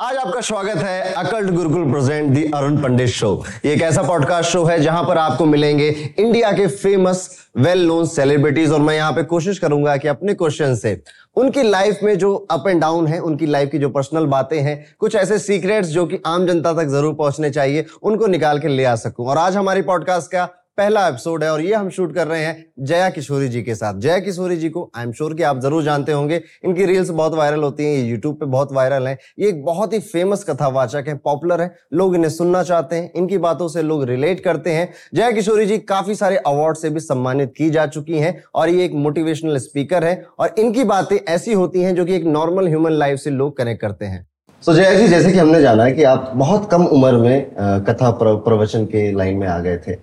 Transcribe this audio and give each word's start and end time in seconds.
आज 0.00 0.16
आपका 0.16 0.40
स्वागत 0.40 0.76
है 0.76 1.12
occult 1.12 1.50
Gurukul 1.50 1.90
present 1.92 2.30
the 2.34 2.42
Arun 2.54 2.76
Pandit 2.82 3.08
show. 3.08 3.32
ये 3.64 3.72
एक 3.72 3.82
ऐसा 3.82 4.02
पॉडकास्ट 4.02 4.50
शो 4.50 4.62
है 4.64 4.78
जहाँ 4.80 5.02
पर 5.04 5.18
आपको 5.18 5.46
मिलेंगे 5.46 5.88
इंडिया 5.88 6.52
के 6.52 6.66
फ़ेमस 6.66 7.28
वेल 7.58 7.84
नोन 7.86 8.06
सेलिब्रिटीज 8.06 8.70
और 8.72 8.80
मैं 8.80 8.94
यहाँ 8.94 9.12
पे 9.12 9.22
कोशिश 9.22 9.58
करूँगा 9.58 9.96
कि 9.96 10.08
अपने 10.08 10.34
क्वेश्चन 10.34 10.74
से 10.74 10.96
उनकी 11.36 11.62
लाइफ 11.62 11.98
में 12.02 12.16
जो 12.18 12.34
अप 12.50 12.68
एंड 12.68 12.80
डाउन 12.80 13.06
है, 13.06 13.18
उनकी 13.18 13.46
लाइफ 13.46 13.70
की 13.70 13.78
जो 13.78 13.88
पर्सनल 13.88 14.26
बातें 14.26 14.60
हैं, 14.60 14.94
कुछ 14.98 15.14
ऐसे 15.14 15.38
सीक्रेट्स 15.38 15.88
जो 15.88 16.06
कि 16.06 16.20
आम 16.26 16.46
जनता 16.46 16.72
तक 16.72 16.88
ज़रूर 16.88 17.14
पहुँचने 17.14 17.50
चाहिए, 17.50 17.84
उनको 18.02 18.26
निकाल 18.26 18.58
के 18.58 18.68
ले 18.68 18.84
आ 18.84 18.94
सकूँ। 18.96 19.26
और 19.26 19.38
आज 19.38 19.56
हमारी 19.56 19.82
पॉडकास्ट 19.82 20.32
का 20.32 20.48
पहला 20.80 21.06
एपिसोड 21.08 21.42
है 21.44 21.50
और 21.52 21.60
ये 21.60 21.74
हम 21.74 21.88
शूट 21.90 22.12
कर 22.14 22.26
रहे 22.26 22.44
हैं 22.44 22.64
जया 22.80 23.08
किशोरी 23.10 23.48
जी 23.48 23.60
के 23.62 23.74
साथ। 23.74 23.94
जया 23.94 24.18
किशोरी 24.18 24.56
जी 24.56 24.68
को 24.68 24.90
आई 24.96 25.04
एम 25.04 25.10
श्योर 25.12 25.34
कि 25.34 25.42
आप 25.42 25.58
ज़रूर 25.60 25.82
जानते 25.84 26.12
होंगे। 26.12 26.40
इनकी 26.64 26.84
रील्स 26.86 27.10
बहुत 27.10 27.34
वायरल 27.34 27.62
होती 27.62 27.84
हैं, 27.84 27.90
ये 27.92 28.02
यूट्यूब 28.02 28.36
पे 28.36 28.46
बहुत 28.46 28.72
वायरल 28.72 29.06
हैं। 29.06 29.16
ये 29.38 29.48
एक 29.48 29.62
बहुत 29.64 29.92
ही 29.92 29.98
फ़ेमस 30.00 30.44
कथावाचक 30.44 31.04
है 31.08 31.14
पॉपुलर 31.16 31.60
है। 31.60 31.74
लोग 31.92 32.14
इन्हें 32.14 32.30
सुनना 32.30 32.62
चाहते 32.62 32.96
हैं, 32.96 33.10
इनकी 33.16 33.38
बातों 33.38 33.68
से 33.68 33.82
लोग 33.82 34.04
रिलेट 34.04 34.40
करते 34.40 34.70
हैं। 34.70 34.88
जया 35.14 35.30
किशोरी 35.30 35.66
जी 35.66 35.78
काफ़ी 35.88 36.14
सारे 36.14 36.36
अवार्ड 36.36 36.76
से 36.76 36.90
भी 36.90 37.00
सम्मानित 37.00 37.52
की 37.56 37.68
जा 37.70 37.86
चुकी 37.88 38.18
हैं 38.18 38.32
और 38.54 38.68
ये 38.68 38.84
एक 38.84 38.94
मोटिवेशनल 38.98 39.58
स्पीकर 39.58 40.04
है 40.04 40.14
और 40.38 40.54
इनकी 40.58 40.84
बातें 40.86 41.16
ऐसी 41.18 41.52
होती 41.52 41.82
हैं 41.82 41.94
जो 41.94 42.04
कि 42.04 42.14
एक 42.14 42.24
नॉर्मल 42.28 42.68
ह्यूमन 42.68 42.92
लाइफ 42.94 43.18
से 43.18 43.30
लोग 43.32 43.56
कनेक्ट 43.56 43.80
करते 43.80 44.04
हैं। 44.04 44.26
तो 44.62 44.74
जया 44.74 44.94
जी, 44.94 45.06
जैसे 45.08 45.32
कि 45.32 45.38
हमने 45.38 45.60
जाना 45.62 45.84
है 45.84 45.92
कि 45.92 46.02
आप 46.04 46.32
बहुत 46.36 46.70
कम 46.70 46.84
उम्र 46.86 47.18
में 47.18 47.84
कथा 47.84 48.10
प्रवचन 48.20 48.84
के 48.86 49.10
लाइन 49.12 49.36
में 49.36 49.46
आ 49.48 49.58
गए 49.58 49.76
थे। 49.78 49.96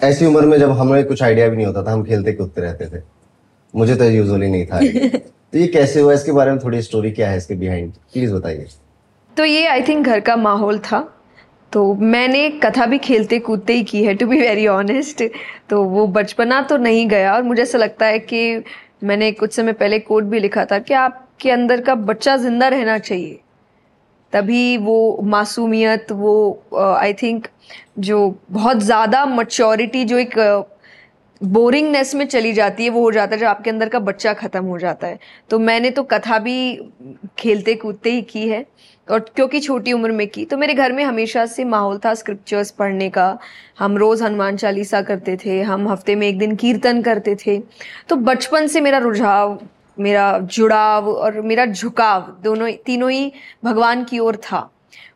ऐसी 0.00 0.26
उम्र 0.26 0.46
में 0.46 0.58
जब 0.58 0.70
हमें 0.70 1.04
कुछ 1.04 1.22
आइडिया 1.22 1.48
भी 1.48 1.56
नहीं 1.56 1.66
होता 1.66 1.82
था 1.82 1.92
हम 1.92 2.04
खेलते 2.04 2.32
कूदते 2.32 2.60
रहते 2.60 2.86
थे। 2.86 3.02
मुझे 3.74 3.94
तो 3.96 4.04
यूजुअली 4.04 4.48
नहीं 4.48 4.66
था 4.66 4.78
तो 5.52 5.58
ये 5.58 5.66
कैसे 5.66 6.00
हुआ? 6.00 6.12
इसके 6.12 6.32
बारे 6.32 6.50
में 6.50 6.58
थोड़ी 6.64 6.82
स्टोरी 6.82 7.10
क्या 7.10 7.30
है 7.30 7.36
इसके 7.36 7.54
बिहाइंड 7.54 7.92
प्लीज़ 8.12 8.34
बताइए। 8.34 8.66
तो 9.36 9.44
ये 9.44 9.66
आई 9.66 9.82
थिंक 9.82 10.06
घर 10.06 10.20
का 10.20 10.36
माहौल 10.36 10.78
था। 10.78 11.00
तो 11.72 11.94
मैंने 11.94 12.48
कथा 12.62 12.86
भी 12.86 12.98
खेलते 12.98 13.38
कूदते 13.38 13.72
ही 13.72 13.82
की 13.84 14.02
है 14.04 14.14
टू 14.14 14.26
बी 14.26 14.40
वेरी 14.40 14.66
ऑनेस्ट 14.66 15.22
तो 15.70 15.82
वो 15.84 16.06
बचपना 16.06 16.60
तो 16.62 16.76
नहीं 16.76 17.08
गया 17.08 17.34
और 17.34 17.42
मुझे 17.42 17.62
ऐसा 17.62 17.78
लगता 17.78 18.06
है 18.06 18.18
कि 18.18 18.62
मैंने 19.04 19.30
कुछ 19.32 19.52
समय 19.52 19.72
पहले 19.72 19.98
कोट 19.98 20.24
भी 20.24 20.38
लिखा 20.40 20.64
था 20.64 20.78
कि 20.78 20.94
आपके 20.94 21.50
अंदर 21.50 21.80
का 21.80 21.94
बच्चा 21.94 22.36
ज़िंदा 22.36 22.68
रहना 22.68 22.98
चाहिए। 22.98 23.38
तभी 24.32 24.76
वो 24.76 25.20
मासूमियत 25.24 26.12
वो 26.12 26.62
आई 26.74 27.12
uh, 27.12 27.22
थिंक 27.22 27.46
जो 27.98 28.38
बहुत 28.50 28.78
ज़्यादा 28.80 29.24
मच्योरिटी 29.26 30.04
जो 30.04 30.18
एक 30.18 30.38
बोरिंगनेस 31.40 32.14
में 32.14 32.26
चली 32.26 32.52
जाती 32.52 32.84
है, 32.84 32.90
वो 32.90 33.00
हो 33.00 33.10
जाता 33.12 33.34
है 33.34 33.40
जब 33.40 33.46
आपके 33.46 33.70
अंदर 33.70 33.88
का 33.88 33.98
बच्चा 34.00 34.32
ख़त्म 34.34 34.64
हो 34.64 34.78
जाता 34.78 35.06
है। 35.06 35.18
तो 35.50 35.58
मैंने 35.58 35.90
तो 35.90 36.02
कथा 36.04 36.38
भी 36.38 36.90
खेलते 37.38 37.74
कूदते 37.74 38.10
ही 38.10 38.22
की 38.22 38.48
है 38.48 38.64
और 39.08 39.20
क्योंकि 39.36 39.60
छोटी 39.60 39.92
उम्र 39.92 40.12
में 40.12 40.26
की 40.28 40.44
तो 40.44 40.56
मेरे 40.58 40.74
घर 40.74 40.92
में 40.92 41.02
हमेशा 41.04 41.44
से 41.46 41.64
माहौल 41.66 41.98
था 42.04 42.14
स्क्रिप्चर्स 42.14 42.70
पढ़ने 42.70 43.08
का। 43.10 43.38
हम 43.78 43.96
रोज़ 43.96 44.24
हनुमान 44.24 44.56
चालीसा 44.56 45.02
करते 45.02 45.36
थे, 45.36 45.60
हम 45.62 45.88
हफ़्ते 45.88 46.14
में 46.14 46.26
एक 46.28 46.38
दिन 46.38 46.56
कीर्तन 46.56 47.02
करते 47.02 47.36
थे। 47.46 47.58
तो 48.08 48.16
बचपन 48.16 48.66
से 48.66 48.80
मेरा 48.80 48.98
रुझाव, 48.98 49.58
मेरा 49.98 50.38
जुड़ाव 50.40 51.08
और 51.08 51.40
मेरा 51.42 51.66
झुकाव 51.66 52.36
दोनों, 52.44 52.70
तीनों 52.86 53.10
ही 53.10 53.32
भगवान 53.64 54.04
की 54.04 54.18
ओर 54.18 54.36
था। 54.42 54.68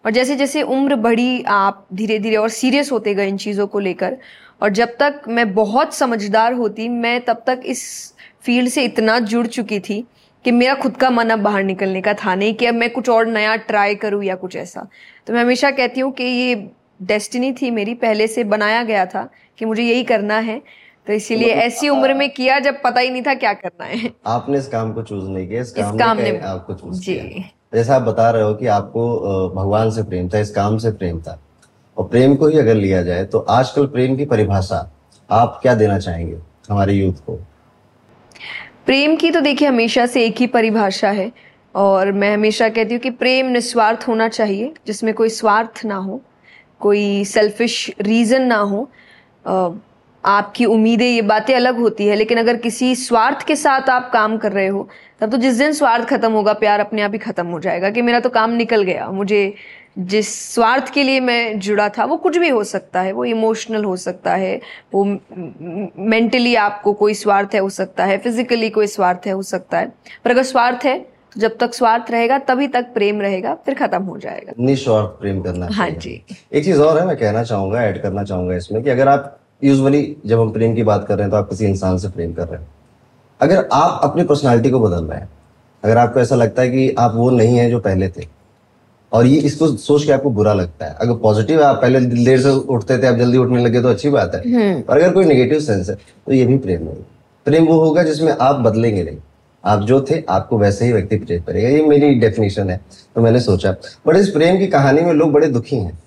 और 0.04 0.10
जैसे 0.10 0.36
जैसे 0.36 0.62
उम्र 0.62 0.96
बढ़ी 0.96 1.42
आप 1.42 1.86
धीरे 1.94 2.18
धीरे 2.18 2.36
और 2.36 2.48
सीरियस 2.48 2.92
होते 2.92 3.14
गए 3.14 3.28
इन 3.28 3.36
चीज़ों 3.36 3.66
को 3.66 3.78
लेकर 3.78 4.16
और 4.62 4.70
जब 4.70 4.96
तक 5.00 5.22
मैं 5.28 5.52
बहुत 5.54 5.94
समझदार 5.94 6.52
होती 6.52 6.88
मैं 6.88 7.20
तब 7.24 7.42
तक 7.46 7.60
इस 7.64 8.14
फ़ील्ड 8.42 8.68
से 8.68 8.84
इतना 8.84 9.18
जुड़ 9.18 9.46
चुकी 9.46 9.80
थी 9.80 10.04
कि 10.44 10.50
मेरा 10.50 10.74
खुद 10.74 10.96
का 10.96 11.10
मन 11.10 11.30
अब 11.30 11.38
बाहर 11.38 11.62
निकलने 11.64 12.00
का 12.02 12.14
था 12.14 12.34
नहीं 12.34 12.54
कि 12.54 12.66
अब 12.66 12.74
मैं 12.74 12.90
कुछ 12.90 13.08
और 13.08 13.26
नया 13.26 13.56
ट्राई 13.56 13.94
करूँ 13.94 14.22
या 14.24 14.34
कुछ 14.34 14.56
ऐसा। 14.56 14.86
तो 15.26 15.32
मैं 15.32 15.40
हमेशा 15.40 15.70
कहती 15.70 16.00
हूँ 16.00 16.12
कि 16.12 16.24
ये 16.24 16.54
डेस्टिनी 17.02 17.52
थी 17.52 17.70
मेरी 17.70 17.94
पहले 17.94 18.26
से 18.26 18.44
बनाया 18.44 18.82
गया 18.82 19.06
था 19.06 19.28
कि 19.58 19.64
मुझे 19.64 19.82
यही 19.82 20.04
करना 20.04 20.38
है। 20.38 20.60
तो 21.06 21.12
इसीलिए 21.12 21.50
मतलब 21.50 21.62
ऐसी 21.62 21.88
उम्र 21.88 22.14
में 22.14 22.28
किया 22.30 22.58
जब 22.58 22.82
पता 22.82 23.00
ही 23.00 23.10
नहीं 23.10 23.22
था 23.22 23.34
क्या 23.34 23.52
करना 23.52 23.84
है। 23.84 24.10
आपने 24.26 24.58
इस 24.58 24.66
काम 24.68 24.92
को 24.92 25.02
चूज़ 25.02 25.28
नहीं 25.30 25.48
किया 25.48 25.60
इस 25.60 25.72
काम, 25.72 25.94
इस 25.94 26.00
काम 26.00 26.16
ने, 26.16 26.32
ने 26.32 26.38
आपको 26.38 26.74
चूज़ 26.74 27.04
किया। 27.04 27.61
जैसा 27.72 27.96
आप 27.96 28.02
बता 28.02 28.30
रहे 28.30 28.42
हो 28.42 28.54
कि 28.54 28.66
आपको 28.68 29.50
भगवान 29.54 29.90
से 29.90 30.02
प्रेम 30.02 30.28
था, 30.28 30.38
इस 30.38 30.50
काम 30.50 30.76
से 30.78 30.90
प्रेम 30.92 31.20
था। 31.20 31.38
और 31.96 32.08
प्रेम 32.08 32.34
को 32.36 32.46
ही 32.46 32.58
अगर 32.58 32.74
लिया 32.74 33.02
जाए 33.02 33.24
तो 33.24 33.38
आजकल 33.50 33.86
प्रेम 33.86 34.16
की 34.16 34.24
परिभाषा 34.24 34.88
आप 35.30 35.58
क्या 35.62 35.74
देना 35.74 35.98
चाहेंगे 35.98 36.36
हमारे 36.70 36.92
यूथ 36.92 37.24
को? 37.26 37.38
प्रेम 38.86 39.16
की 39.16 39.30
तो 39.30 39.40
देखिए, 39.40 39.68
हमेशा 39.68 40.06
से 40.06 40.24
एक 40.26 40.40
ही 40.40 40.46
परिभाषा 40.48 41.10
है। 41.10 41.30
और 41.74 42.10
मैं 42.12 42.32
हमेशा 42.34 42.68
कहती 42.68 42.94
हूँ 42.94 43.00
कि 43.00 43.10
प्रेम 43.12 43.46
निस्वार्थ 43.46 44.06
होना 44.08 44.28
चाहिए, 44.28 44.72
जिसमें 44.86 45.12
कोई 45.14 45.28
स्वार्थ 45.28 45.84
ना 45.84 45.96
हो, 45.96 46.20
कोई 46.80 47.24
सेल्फिश 47.24 47.94
रीज़न 48.00 48.42
ना 48.42 48.56
हो। 48.56 48.88
आपकी 50.24 50.64
उम्मीदें 50.64 51.06
ये 51.06 51.22
बातें 51.22 51.54
अलग 51.54 51.78
होती 51.78 52.06
है 52.06 52.14
लेकिन 52.16 52.38
अगर 52.38 52.56
किसी 52.56 52.94
स्वार्थ 52.96 53.46
के 53.46 53.56
साथ 53.56 53.88
आप 53.90 54.10
काम 54.12 54.36
कर 54.36 54.52
रहे 54.52 54.66
हो 54.66 54.88
तब 55.20 55.30
तो 55.30 55.36
जिस 55.36 55.54
दिन 55.54 55.72
स्वार्थ 55.72 56.08
खत्म 56.08 56.32
होगा 56.32 56.52
प्यार 56.52 56.80
अपने 56.80 57.02
आप 57.02 57.12
ही 57.12 57.18
खत्म 57.18 57.46
हो 57.46 57.60
जाएगा 57.60 57.90
कि 57.90 58.02
मेरा 58.02 58.20
तो 58.20 58.28
काम 58.28 58.50
निकल 58.50 58.82
गया। 58.82 59.08
मुझे 59.10 59.54
जिस 59.98 60.28
स्वार्थ 60.54 60.92
के 60.94 61.02
लिए 61.02 61.20
मैं 61.20 61.58
जुड़ा 61.60 61.88
था 61.88 62.04
वो 62.04 62.16
कुछ 62.16 62.36
भी 62.38 62.48
हो 62.48 62.62
सकता 62.64 63.00
है 63.00 63.12
वो 63.12 63.24
इमोशनल 63.24 63.84
हो 63.84 63.96
सकता 63.96 64.34
है 64.34 64.60
वो 64.94 65.04
मेंटली 65.04 66.54
आपको 66.56 66.92
कोई 66.92 67.14
स्वार्थ 67.14 67.54
है 67.54 67.60
हो 67.60 67.68
सकता 67.70 68.04
है 68.04 68.18
फिजिकली 68.18 68.70
कोई 68.70 68.86
स्वार्थ 68.86 69.26
है 69.26 69.32
हो 69.32 69.42
सकता 69.42 69.78
है। 69.78 69.92
पर 70.24 70.30
अगर 70.30 70.42
स्वार्थ 70.42 70.84
है 70.84 70.98
तो 70.98 71.40
जब 71.40 71.56
तक 71.58 71.74
स्वार्थ 71.74 72.10
रहेगा 72.10 72.38
तभी 72.48 72.68
तक 72.68 72.86
प्रेम 72.94 73.20
रहेगा 73.20 73.54
फिर 73.66 73.74
खत्म 73.74 74.02
हो 74.04 74.18
जाएगा। 74.18 74.52
निस्वार्थ 74.58 75.20
प्रेम 75.20 75.40
करना 75.42 75.68
हाँ 75.72 75.90
जी। 75.90 76.24
एक 76.52 76.64
चीज़ 76.64 76.80
और 76.80 76.98
है 76.98 77.06
मैं 77.06 77.16
कहना 77.16 77.42
चाहूँगा 77.42 77.82
ऐड 77.82 78.02
करना 78.02 78.24
चाहूँगा 78.24 78.56
इसमें 78.56 78.82
कि 78.82 78.90
अगर 78.90 79.08
आप 79.08 79.38
यूजुअली 79.64 80.16
जब 80.26 80.40
हम 80.40 80.50
प्रेम 80.52 80.74
की 80.74 80.82
बात 80.82 81.06
कर 81.06 81.14
रहे 81.14 81.22
हैं 81.22 81.30
तो 81.30 81.36
आप 81.36 81.48
किसी 81.48 81.66
इंसान 81.66 81.98
से 81.98 82.08
प्रेम 82.08 82.32
कर 82.32 82.48
रहे 82.48 82.60
हैं। 82.60 82.68
अगर 83.40 83.68
आप 83.72 84.00
अपनी 84.04 84.24
पर्सनालिटी 84.24 84.70
को 84.70 84.80
बदल 84.80 85.04
रहे 85.04 85.18
हैं 85.20 85.28
अगर 85.82 85.98
आपको 85.98 86.20
ऐसा 86.20 86.36
लगता 86.36 86.62
है 86.62 86.68
कि 86.68 86.94
आप 86.98 87.14
वो 87.14 87.30
नहीं 87.30 87.56
है 87.58 87.70
जो 87.70 87.78
पहले 87.80 88.08
थे 88.08 88.26
और 89.12 89.26
ये 89.26 89.38
इसको 89.40 89.66
सोच 89.68 90.04
के 90.04 90.12
आपको 90.12 90.30
बुरा 90.30 90.52
लगता 90.52 90.86
है। 90.86 90.94
अगर 90.94 91.14
पॉजिटिव 91.14 91.60
है 91.60 91.66
आप 91.66 91.80
पहले 91.82 92.00
देर 92.00 92.40
से 92.40 92.50
उठते 92.50 92.98
थे 92.98 93.06
आप 93.06 93.14
जल्दी 93.14 93.38
उठने 93.38 93.64
लगे 93.64 93.80
तो 93.82 93.88
अच्छी 93.88 94.10
बात 94.10 94.34
है। 94.34 94.40
हम्म। 94.42 94.82
और 94.82 94.98
अगर 94.98 95.12
कोई 95.12 95.24
नेगेटिव 95.24 95.60
सेंस 95.60 95.88
है 95.90 95.94
तो 95.94 96.32
ये 96.32 96.46
भी 96.46 96.58
प्रेम 96.58 96.82
नहीं। 96.82 97.02
प्रेम 97.46 97.66
वो 97.66 97.78
होगा 97.80 98.02
जिसमें 98.02 98.32
आप 98.32 98.56
बदलेंगे 98.56 99.02
नहीं। 99.02 99.18
आप 99.64 99.80
जो 99.80 100.00
थे 100.00 100.22
आपको 100.28 100.58
वैसे 100.58 100.84
ही 100.84 100.92
व्यक्ति 100.92 101.16
प्रेम 101.16 101.42
करेगा। 101.42 101.68
ये 101.68 101.82
मेरी 101.86 102.14
डेफिनेशन 102.14 102.70
है 102.70 102.80
तो 103.14 103.20
मैंने 103.20 103.40
सोचा। 103.40 103.72
बट 104.06 104.16
इस 104.16 104.28
प्रेम 104.28 104.58
की 104.58 104.66
कहानी 104.66 105.02
में 105.02 105.12
लोग 105.12 105.32
बड़े 105.32 105.46
दुखी 105.48 105.76
हैं। 105.76 105.98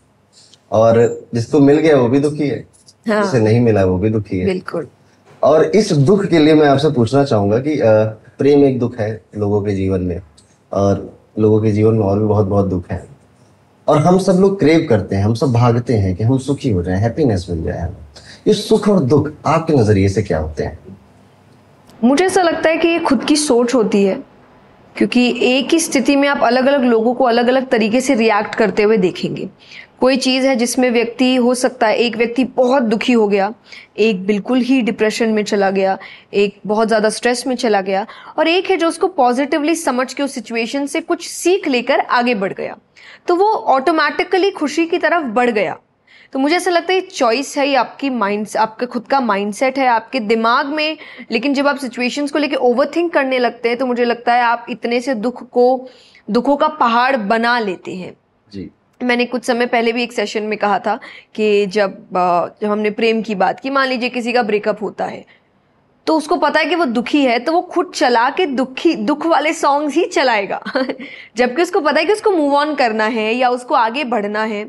और 0.71 1.27
जिसको 1.35 1.59
मिल 1.59 1.77
गया 1.77 1.97
वो 1.97 2.07
भी 2.07 2.19
दुखी 2.19 2.47
है। 2.47 2.63
हाँ। 3.05 3.23
जिसे 3.23 3.39
नहीं 3.39 3.59
मिला 3.59 3.85
वो 3.85 3.97
भी 3.97 4.09
दुखी 4.09 4.39
है। 4.39 4.45
बिल्कुल। 4.45 4.87
और 5.43 5.63
इस 5.65 5.91
दुख 5.91 6.25
के 6.25 6.39
लिए 6.39 6.53
मैं 6.53 6.67
आपसे 6.67 6.89
पूछना 6.91 7.23
चाहूँगा 7.23 7.57
कि 7.59 7.79
प्रेम 8.37 8.63
एक 8.65 8.79
दुख 8.79 8.97
है 8.99 9.09
लोगों 9.37 9.61
के 9.61 9.75
जीवन 9.75 10.01
में 10.01 10.19
और 10.71 11.09
लोगों 11.39 11.61
के 11.61 11.71
जीवन 11.71 11.95
में 11.95 12.05
और 12.05 12.19
भी 12.19 12.25
बहुत 12.25 12.47
बहुत 12.47 12.67
दुख 12.67 12.89
है। 12.91 13.03
और 13.87 13.97
हम 13.97 14.17
सब 14.19 14.37
लोग 14.39 14.59
क्रेव 14.59 14.85
करते 14.89 15.15
हैं 15.15 15.23
हम 15.23 15.33
सब 15.33 15.51
भागते 15.53 15.93
हैं 15.93 16.15
कि 16.15 16.23
हम 16.23 16.37
सुखी 16.37 16.69
हो 16.69 16.83
जाएँ 16.83 16.99
हैप्पीनेस 17.01 17.45
मिल 17.49 17.63
जाए 17.63 17.79
हमें। 17.79 17.97
ये 18.47 18.53
सुख 18.53 18.87
और 18.89 18.99
दुख 18.99 19.31
आपके 19.45 19.73
नज़रिए 19.73 20.09
से 20.09 20.21
क्या 20.21 20.39
होते 20.39 20.63
हैं? 20.63 20.79
मुझे 22.03 22.25
ऐसा 22.25 22.41
लगता 22.41 22.69
है 22.69 22.77
कि 22.77 22.87
ये 22.87 22.99
खुद 22.99 23.23
की 23.23 23.35
सोच 23.35 23.75
होती 23.75 24.03
है 24.03 24.15
क्योंकि 24.95 25.27
एक 25.43 25.73
ही 25.73 25.79
स्थिति 25.79 26.15
में 26.15 26.27
आप 26.29 26.43
अलग 26.43 26.65
अलग 26.65 26.83
लोगों 26.83 27.13
को 27.13 27.23
अलग 27.23 27.47
अलग 27.47 27.67
तरीके 27.69 28.01
से 28.01 28.15
रिएक्ट 28.15 28.55
करते 28.55 28.83
हुए 28.83 28.97
देखेंगे। 28.97 29.49
कोई 30.05 30.17
चीज़ 30.17 30.45
है 30.47 30.55
जिसमें 30.55 30.89
व्यक्ति, 30.91 31.35
हो 31.35 31.53
सकता 31.55 31.87
है 31.87 31.97
एक 31.97 32.15
व्यक्ति 32.17 32.43
बहुत 32.55 32.83
दुखी 32.83 33.13
हो 33.13 33.27
गया, 33.27 33.53
एक 33.97 34.25
बिल्कुल 34.25 34.59
ही 34.61 34.81
डिप्रेशन 34.81 35.29
में 35.29 35.43
चला 35.43 35.69
गया, 35.69 35.97
एक 36.33 36.59
बहुत 36.67 36.87
ज़्यादा 36.87 37.09
स्ट्रेस 37.09 37.45
में 37.47 37.55
चला 37.55 37.79
गया, 37.81 38.05
और 38.37 38.47
एक 38.47 38.69
है 38.69 38.75
जो 38.77 38.87
उसको 38.87 39.07
पॉजिटिवली 39.07 39.75
समझ 39.75 40.13
के 40.13 40.23
उस 40.23 40.33
सिचुएशन 40.33 40.85
से 40.85 41.01
कुछ 41.01 41.27
सीख 41.27 41.67
लेकर 41.67 41.99
आगे 41.99 42.35
बढ़ 42.35 42.53
गया। 42.53 42.75
तो 43.27 43.35
वो 43.35 43.45
ऑटोमेटिकली 43.45 44.51
खुशी 44.51 44.85
की 44.85 44.97
तरफ़ 44.97 45.23
बढ़ 45.33 45.49
गया। 45.49 45.77
तो 46.33 46.39
मुझे 46.39 46.55
ऐसा 46.55 46.71
लगता 46.71 46.93
है 46.93 47.01
चॉइस 47.01 47.57
है, 47.57 47.67
ये 47.67 47.75
आपकी 47.75 48.09
माइंड 48.09 48.47
आपका 48.57 48.85
खुद 48.85 49.07
का 49.07 49.19
माइंडसेट 49.21 49.77
है, 49.77 49.87
आपके 49.87 50.19
दिमाग 50.21 50.67
में, 50.67 50.97
लेकिन 51.31 51.53
जब 51.53 51.67
आप 51.67 51.77
सिचुएशंस 51.77 52.31
को 52.31 52.39
लेके 52.39 52.55
ओवर 52.57 52.91
थिंक 52.95 53.11
करने 53.13 53.39
लगते 53.39 53.69
हैं 53.69 53.77
तो 53.77 53.85
मुझे 53.85 54.05
लगता 54.05 54.33
है 54.33 54.43
आप 54.43 54.65
इतने 54.69 55.01
से 55.01 55.15
दुख 55.15 55.43
को, 55.49 55.87
दुखों 56.27 56.55
का 56.57 56.67
पहाड़ 56.77 57.15
बना 57.17 57.57
लेते 57.59 57.95
हैं। 57.95 58.13
मैंने 59.03 59.25
कुछ 59.25 59.43
समय 59.43 59.65
पहले 59.65 59.91
भी 59.93 60.03
एक 60.03 60.13
सेशन 60.13 60.43
में 60.43 60.57
कहा 60.59 60.79
था 60.79 60.99
कि 61.35 61.65
जब 61.65 61.97
जब 62.61 62.69
हमने 62.69 62.89
प्रेम 62.89 63.21
की 63.21 63.35
बात 63.35 63.59
की, 63.59 63.69
मान 63.69 63.87
लीजिए 63.87 64.09
किसी 64.09 64.33
का 64.33 64.43
ब्रेकअप 64.43 64.81
होता 64.81 65.05
है 65.05 65.25
तो 66.07 66.15
उसको 66.17 66.35
पता 66.35 66.59
है 66.59 66.65
कि 66.65 66.75
वो 66.75 66.85
दुखी 66.85 67.23
है 67.25 67.37
तो 67.39 67.51
वो 67.51 67.61
खुद 67.61 67.91
चला 67.95 68.29
के 68.29 68.45
दुखी, 68.45 68.93
दुख 68.95 69.25
वाले 69.25 69.53
सॉन्ग्स 69.53 69.95
ही 69.95 70.05
चलाएगा। 70.05 70.61
जबकि 71.37 71.61
उसको 71.61 71.79
पता 71.79 71.99
है 71.99 72.05
कि 72.05 72.13
उसको 72.13 72.31
मूव 72.31 72.55
ऑन 72.55 72.75
करना 72.75 73.05
है 73.05 73.33
या 73.33 73.49
उसको 73.49 73.75
आगे 73.75 74.03
बढ़ना 74.03 74.43
है, 74.43 74.63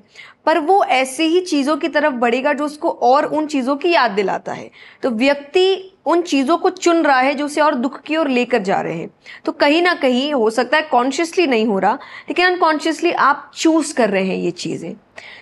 पर 0.47 0.59
वो 0.59 0.83
ऐसे 0.85 1.25
ही 1.25 1.41
चीज़ों 1.41 1.77
की 1.77 1.89
तरफ़ 1.89 2.15
बढ़ेगा 2.15 2.53
जो 2.53 2.65
उसको 2.65 2.91
और 2.91 3.25
उन 3.25 3.47
चीज़ों 3.47 3.77
की 3.77 3.93
याद 3.93 4.11
दिलाता 4.11 4.53
है। 4.53 4.71
तो 5.03 5.11
व्यक्ति 5.11 5.93
उन 6.07 6.21
चीज़ों 6.23 6.57
को 6.59 6.71
चुन 6.71 7.03
रहा 7.03 7.21
है 7.21 7.35
जो 7.35 7.45
उसे 7.47 7.61
और 7.61 7.75
दुख 7.75 8.01
की 8.01 8.17
ओर 8.17 8.29
लेकर 8.29 8.63
जा 8.63 8.81
रहे 8.81 8.95
हैं। 8.95 9.11
तो 9.45 9.53
कहीं 9.53 9.83
ना 9.83 9.95
कहीं 9.95 10.33
हो 10.35 10.51
सकता 10.51 10.77
है 10.77 10.83
कॉन्शियसली 10.83 11.47
नहीं 11.47 11.67
हो 11.67 11.79
रहा, 11.79 11.99
लेकिन 12.29 12.47
अनकॉन्शियसली 12.47 13.13
आप 13.13 13.51
चूज़ 13.57 13.95
कर 13.95 14.11
रहे 14.11 14.25
हैं 14.25 14.37
ये 14.37 14.51
चीज़ें। 14.51 14.95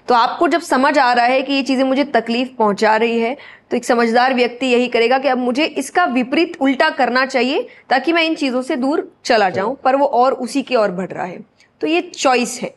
तो 0.08 0.14
आपको 0.14 0.48
जब 0.48 0.60
समझ 0.60 0.98
आ 0.98 1.12
रहा 1.12 1.26
है 1.26 1.42
कि 1.42 1.52
ये 1.52 1.62
चीज़ें 1.62 1.84
मुझे 1.84 2.04
तकलीफ़ 2.04 2.48
पहुँचा 2.58 2.96
रही 2.96 3.18
है 3.18 3.36
तो 3.74 3.76
एक 3.76 3.84
समझदार 3.84 4.34
व्यक्ति 4.34 4.66
यही 4.66 4.86
करेगा 4.88 5.16
कि 5.18 5.28
अब 5.28 5.38
मुझे 5.38 5.64
इसका 5.78 6.04
विपरीत 6.06 6.52
उल्टा 6.62 6.88
करना 6.90 7.24
चाहिए 7.26 7.62
ताकि 7.90 8.12
मैं 8.12 8.22
इन 8.24 8.34
चीज़ों 8.34 8.60
से 8.62 8.74
दूर 8.76 9.02
चला 9.24 9.48
जाऊँ 9.50 9.74
पर 9.84 9.96
वो 9.96 10.06
और 10.06 10.32
उसी 10.44 10.60
की 10.62 10.76
ओर 10.76 10.90
बढ़ 10.90 11.08
रहा 11.08 11.24
है। 11.24 11.38
तो 11.80 11.86
ये 11.86 12.00
चॉइस 12.10 12.58
है। 12.62 12.68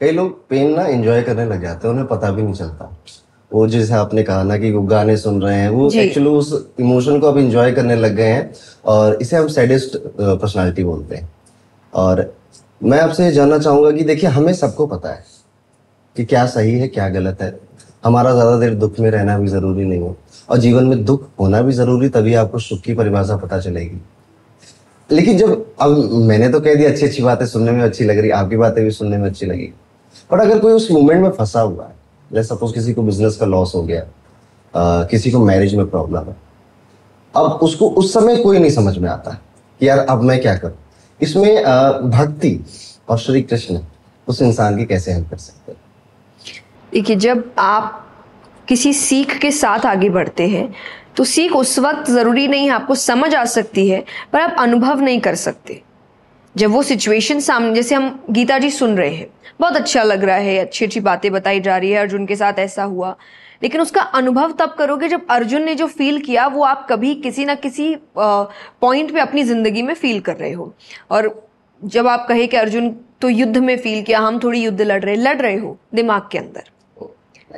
कई 0.00 0.10
लोग 0.10 0.32
पेन 0.48 0.74
ना 0.74 0.86
एंजॉय 0.86 1.22
करने 1.22 1.44
लग 1.44 1.62
जाते 1.62 1.86
हैं 1.86 1.92
उन्हें 1.92 2.06
पता 2.08 2.30
भी 2.30 2.42
नहीं 2.42 2.54
चलता। 2.54 2.90
वो 3.50 3.66
जैसे 3.66 3.94
आपने 3.94 4.22
कहा 4.22 4.42
ना 4.42 4.56
कि 4.58 4.70
वो 4.72 4.82
गाने 4.84 5.16
सुन 5.16 5.40
रहे 5.42 5.58
हैं 5.58 5.68
वो 5.68 5.90
एक्चुअली 5.92 6.30
उस 6.30 6.52
इमोशन 6.80 7.20
को 7.20 7.26
अब 7.26 7.38
इंजॉय 7.38 7.72
करने 7.72 7.96
लग 7.96 8.16
गए 8.16 8.32
हैं 8.32 8.52
और 8.86 9.18
इसे 9.22 9.36
हम 9.36 9.48
सैडेस्ट 9.50 9.96
पर्सनालिटी 9.96 10.84
बोलते 10.84 11.16
हैं। 11.16 11.30
और 11.92 12.32
मैं 12.80 13.00
आपसे 13.00 13.30
जानना 13.32 13.58
चाहूँगा 13.58 13.90
कि 13.90 14.04
देखिए 14.04 14.30
हमें 14.30 14.52
सबको 14.54 14.86
पता 14.88 15.14
है 15.14 15.24
कि 16.16 16.24
क्या 16.24 16.44
सही 16.48 16.78
है 16.78 16.88
क्या 16.88 17.08
गलत 17.10 17.42
है। 17.42 17.54
हमारा 18.04 18.32
ज़्यादा 18.32 18.58
देर 18.58 18.74
दुख 18.76 18.98
में 19.00 19.10
रहना 19.10 19.38
भी 19.38 19.48
ज़रूरी 19.48 19.84
नहीं 19.84 20.02
है। 20.02 20.22
और 20.50 20.58
जीवन 20.58 20.86
में 20.86 21.04
दुख 21.04 21.28
होना 21.40 21.60
भी 21.62 21.72
ज़रूरी 21.72 22.08
तभी 22.08 22.34
आपको 22.34 22.58
सुख 22.58 22.80
की 22.80 22.94
परिभाषा 22.94 23.36
पता 23.36 23.58
चलेगी। 23.60 24.00
लेकिन 25.10 25.38
जब 25.38 25.74
अब 25.80 25.96
मैंने 26.22 26.48
तो 26.48 26.60
कह 26.60 26.74
दिया 26.74 26.90
अच्छी 26.90 27.06
अच्छी 27.06 27.22
बातें 27.22 27.46
सुनने 27.46 27.72
में 27.72 27.82
अच्छी 27.82 28.04
लग 28.04 28.18
रही 28.18 28.30
आपकी 28.30 28.56
बातें 28.56 28.82
भी 28.84 28.90
सुनने 28.90 29.18
में 29.18 29.28
अच्छी 29.30 29.46
लगी। 29.46 29.72
पर 30.30 30.40
अगर 30.40 30.58
कोई 30.58 30.72
उस 30.72 30.90
मोमेंट 30.90 31.22
में 31.22 31.30
फंसा 31.30 31.60
हुआ 31.60 31.84
है 31.84 31.94
जैसे 32.32 32.54
सपोज़ 32.54 32.74
किसी 32.74 32.92
को 32.94 33.02
बिज़नेस 33.02 33.36
का 33.36 33.46
लॉस 33.46 33.74
हो 33.74 33.82
गया 33.82 34.00
आ, 34.74 35.04
किसी 35.04 35.30
को 35.30 35.44
मैरिज 35.44 35.74
में 35.74 35.86
प्रॉब्लम 35.86 36.28
है 36.28 36.36
अब 37.34 37.58
उसको 37.62 37.88
उस 37.90 38.12
समय 38.14 38.36
कोई 38.36 38.58
नहीं 38.58 38.70
समझ 38.70 38.96
में 38.98 39.08
आता 39.10 39.30
कि 39.80 39.88
यार 39.88 39.98
अब 39.98 40.22
मैं 40.22 40.40
क्या 40.40 40.56
करूँ? 40.56 40.76
इसमें 41.20 41.62
भक्ति 42.10 42.58
और 43.08 43.18
श्री 43.18 43.42
कृष्ण 43.42 43.80
उस 44.28 44.42
इंसान 44.42 44.76
की 44.78 44.84
कैसे 44.84 45.12
हेल्प 45.12 45.30
कर 45.30 45.36
सकते 45.36 45.72
हैं? 45.72 45.80
देखिए 46.92 47.16
जब 47.16 47.50
आप 47.58 48.03
किसी 48.68 48.92
सीख 48.92 49.36
के 49.38 49.50
साथ 49.50 49.86
आगे 49.86 50.08
बढ़ते 50.10 50.48
हैं। 50.48 50.72
तो 51.16 51.24
सीख 51.24 51.52
उस 51.52 51.78
वक्त 51.78 52.10
ज़रूरी 52.10 52.46
नहीं 52.48 52.64
है, 52.64 52.70
आपको 52.70 52.94
समझ 52.94 53.34
आ 53.34 53.44
सकती 53.44 53.88
है, 53.88 54.04
पर 54.32 54.40
आप 54.40 54.56
अनुभव 54.58 55.00
नहीं 55.00 55.20
कर 55.20 55.34
सकते। 55.34 55.80
जब 56.54 56.70
वो 56.70 56.82
सिचुएशन 56.82 57.40
सामने, 57.40 57.74
जैसे 57.74 57.94
हम 57.94 58.24
गीता 58.30 58.58
जी 58.58 58.70
सुन 58.70 58.96
रहे 58.96 59.14
हैं, 59.14 59.28
बहुत 59.60 59.76
अच्छा 59.76 60.02
लग 60.02 60.24
रहा 60.24 60.36
है 60.36 60.58
अच्छी 60.58 60.84
अच्छी 60.84 61.00
बातें 61.00 61.30
बताई 61.32 61.60
जा 61.60 61.76
रही 61.76 61.90
है, 61.90 61.98
अर्जुन 61.98 62.26
के 62.26 62.36
साथ 62.36 62.58
ऐसा 62.58 62.84
हुआ। 62.84 63.16
लेकिन 63.62 63.80
उसका 63.80 64.00
अनुभव 64.00 64.52
तब 64.52 64.74
करोगे 64.78 65.08
जब 65.08 65.26
अर्जुन 65.30 65.62
ने 65.62 65.74
जो 65.74 65.86
फील 65.86 66.20
किया, 66.20 66.46
वो 66.46 66.62
आप 66.64 66.86
कभी 66.90 67.14
किसी 67.14 67.44
ना 67.44 67.54
किसी 67.56 67.94
पॉइंट 68.16 69.12
पे 69.14 69.20
अपनी 69.20 69.42
ज़िंदगी 69.42 69.82
में 69.82 69.94
फील 69.94 70.20
कर 70.20 70.36
रहे 70.36 70.52
हो। 70.52 70.72
और 71.10 71.48
जब 71.82 72.06
आप 72.06 72.26
कहे 72.28 72.46
कि 72.46 72.56
अर्जुन 72.56 72.94
तो 73.20 73.28
युद्ध 73.28 73.56
में 73.56 73.76
फील 73.78 74.02
किया, 74.02 74.18
हम 74.18 74.38
थोड़ी 74.38 74.62
युद्ध 74.62 74.80
लड़ 74.82 75.02
रहे 75.04 75.14
लड़ 75.16 75.36
रहे 75.36 75.56
हो, 75.56 75.78
दिमाग 75.94 76.28
के 76.32 76.38
अंदर। 76.38 76.70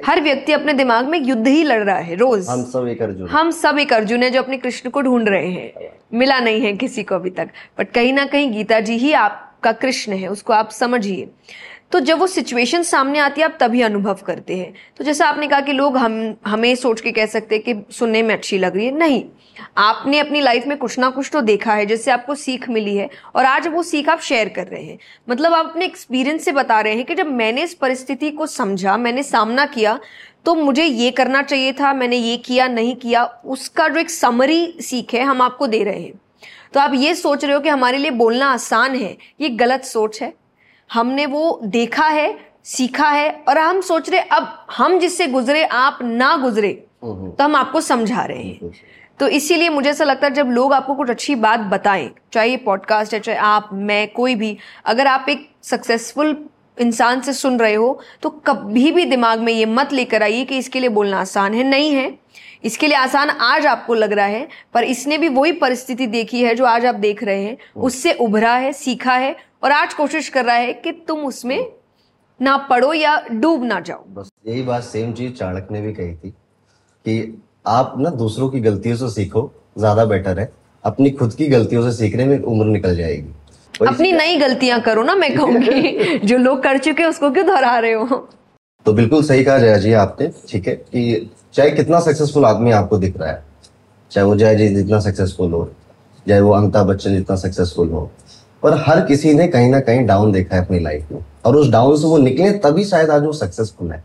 हर 0.04 0.20
व्यक्ति 0.20 0.52
अपने 0.52 0.72
दिमाग 0.72 1.08
में 1.08 1.18
युद्ध 1.18 1.46
ही 1.46 1.62
लड़ 1.62 1.82
रहा 1.82 1.98
है 1.98 2.14
रोज। 2.14 2.48
हम 2.48 2.64
सब 2.64 2.86
एक 2.88 3.02
अर्जुन 3.02 3.28
हम 3.28 3.50
सब 3.50 3.78
एक 3.78 3.92
अर्जुन 3.92 4.22
है 4.22 4.30
जो 4.30 4.42
अपने 4.42 4.56
कृष्ण 4.56 4.90
को 4.90 5.02
ढूंढ 5.02 5.28
रहे 5.28 5.50
हैं। 5.50 5.88
मिला 6.14 6.38
नहीं 6.40 6.60
है 6.60 6.72
किसी 6.76 7.02
को 7.02 7.14
अभी 7.14 7.30
तक। 7.30 7.48
बट 7.78 7.90
कहीं 7.90 8.12
ना 8.12 8.24
कहीं 8.24 8.52
गीता 8.52 8.80
जी 8.80 8.96
ही 8.96 9.12
आपका 9.12 9.72
कृष्ण 9.72 10.12
है 10.12 10.28
उसको 10.28 10.52
आप 10.52 10.70
समझिए। 10.70 11.28
तो 11.92 12.00
जब 12.00 12.18
वो 12.18 12.26
सिचुएशन 12.26 12.82
सामने 12.82 13.18
आती 13.18 13.40
है 13.40 13.44
आप 13.44 13.56
तभी 13.60 13.80
अनुभव 13.80 14.18
करते 14.26 14.56
हैं। 14.56 14.72
तो 14.98 15.04
जैसा 15.04 15.26
आपने 15.26 15.46
कहा 15.48 15.60
कि 15.60 15.72
लोग 15.72 15.96
हम 15.96 16.36
हमें 16.46 16.74
सोच 16.74 17.00
के 17.00 17.12
कह 17.12 17.26
सकते 17.26 17.54
हैं 17.54 17.64
कि 17.64 17.94
सुनने 17.94 18.22
में 18.22 18.34
अच्छी 18.34 18.58
लग 18.58 18.76
रही 18.76 18.86
है। 18.86 18.92
नहीं 18.92 19.24
आपने 19.78 20.18
अपनी 20.18 20.40
लाइफ 20.40 20.66
में 20.66 20.76
कुछ 20.78 20.98
ना 20.98 21.10
कुछ 21.10 21.30
तो 21.32 21.40
देखा 21.40 21.74
है 21.74 21.86
जिससे 21.86 22.10
आपको 22.10 22.34
सीख 22.34 22.68
मिली 22.68 22.96
है 22.96 23.08
और 23.34 23.44
आज 23.44 23.66
वो 23.66 23.82
सीख 23.82 24.08
आप 24.08 24.20
शेयर 24.20 24.48
कर 24.48 24.66
रहे 24.66 24.82
हैं। 24.82 24.98
मतलब 25.28 25.54
आप 25.54 25.66
अपने 25.66 25.84
एक्सपीरियंस 25.84 26.44
से 26.44 26.52
बता 26.52 26.80
रहे 26.80 26.94
हैं 26.94 27.04
कि 27.04 27.14
जब 27.14 27.32
मैंने 27.32 27.62
इस 27.62 27.74
परिस्थिति 27.74 28.30
को 28.30 28.46
समझा 28.46 28.96
मैंने 28.96 29.22
सामना 29.22 29.66
किया 29.66 29.98
तो 30.44 30.54
मुझे 30.54 30.84
ये 30.84 31.10
करना 31.10 31.42
चाहिए 31.42 31.72
था 31.72 31.92
मैंने 31.92 32.16
ये 32.16 32.36
किया 32.38 32.68
नहीं 32.68 32.94
किया 32.96 33.24
उसका 33.46 33.88
जो 33.88 34.00
एक 34.00 34.10
समरी 34.10 34.66
सीख 34.80 35.14
है 35.14 35.22
हम 35.22 35.42
आपको 35.42 35.66
दे 35.66 35.82
रहे 35.84 36.00
हैं। 36.00 36.20
तो 36.74 36.80
आप 36.80 36.92
ये 36.94 37.14
सोच 37.14 37.44
रहे 37.44 37.54
हो 37.54 37.60
कि 37.60 37.68
हमारे 37.68 37.98
लिए 37.98 38.10
बोलना 38.12 38.50
आसान 38.52 38.94
है 38.96 39.16
ये 39.40 39.48
गलत 39.50 39.84
सोच 39.84 40.20
है। 40.22 40.32
हमने 40.90 41.26
वो 41.26 41.60
देखा 41.64 42.06
है 42.08 42.36
सीखा 42.64 43.08
है 43.10 43.30
और 43.48 43.58
हम 43.58 43.80
सोच 43.80 44.10
रहे 44.10 44.20
अब 44.20 44.66
हम 44.70 44.98
जिससे 44.98 45.26
गुजरे 45.26 45.64
आप 45.64 45.98
ना 46.02 46.36
गुजरे 46.36 46.72
तो 47.02 47.36
हम 47.40 47.56
आपको 47.56 47.80
समझा 47.80 48.24
रहे 48.24 48.42
हैं। 48.42 48.70
तो 49.20 49.28
इसीलिए 49.28 49.68
मुझे 49.68 49.90
ऐसा 49.90 50.04
लगता 50.04 50.26
है 50.26 50.34
जब 50.34 50.46
लोग 50.46 50.72
आपको 50.72 50.94
कुछ 50.94 51.10
अच्छी 51.10 51.34
बात 51.34 51.60
बताएँ 51.60 52.10
चाहे 52.32 52.50
ये 52.50 52.56
पॉडकास्ट 52.56 53.14
है 53.14 53.20
चाहे 53.20 53.38
आप 53.38 53.70
मैं 53.72 54.12
कोई 54.12 54.34
भी 54.34 54.58
अगर 54.84 55.06
आप 55.06 55.26
एक 55.28 55.50
सक्सेसफुल 55.62 56.48
इंसान 56.80 57.20
से 57.20 57.32
सुन 57.32 57.58
रहे 57.58 57.74
हो 57.74 58.00
तो 58.22 58.30
कभी 58.30 58.92
भी 58.92 59.04
दिमाग 59.04 59.40
में 59.40 59.52
ये 59.52 59.66
मत 59.66 59.92
लेकर 59.92 60.22
आइए 60.22 60.44
कि 60.44 60.58
इसके 60.58 60.80
लिए 60.80 60.88
बोलना 60.88 61.20
आसान 61.20 61.54
है। 61.54 61.62
नहीं 61.62 61.92
है। 61.94 62.18
इसके 62.64 62.86
लिए 62.86 62.96
आसान 62.96 63.30
आज 63.30 63.66
आपको 63.66 63.94
लग 63.94 64.12
रहा 64.12 64.26
है 64.26 64.48
पर 64.74 64.84
इसने 64.84 65.18
भी 65.18 65.28
वही 65.28 65.52
परिस्थिति 65.52 66.06
देखी 66.06 66.42
है 66.42 66.54
जो 66.54 66.64
आज 66.64 66.86
आप 66.86 66.94
देख 66.94 67.24
रहे 67.24 67.44
हैं। 67.44 67.56
उससे 67.76 68.12
उभरा 68.12 68.54
है 68.54 68.72
सीखा 68.72 69.14
है 69.14 69.36
और 69.62 69.72
आज 69.72 69.94
कोशिश 69.94 70.28
कर 70.28 70.44
रहा 70.44 70.56
है 70.56 70.72
कि 70.72 70.92
तुम 70.92 71.20
उसमें 71.20 71.72
ना 72.42 72.56
पढ़ो 72.56 72.92
या 72.92 73.24
डूब 73.32 73.64
ना 73.64 73.80
जाओ। 73.80 74.04
बस 74.08 74.30
यही 74.46 74.62
बात 74.62 74.82
सेम 74.82 75.12
चीज़ 75.12 75.32
चाणक 75.32 75.68
ने 75.70 75.80
भी 75.80 75.92
कही 75.92 76.14
थी 76.16 76.30
कि 77.04 77.42
आप 77.66 77.94
ना 77.98 78.10
दूसरों 78.12 78.48
की 78.48 78.60
गलतियों 78.60 78.96
से 78.96 79.08
सीखो 79.10 79.50
ज़्यादा 79.78 80.04
बेटर 80.04 80.38
है। 80.38 80.50
अपनी 80.84 81.10
खुद 81.10 81.32
की 81.34 81.46
गलतियों 81.48 81.82
से 81.82 81.92
सीखने 81.92 82.24
में 82.24 82.38
उम्र 82.38 82.66
निकल 82.66 82.96
जाएगी। 82.96 83.86
अपनी 83.86 84.12
नई 84.12 84.36
गलतियाँ 84.36 84.80
करो 84.80 85.02
ना 85.02 85.14
मैं 85.14 85.34
कहूँगी। 85.36 86.18
जो 86.24 86.38
लोग 86.38 86.62
कर 86.62 86.78
चुके 86.78 87.04
उसको 87.04 87.30
क्यों 87.30 87.46
दोहरा 87.46 87.78
रहे 87.78 87.92
हो? 87.92 88.28
तो 88.86 88.92
बिल्कुल 88.92 89.22
सही 89.22 89.44
कहा 89.44 89.58
जया 89.58 89.76
जी 89.78 89.92
आपने 89.94 90.30
ठीक 90.48 90.68
है 90.68 90.74
कि 90.74 91.30
चाहे 91.54 91.70
कितना 91.70 92.00
सक्सेसफुल 92.00 92.44
आदमी 92.44 92.70
आपको 92.72 92.98
दिख 92.98 93.16
रहा 93.16 93.30
है 93.30 93.42
चाहे 94.10 94.26
वो 94.26 94.36
जय 94.36 94.54
जी 94.56 94.68
जितना 94.68 95.00
सक्सेसफुल 95.00 95.52
हो 95.52 95.64
चाहे 96.26 96.40
वो 96.40 96.52
अमिताभ 96.52 96.86
बच्चन 96.86 97.14
जितना 97.14 97.36
सक्सेसफुल 97.36 97.90
हो 97.90 98.10
पर 98.62 98.74
हर 98.86 99.04
किसी 99.06 99.34
ने 99.34 99.48
कहीं 99.48 99.70
ना 99.70 99.80
कहीं 99.80 100.06
डाउन 100.06 100.32
देखा 100.32 100.56
है 100.56 100.64
अपनी 100.64 100.78
लाइफ 100.78 101.12
में। 101.12 101.24
और 101.46 101.56
उस 101.56 101.70
डाउन 101.70 101.96
से 101.96 102.06
वो 102.06 102.18
निकले 102.18 102.50
तभी 102.60 102.84
शायद 102.84 103.10
आज 103.10 103.24
वो 103.24 103.32
सक्सेसफुल 103.32 103.90
है। 103.92 104.02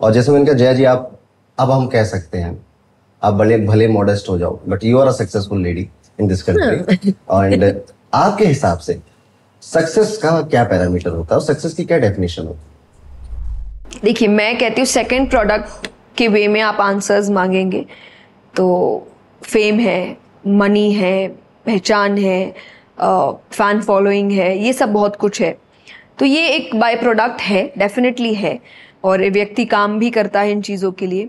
और 0.00 0.12
जैसे 0.12 0.32
मैंने 0.32 0.46
कहा 0.46 0.54
जय 0.54 0.74
जी 0.74 0.84
आप 0.84 1.10
अब 1.58 1.70
हम 1.70 1.86
कह 1.86 2.04
सकते 2.04 2.38
हैं 2.38 2.56
आप 3.22 3.34
भले 3.34 3.56
भले 3.66 3.88
मॉडेस्ट 3.88 4.28
हो 4.28 4.38
जाओ 4.38 4.58
but 4.68 4.84
you 4.84 4.98
are 4.98 5.06
a 5.06 5.12
successful 5.12 5.62
lady 5.62 5.88
in 6.20 6.28
this 6.28 6.42
country 6.42 7.10
and 7.10 7.80
आपके 8.14 8.46
हिसाब 8.46 8.78
से 8.78 8.98
सक्सेस 9.62 10.16
का 10.22 10.40
क्या 10.42 10.64
पैरामीटर 10.64 11.10
होता 11.10 11.34
है 11.34 11.40
और 11.40 11.46
सक्सेस 11.46 11.74
की 11.74 11.84
क्या 11.84 11.98
डेफिनेशन 11.98 12.46
होती 12.46 12.58
है? 12.58 14.00
देखिए 14.04 14.28
मैं 14.28 14.56
कहती 14.58 14.80
हूँ 14.80 14.86
सेकंड 14.86 15.30
प्रोडक्ट 15.30 15.86
के 16.16 16.28
वे 16.28 16.46
में 16.48 16.60
आप 16.60 16.80
आंसर्स 16.80 17.30
मांगेंगे 17.30 17.84
तो 18.54 18.66
फेम 19.42 19.78
है 19.80 20.16
मनी 20.46 20.92
है 20.92 21.28
पहचान 21.66 22.18
है 22.18 22.40
फ़ैन 23.00 23.80
फॉलोइंग 23.80 24.30
है 24.32 24.56
ये 24.58 24.72
सब 24.72 24.92
बहुत 24.92 25.16
कुछ 25.16 25.40
है। 25.42 25.56
तो 26.18 26.24
ये 26.24 26.48
एक 26.48 26.74
बाय 26.76 26.94
प्रोडक्ट 26.96 27.40
है 27.40 27.62
डेफिनेटली 27.78 28.34
है। 28.34 28.58
और 29.04 29.22
व्यक्ति 29.30 29.64
काम 29.64 29.98
भी 29.98 30.10
करता 30.10 30.40
है 30.40 30.52
इन 30.52 30.62
चीज़ों 30.62 30.90
के 30.92 31.06
लिए। 31.06 31.28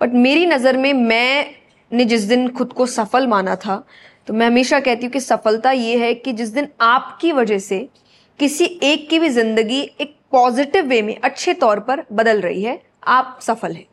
बट 0.00 0.12
मेरी 0.16 0.46
नज़र 0.46 0.76
में 0.76 0.92
मैंने 0.92 2.04
जिस 2.04 2.22
दिन 2.22 2.48
खुद 2.48 2.72
को 2.72 2.86
सफल 2.86 3.26
माना 3.26 3.56
था 3.56 3.82
तो 4.28 4.34
मैं 4.34 4.46
हमेशा 4.46 4.80
कहती 4.80 5.06
हूँ 5.06 5.12
कि 5.12 5.20
सफलता 5.20 5.70
ये 5.72 5.96
है 5.98 6.14
कि 6.14 6.32
जिस 6.32 6.48
दिन 6.48 6.68
आपकी 6.80 7.32
वजह 7.32 7.58
से 7.58 7.88
किसी 8.38 8.64
एक 8.64 9.08
की 9.10 9.18
भी 9.18 9.28
ज़िंदगी 9.28 9.80
एक 10.00 10.14
पॉजिटिव 10.32 10.86
वे 10.86 11.00
में 11.02 11.16
अच्छे 11.16 11.52
तौर 11.54 11.80
पर 11.80 12.04
बदल 12.12 12.40
रही 12.40 12.62
है, 12.62 12.80
आप 13.04 13.38
सफल 13.42 13.72
हैं। 13.72 13.86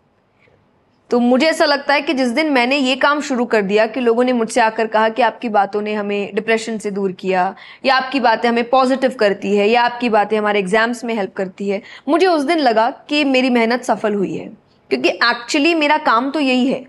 तो 1.12 1.20
मुझे 1.20 1.46
ऐसा 1.48 1.66
लगता 1.66 1.94
है 1.94 2.02
कि 2.02 2.14
जिस 2.14 2.30
दिन 2.30 2.50
मैंने 2.50 2.78
ये 2.78 2.96
काम 2.96 3.22
शुरू 3.22 3.46
कर 3.46 3.62
दिया 3.62 3.86
कि 3.88 4.00
लोगों 4.00 4.24
ने 4.24 4.34
मुझसे 4.34 4.62
आकर 4.62 4.88
कहा 4.88 5.10
कि 5.10 5.22
आपकी 5.22 5.50
बातों 5.50 5.82
ने 5.82 5.94
हमें 5.94 6.36
डिप्रेशन 6.36 6.78
से 6.78 6.92
दूर 6.92 7.12
किया, 7.12 7.56
या 7.86 7.96
आपकी 7.96 8.20
बातें 8.20 8.48
हमें 8.50 8.70
पॉजिटिव 8.70 9.16
करती 9.20 9.56
है, 9.56 9.68
या 9.70 9.84
आपकी 9.84 10.10
बातें 10.10 10.38
हमारे 10.38 10.60
एग्ज़ाम्स 10.60 11.04
में 11.04 11.14
हेल्प 11.16 11.34
करती 11.34 11.70
है, 11.70 11.82
मुझे 12.10 12.28
उस 12.28 12.44
दिन 12.44 12.60
लगा 12.60 12.90
कि 13.10 13.24
मेरी 13.26 13.50
मेहनत 13.50 13.84
सफल 13.84 14.14
हुई 14.14 14.36
है। 14.36 14.50
क्योंकि 14.90 15.10
एक्चुअली 15.10 15.74
मेरा 15.76 15.98
काम 15.98 16.30
तो 16.32 16.40
यही 16.40 16.68
है। 16.68 16.86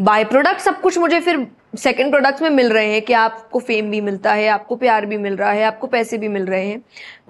बाय 0.00 0.24
प्रोडक्ट 0.24 0.60
सब 0.60 0.80
कुछ 0.80 0.98
मुझे 0.98 1.20
फिर 1.20 1.46
सेकंड 1.78 2.10
प्रोडक्ट्स 2.10 2.42
में 2.42 2.48
मिल 2.50 2.72
रहे 2.72 2.92
हैं 2.92 3.00
कि 3.02 3.12
आपको 3.12 3.58
फेम 3.58 3.90
भी 3.90 4.00
मिलता 4.00 4.32
है 4.32 4.46
आपको 4.48 4.76
प्यार 4.76 5.06
भी 5.06 5.18
मिल 5.18 5.36
रहा 5.36 5.50
है 5.50 5.64
आपको 5.64 5.86
पैसे 5.86 6.18
भी 6.18 6.28
मिल 6.28 6.46
रहे 6.46 6.66
हैं। 6.66 6.78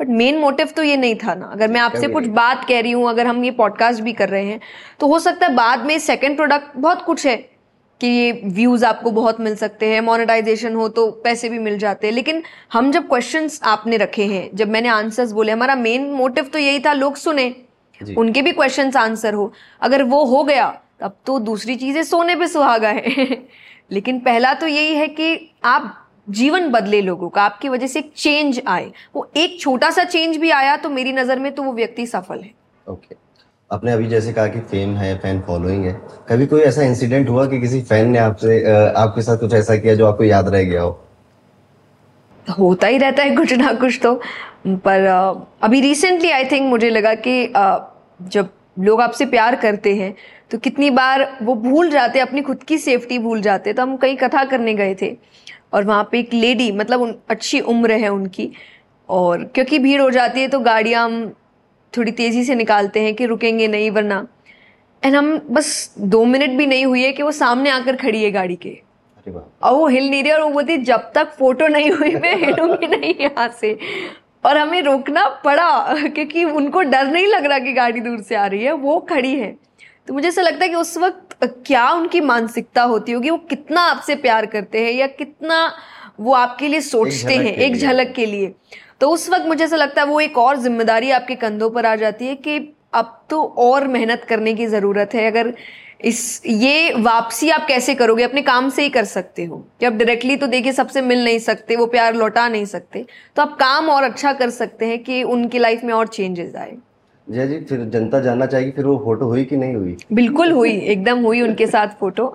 बट 0.00 0.08
मेन 0.08 0.38
मोटिव 0.38 0.66
तो 0.66 0.82
ये 0.82 0.96
नहीं 0.96 1.14
था 1.16 1.34
ना। 1.34 1.46
अगर 1.46 1.68
मैं 1.68 1.80
आपसे 1.80 2.08
कुछ 2.08 2.26
बात 2.28 2.64
कह 2.68 2.80
रही 2.80 2.92
हूँ 2.92 3.08
अगर 3.08 3.26
हम 3.26 3.44
ये 3.44 3.50
पॉडकास्ट 3.50 4.02
भी 4.02 4.12
कर 4.12 4.28
रहे 4.28 4.44
हैं 4.44 4.60
तो 5.00 5.06
हो 5.06 5.18
सकता 5.18 5.46
है 5.46 5.54
बाद 5.54 5.84
में 5.86 5.98
सेकंड 5.98 6.36
प्रोडक्ट 6.36 6.76
बहुत 6.76 7.02
कुछ 7.02 7.26
है 7.26 7.36
कि 8.00 8.06
ये 8.06 8.30
व्यूज़ 8.44 8.84
आपको 8.84 9.10
बहुत 9.10 9.40
मिल 9.40 9.56
सकते 9.56 9.86
हैं 9.86 10.00
मोनेटाइजेशन 10.00 10.74
हो 10.74 10.88
तो 10.88 11.10
पैसे 11.24 11.48
भी 11.48 11.58
मिल 11.58 11.78
जाते 11.78 12.06
हैं। 12.06 12.14
लेकिन 12.14 12.42
हम 12.72 12.90
जब 12.92 13.08
क्वेश्चंस 13.08 13.60
आपने 13.64 13.96
रखे 13.96 14.24
हैं 14.24 14.48
जब 14.54 14.68
मैंने 14.68 14.88
आंसर्स 14.88 15.32
बोले 15.32 15.52
हमारा 15.52 15.74
मेन 15.76 16.10
मोटिव 16.12 16.44
तो 16.44 16.58
यही 16.58 16.80
था 16.80 16.92
लोग 16.92 17.16
सुने। 17.16 17.54
उनके 18.16 18.42
भी 18.42 18.52
क्वेश्चन 18.52 18.92
आंसर 18.99 19.35
हो। 19.35 19.52
अगर 19.83 20.02
वो 20.02 20.25
हो 20.25 20.42
गया 20.45 20.69
तब 21.00 21.16
तो 21.26 21.38
दूसरी 21.38 21.76
चीज़ें 21.76 22.02
सोने 22.02 22.35
पे 22.37 22.47
सुहागा 22.49 22.88
है। 22.88 23.26
लेकिन 23.92 24.19
पहला 24.21 24.52
तो 24.54 24.66
यही 24.66 24.95
है 24.95 25.07
कि 25.09 25.54
आप 25.64 25.97
जीवन 26.30 26.69
बदले 26.71 27.00
लोगों 27.02 27.28
का 27.28 27.42
आपकी 27.42 27.69
वजह 27.69 27.87
से 27.87 27.99
एक 27.99 28.12
चेंज 28.16 28.61
आए। 28.66 28.90
वो 29.14 29.30
एक 29.37 29.61
छोटा 29.61 29.90
सा 29.90 30.04
चेंज 30.04 30.37
भी 30.37 30.50
आया 30.50 30.76
तो 30.76 30.90
मेरी 30.90 31.12
नज़र 31.12 31.38
में 31.38 31.52
तो 31.52 31.62
वो 31.62 31.73
व्यक्ति 31.73 32.07
सफल 32.07 32.38
है। 32.38 32.52
Okay 32.87 33.07
okay. 33.07 33.19
आपने 33.71 33.92
अभी 33.92 34.07
जैसे 34.07 34.33
कहा 34.33 34.47
कि 34.47 34.61
फेम 34.61 34.95
है 34.97 35.16
फ़ैन 35.19 35.40
फॉलोइंग 35.40 35.85
है। 35.85 35.92
कभी 36.28 36.47
कोई 36.47 36.61
ऐसा 36.61 36.83
इंसिडेंट 36.83 37.28
हुआ 37.28 37.47
कि 37.47 37.61
किसी 37.61 37.80
फ़ैन 37.83 38.09
ने 38.11 38.19
आपसे 38.19 38.62
आपके 38.99 39.23
साथ 39.23 39.37
कुछ 39.37 39.52
ऐसा 39.54 39.76
किया 39.76 39.95
जो 39.95 40.07
आपको 40.07 40.25
याद 40.25 40.49
रह 40.49 40.62
गया 40.62 40.83
हो? 40.83 40.99
होता 42.47 42.87
ही 42.87 42.99
रहता 42.99 43.23
है 43.23 43.37
कुछ 43.37 43.52
ना 43.52 43.73
कुछ 43.73 43.99
तो। 44.02 44.14
पर 44.66 45.07
अभी 45.62 45.80
रिसेंटली 45.80 46.30
आई 46.30 46.45
थिंक 46.45 46.69
मुझे 46.71 46.90
लगा 46.90 47.14
कि 47.14 47.45
जब 48.22 48.48
लोग 48.78 49.00
आपसे 49.00 49.26
प्यार 49.26 49.56
करते 49.56 49.94
हैं 49.96 50.14
तो 50.50 50.58
कितनी 50.58 50.90
बार 50.90 51.24
वो 51.42 51.54
भूल 51.56 51.90
जाते 51.90 52.20
अपनी 52.20 52.42
खुद 52.42 52.62
की 52.62 52.78
सेफ्टी 52.78 53.18
भूल 53.18 53.40
जाते। 53.42 53.72
तो 53.72 53.82
हम 53.82 53.96
कहीं 53.96 54.16
कथा 54.16 54.44
करने 54.44 54.74
गए 54.74 54.94
थे 55.02 55.14
और 55.72 55.84
वहाँ 55.84 56.08
पे 56.12 56.18
एक 56.18 56.34
लेडी 56.34 56.70
मतलब 56.72 57.00
उन 57.00 57.14
अच्छी 57.30 57.60
उम्र 57.62 57.92
है 57.94 58.08
उनकी 58.08 58.50
और 59.08 59.44
क्योंकि 59.44 59.78
भीड़ 59.78 60.00
हो 60.00 60.10
जाती 60.10 60.40
है 60.40 60.48
तो 60.48 60.60
गाड़ियाँ 60.60 61.04
हम 61.04 61.32
थोड़ी 61.94 62.12
तेज़ी 62.12 62.44
से 62.44 62.54
निकालते 62.54 63.00
हैं 63.00 63.14
कि 63.14 63.26
रुकेंगे 63.26 63.68
नहीं 63.68 63.90
वरना। 63.90 64.26
एंड 65.02 65.14
हम 65.16 65.36
बस 65.50 65.94
दो 65.98 66.24
मिनट 66.24 66.56
भी 66.58 66.66
नहीं 66.66 66.84
हुई 66.86 67.02
है 67.02 67.12
कि 67.12 67.22
वो 67.22 67.30
सामने 67.32 67.70
आकर 67.70 67.96
खड़ी 67.96 68.22
है 68.22 68.30
गाड़ी 68.30 68.56
के। 68.56 68.78
और 69.26 69.74
वो 69.74 69.86
हिल 69.88 70.08
नहीं 70.10 70.22
रही 70.22 70.32
और 70.32 70.42
वो 70.42 70.50
बोलती 70.50 70.76
जब 70.84 71.10
तक 71.14 71.32
फ़ोटो 71.38 71.68
नहीं 71.68 71.90
हुई 71.90 72.14
मैं 72.16 72.34
हिलूँगी 72.36 72.86
नहीं 72.86 73.14
यहाँ 73.20 73.48
से। 73.60 73.78
और 74.44 74.59
हमें 74.59 74.80
रोकना 74.82 75.26
पड़ा 75.44 75.94
क्योंकि 76.06 76.44
उनको 76.44 76.82
डर 76.82 77.06
नहीं 77.06 77.26
लग 77.26 77.47
रहा 77.47 77.59
कि 77.59 77.73
गाड़ी 77.73 78.00
दूर 78.00 78.20
से 78.20 78.35
आ 78.35 78.47
रही 78.47 78.64
है 78.64 78.73
वो 78.75 78.99
खड़ी 79.11 79.35
है। 79.35 79.56
तो 80.09 80.14
मुझे 80.14 80.28
ऐसा 80.28 80.42
लगता 80.42 80.64
है 80.64 80.68
कि 80.68 80.76
उस 80.76 80.97
वक्त 80.99 81.37
क्या 81.66 81.90
उनकी 81.90 82.20
मानसिकता 82.23 82.82
होती 82.85 83.12
होगी? 83.12 83.30
वो 83.30 83.37
कितना 83.40 83.80
आपसे 83.82 84.14
प्यार 84.16 84.47
करते 84.47 84.85
हैं 84.85 84.92
या 84.92 85.06
कितना 85.09 85.73
वो 86.20 86.32
आपके 86.35 86.68
लिए 86.68 86.80
सोचते 86.82 87.35
हैं 87.35 87.54
एक 87.54 87.76
झलक 87.76 88.12
के 88.16 88.26
लिए? 88.26 88.52
तो 89.00 89.11
उस 89.11 89.28
वक्त 89.30 89.47
मुझे 89.47 89.64
ऐसा 89.64 89.76
लगता 89.76 90.02
है 90.02 90.06
वो 90.09 90.20
एक 90.20 90.38
और 90.38 90.56
ज़िम्मेदारी 90.59 91.11
आपके 91.11 91.35
कंधों 91.37 91.70
पर 91.70 91.87
आ 91.87 91.94
जाती 91.97 92.26
है 92.26 92.35
कि 92.37 92.56
अब 92.94 93.16
तो 93.30 93.42
और 93.59 93.87
मेहनत 93.88 94.25
करने 94.28 94.54
की 94.54 94.66
ज़रूरत 94.66 95.14
है। 95.14 95.26
अगर 95.26 95.52
इस 96.04 96.42
ये 96.47 96.92
वापसी 96.95 97.49
आप 97.50 97.66
कैसे 97.69 97.95
करोगे? 97.95 98.25
अपने 98.25 98.42
काम 98.42 98.69
से 98.71 98.83
ही 98.83 98.88
कर 98.88 99.04
सकते 99.04 99.45
हो। 99.45 99.57
कि 99.80 99.87
आप 99.87 99.92
डायरेक्टली 99.92 100.37
तो 100.37 100.47
देखिए 100.47 100.73
सबसे 100.73 101.02
मिल 101.02 101.25
नहीं 101.25 101.38
सकते 101.38 101.76
वो 101.76 101.87
प्यार 101.87 102.14
लौटा 102.14 102.49
नहीं 102.49 102.64
सकते। 102.64 103.04
तो 103.37 103.42
आप 103.42 103.57
काम 103.61 103.88
और 103.90 104.02
अच्छा 104.02 104.33
कर 104.33 104.50
सकते 104.50 104.87
हैं 104.87 105.02
कि 105.04 105.23
उनकी 105.23 105.59
लाइफ 105.59 105.85
में 105.85 105.95
और 105.95 106.07
चेंजेस 106.09 106.54
आए। 106.57 106.76
जय 107.26 107.47
जी 107.47 107.61
फिर 107.61 107.85
जनता 107.85 108.21
जानना 108.21 108.47
चाहिए 108.47 108.71
फिर 108.71 108.85
वो 108.85 108.97
फ़ोटो 108.99 109.26
हुई 109.26 109.45
कि 109.45 109.57
नहीं 109.57 109.75
हुई? 109.75 109.97
बिल्कुल 110.12 110.52
हुई 110.52 110.73
एकदम 110.73 111.25
हुई 111.25 111.40
उनके 111.40 111.66
साथ 111.66 111.88
फ़ोटो 112.00 112.33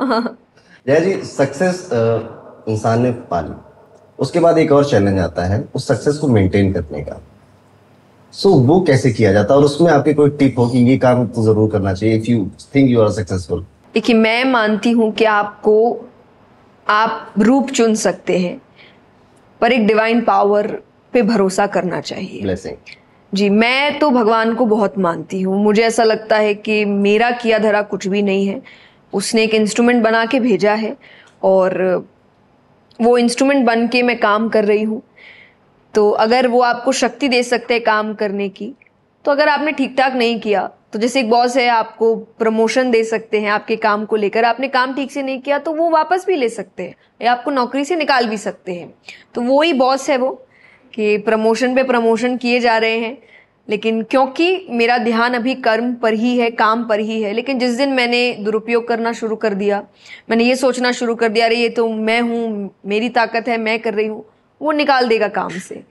जय 0.86 1.00
जी 1.00 1.14
सक्सेस 1.24 1.90
इंसान 1.94 3.02
ने 3.02 3.12
पाली। 3.32 3.56
उसके 4.20 4.40
बाद 4.40 4.58
एक 4.58 4.72
और 4.72 4.86
चैलेंज 4.86 5.20
आता 5.20 5.46
है 5.46 5.64
उस 5.76 5.88
सक्सेस 5.88 6.18
को 6.18 6.28
मेंटेन 6.28 6.74
करने 6.74 7.02
का। 7.02 7.22
सो 8.36 8.50
so, 8.50 8.66
वो 8.68 8.80
कैसे 8.82 9.12
किया 9.12 9.32
जाता 9.34 9.54
है? 9.54 9.60
और 9.60 9.66
उसमें 9.66 9.92
आपकी 9.92 10.14
कोई 10.14 10.30
टिप 10.40 10.60
हो 10.60 10.68
कि 10.70 10.80
ये 10.90 10.98
काम 10.98 11.26
तो 11.28 11.44
ज़रूर 11.44 11.70
करना 11.72 11.94
चाहिए 11.94 12.16
if 12.16 12.26
you 12.32 12.46
think 12.76 12.90
you 12.90 13.02
are 13.02 13.10
successful 13.12 13.66
देखिए 13.94 14.16
मैं 14.16 14.44
मानती 14.46 14.92
हूँ 14.92 15.12
कि 15.14 15.26
आपको 15.26 15.76
आप 16.88 17.34
रूप 17.40 17.70
चुन 17.72 17.96
सकते 17.96 18.38
हैं 18.40 18.60
पर 19.62 19.72
एक 19.72 19.86
डिवाइन 19.88 20.22
पावर 20.22 20.68
पे 21.14 21.22
भरोसा 21.22 21.68
करना 21.68 22.02
चाहिए। 22.02 22.42
ब्लेसिंग 22.42 22.94
जी 23.34 23.50
मैं 23.52 24.00
तो 24.00 24.10
भगवान 24.12 24.54
को 24.56 24.66
बहुत 24.66 24.98
मानती 25.00 25.42
हूँ। 25.42 25.64
मुझे 25.64 25.84
ऐसा 25.84 26.04
लगता 26.04 26.38
है 26.38 26.54
कि 26.56 26.84
मेरा 26.86 27.32
किया 27.32 27.60
धरा 27.60 27.82
कुछ 27.84 28.08
भी 28.08 28.22
नहीं 28.22 28.46
है। 28.48 28.62
उसने 29.14 29.44
एक 29.44 29.54
इंस्ट्रूमेंट 29.54 30.04
बना 30.04 30.26
के 30.26 30.40
भेजा 30.40 30.74
है 30.74 30.96
और 31.44 32.06
वो 33.00 33.18
इंस्ट्रूमेंट 33.18 33.66
बन 33.66 33.88
के 33.88 34.02
मैं 34.04 34.20
काम 34.20 34.50
कर 34.50 34.66
रही 34.66 34.84
हूँ। 34.84 35.02
तो 35.96 36.10
अगर 36.12 36.48
वो 36.48 36.62
आपको 36.62 36.92
शक्ति 36.94 37.28
दे 37.28 37.44
सकते 37.44 37.74
हैं 37.74 37.84
काम 37.84 38.14
करने 38.14 38.50
की 38.50 38.74
तो 39.26 39.32
अगर 39.32 39.50
आपने 39.50 39.72
ठीक 39.72 39.96
ठाक 39.98 40.14
नहीं 40.14 40.40
किया 40.40 40.70
तो 40.94 41.00
जैसे 41.00 41.20
एक 41.20 41.30
बॉस 41.30 41.56
है, 41.58 41.68
आपको 41.68 42.16
प्रमोशन 42.16 42.92
दे 42.92 43.04
सकते 43.04 43.40
हैं 43.42 43.50
आपके 43.52 43.76
काम 43.76 44.04
को 44.06 44.16
लेकर। 44.16 44.46
आपने 44.46 44.68
काम 44.68 44.94
ठीक 44.96 45.12
से 45.12 45.24
नहीं 45.24 45.40
किया 45.40 45.58
तो 45.60 45.72
वो 45.74 45.90
वापस 45.90 46.26
भी 46.28 46.36
ले 46.36 46.50
सकते 46.50 46.84
हैं, 46.84 46.96
या 47.22 47.32
आपको 47.32 47.52
नौकरी 47.52 47.86
से 47.86 47.96
निकाल 47.96 48.28
भी 48.28 48.38
सकते 48.38 48.74
हैं। 48.74 48.94
तो 49.36 49.42
वो 49.42 49.62
ही 49.62 49.74
बॉस 49.74 50.10
है 50.10 50.18
वो, 50.18 50.30
कि 50.94 51.18
प्रमोशन 51.18 51.76
पे 51.76 51.84
प्रमोशन 51.84 52.38
किए 52.38 52.60
जा 52.60 52.78
रहे 52.78 53.00
हैं। 53.00 53.18
लेकिन 53.68 54.02
क्योंकि 54.04 54.68
मेरा 54.72 54.98
ध्यान 54.98 55.34
अभी 55.34 55.56
कर्म 55.58 55.94
पर 55.96 56.14
ही 56.14 56.38
है, 56.38 56.50
काम 56.52 56.88
पर 56.88 57.00
ही 57.00 57.22
है, 57.22 57.34
लेकिन 57.34 57.60
जिस 57.60 57.78
दिन 57.78 57.94
मैंने 57.94 58.32
दुरुपयोग 58.40 58.88
करना 58.88 59.12
शुरू 59.14 59.36
कर 59.36 59.54
दिया, 59.54 59.84
मैंने 60.30 60.44
ये 60.44 60.56
सोचना 60.56 60.92
शुरू 60.92 61.16
कर 61.16 61.30
दिया, 61.30 61.46
अरे 61.46 61.56
ये 61.56 61.70
तो 61.70 61.88
मैं 61.90 62.20
हूँ, 62.22 62.70
मेरी 62.86 63.10
ताकत 63.12 63.48
है, 63.48 63.58
मैं 63.58 63.80
कर 63.80 63.94
रही 63.94 64.08
हूँ 64.08 64.24
वो 64.66 64.72
निकाल 64.74 65.08
देगा 65.08 65.28
काम 65.30 65.58
से। 65.60 65.84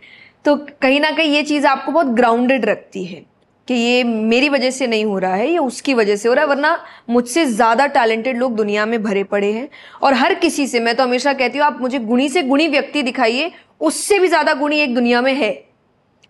तो 0.45 0.57
कहीं 0.83 1.01
ना 1.01 1.11
कहीं 1.11 1.35
ये 1.35 1.43
चीज़ 1.45 1.67
आपको 1.67 1.93
बहुत 1.93 2.07
ग्राउंडेड 2.17 2.65
रखती 2.65 3.05
है 3.05 3.25
कि 3.69 3.75
ये 3.75 4.03
मेरी 4.05 4.49
वजह 4.49 4.71
से 4.71 4.87
नहीं 4.87 5.05
हो 5.05 5.19
रहा 5.19 5.35
है, 5.35 5.49
ये 5.49 5.59
उसकी 5.59 5.95
वजह 5.95 6.17
से 6.17 6.29
हो 6.29 6.35
रहा 6.35 6.45
है, 6.45 6.49
वरना 6.49 6.79
मुझसे 7.11 7.45
ज़्यादा 7.47 7.87
टैलेंटेड 7.89 8.39
लोग 8.39 8.55
दुनिया 8.57 8.85
में 8.87 9.03
भरे 9.03 9.23
पड़े 9.25 9.53
हैं। 9.53 9.69
और 10.03 10.15
हर 10.15 10.35
किसी 10.35 10.67
से, 10.67 10.81
मैं 10.81 10.95
तो 10.97 11.03
हमेशा 11.03 11.33
कहती 11.33 11.59
हूँ, 11.59 11.67
आप 11.67 11.81
मुझे 11.81 11.99
गुणी 12.01 12.29
से 12.29 12.43
गुणी 12.43 12.67
व्यक्ति 12.69 13.03
दिखाइए, 13.03 13.51
उससे 13.81 14.19
भी 14.19 14.29
ज़्यादा 14.29 14.55
गुणी 14.55 14.81
एक 14.81 14.95
दुनिया 14.95 15.21
में 15.23 15.33
है। 15.35 15.53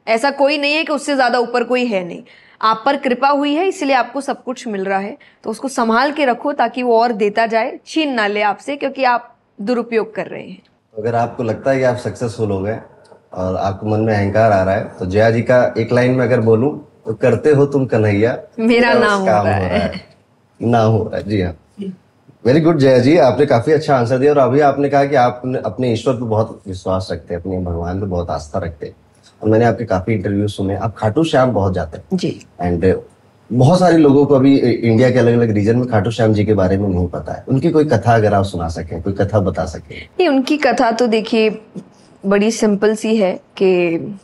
ऐसा 0.06 0.30
कोई 0.32 0.58
नहीं 0.58 0.74
है 0.74 0.84
कि 0.84 0.92
उससे 0.92 1.14
ज़्यादा 1.14 1.38
ऊपर 1.38 1.64
कोई 1.64 1.84
है 1.86 2.04
नहीं। 2.04 2.22
आप 2.60 2.82
पर 2.86 2.96
कृपा 2.96 3.28
हुई 3.28 3.54
है, 3.54 3.66
इसलिए 3.68 3.94
आपको 3.94 4.20
सब 4.20 4.42
कुछ 4.44 4.66
मिल 4.68 4.84
रहा 4.84 4.98
है। 4.98 5.16
तो 5.44 5.50
उसको 5.50 5.68
संभाल 5.68 6.12
के 6.12 6.24
रखो 6.24 6.52
ताकि 6.52 6.82
वो 6.82 6.98
और 6.98 7.12
देता 7.14 7.46
जाए, 7.46 7.78
छीन 7.86 8.12
ना 8.12 8.26
ले 8.26 8.42
आपसे, 8.42 8.76
क्योंकि 8.76 9.04
आप 9.06 9.36
दुरुपयोग 9.60 10.14
कर 10.14 10.26
रहे 10.26 10.42
हैं। 10.42 10.62
अगर 10.94 11.14
आपको 11.14 11.42
लगता 11.42 11.70
है 11.70 11.78
कि 11.78 11.84
आप 11.84 11.96
सक्सेसफुल 11.96 12.50
हो 12.50 12.60
गए 12.62 12.78
और 13.34 13.56
आपको 13.56 13.86
मन 13.86 14.00
में 14.00 14.14
अहंकार 14.14 14.52
आ 14.52 14.62
रहा 14.64 14.74
है 14.74 14.84
तो 14.98 15.06
जया 15.06 15.30
जी 15.30 15.42
का 15.42 15.62
एक 15.78 15.92
लाइन 15.92 16.10
में 16.10 16.24
अगर 16.24 16.40
बोलूँ 16.40 16.70
तो 17.06 17.14
करते 17.14 17.50
हो 17.50 17.66
तुम 17.66 17.86
कन्हैया 17.86 18.36
मेरा 18.58 18.92
नाम 18.92 19.20
हो 19.20 19.26
रहा 19.26 19.54
है, 19.54 19.78
है। 19.80 20.00
ना 20.60 20.80
हो 20.80 21.02
रहा 21.04 21.16
है 21.16 21.28
जी 21.28 21.40
हाँ। 21.40 21.56
वेरी 22.44 22.60
गुड 22.60 22.78
जया 22.78 22.98
जी 22.98 23.16
आपने 23.18 23.46
काफ़ी 23.46 23.72
अच्छा 23.72 23.96
आंसर 23.96 24.18
दिया 24.18 24.32
और 24.32 24.38
अभी 24.38 24.60
आपने 24.60 24.88
कहा 24.88 25.04
कि 25.04 25.16
आप 25.16 25.42
अपने 25.64 25.92
ईश्वर 25.92 26.14
पर 26.14 26.24
बहुत 26.24 26.60
विश्वास 26.66 27.08
रखते 27.12 27.34
हैं 27.34 27.40
अपने 27.40 27.58
भगवान 27.58 28.00
पर 28.00 28.06
बहुत 28.06 28.30
आस्था 28.30 28.58
रखते 28.58 28.86
हैं। 28.86 28.94
और 29.42 29.48
मैंने 29.48 29.64
आपके 29.64 29.84
काफ़ी 29.84 30.14
इंटरव्यू 30.14 30.48
सुने। 30.48 30.76
आप 30.76 30.94
खाटू 30.98 31.24
श्याम 31.24 31.52
बहुत 31.52 31.74
जाते 31.74 31.98
हैं। 31.98 32.16
जी। 32.16 32.46
एंड 32.60 32.84
बहुत 33.50 33.78
सारे 33.78 33.96
लोगों 33.98 34.24
को 34.26 34.34
अभी 34.34 34.56
इंडिया 34.56 35.10
के 35.10 35.18
अलग 35.18 35.32
अलग 35.32 35.50
रीजन 35.50 35.76
में 35.76 35.86
खाटू 35.88 36.10
श्याम 36.10 36.32
जी 36.32 36.44
के 36.44 36.54
बारे 36.54 36.76
में 36.76 36.88
नहीं 36.88 37.06
पता 37.08 37.32
है। 37.32 37.44
उनकी 37.48 37.70
कोई 37.70 37.84
कथा 37.84 38.14
अगर 38.14 38.34
आप 38.34 38.44
सुना 38.44 38.68
सकें, 38.68 39.02
कोई 39.02 39.12
कथा 39.12 39.40
बता 39.40 39.64
सकें। 39.66 39.96
नहीं, 39.96 40.28
उनकी 40.28 40.56
कथा 40.56 40.90
तो 40.90 41.06
देखिए, 41.06 41.50
बड़ी 42.24 42.50
सिंपल 42.50 42.94
सी 42.94 43.16
है 43.16 43.32
कि 43.56 44.16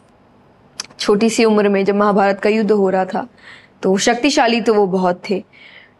छोटी 0.98 1.30
सी 1.30 1.44
उम्र 1.44 1.68
में 1.68 1.84
जब 1.84 1.94
महाभारत 1.94 2.40
का 2.40 2.50
युद्ध 2.50 2.70
हो 2.70 2.88
रहा 2.90 3.04
था 3.04 3.26
तो 3.82 3.96
शक्तिशाली 3.98 4.60
तो 4.60 4.74
वो 4.74 4.86
बहुत 4.86 5.20
थे। 5.30 5.42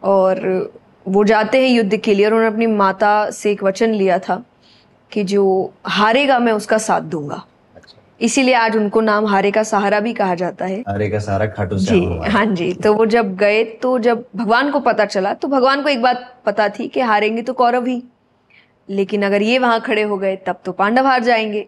और 0.05 0.73
वो 1.09 1.25
जाते 1.25 1.61
हैं 1.63 1.69
युद्ध 1.69 1.97
के 1.97 2.15
लिए 2.15 2.27
और 2.27 2.33
उन्होंने 2.33 2.55
अपनी 2.55 2.67
माता 2.67 3.31
से 3.31 3.51
एक 3.53 3.63
वचन 3.65 3.95
लिया 3.95 4.19
था 4.19 4.43
कि 5.13 5.25
जो 5.25 5.73
हारेगा 5.87 6.39
मैं 6.39 6.53
उसका 6.53 6.79
साथ 6.79 7.01
दूँगा। 7.11 7.43
इसीलिए 8.21 8.55
आज 8.55 8.77
उनको 8.77 9.01
नाम 9.01 9.27
हारे 9.27 9.51
का 9.51 9.63
सहारा 9.63 10.01
भी 10.01 10.13
कहा 10.13 10.35
जाता 10.35 10.65
है। 10.65 10.81
हारे 10.81 11.09
का 11.11 11.19
सहारा 11.19 11.47
खाटू 11.47 11.77
जी 11.77 12.01
हाँ 12.31 12.45
जी 12.47 12.73
तो 12.75 12.93
वो 12.95 13.07
जब 13.07 13.35
गए 13.37 13.63
तो 13.83 13.99
जब 13.99 14.25
भगवान 14.37 14.71
को 14.71 14.81
पता 14.81 15.05
चला 15.05 15.33
तो 15.35 15.49
भगवान 15.49 15.83
को 15.83 15.89
एक 15.89 16.03
बात 16.03 16.43
पता 16.47 16.69
थी 16.69 16.89
कि 16.89 17.01
हारेंगे 17.01 17.43
तो 17.43 17.53
कौरव 17.53 17.87
ही। 17.87 18.03
लेकिन 18.89 19.23
अगर 19.23 19.43
ये 19.43 19.59
वहाँ 19.59 19.81
खड़े 19.81 20.03
हो 20.03 20.17
गए 20.17 20.37
तब 20.37 20.61
तो 20.65 20.73
पांडव 20.73 21.07
हार 21.07 21.23
जाएँगे। 21.23 21.67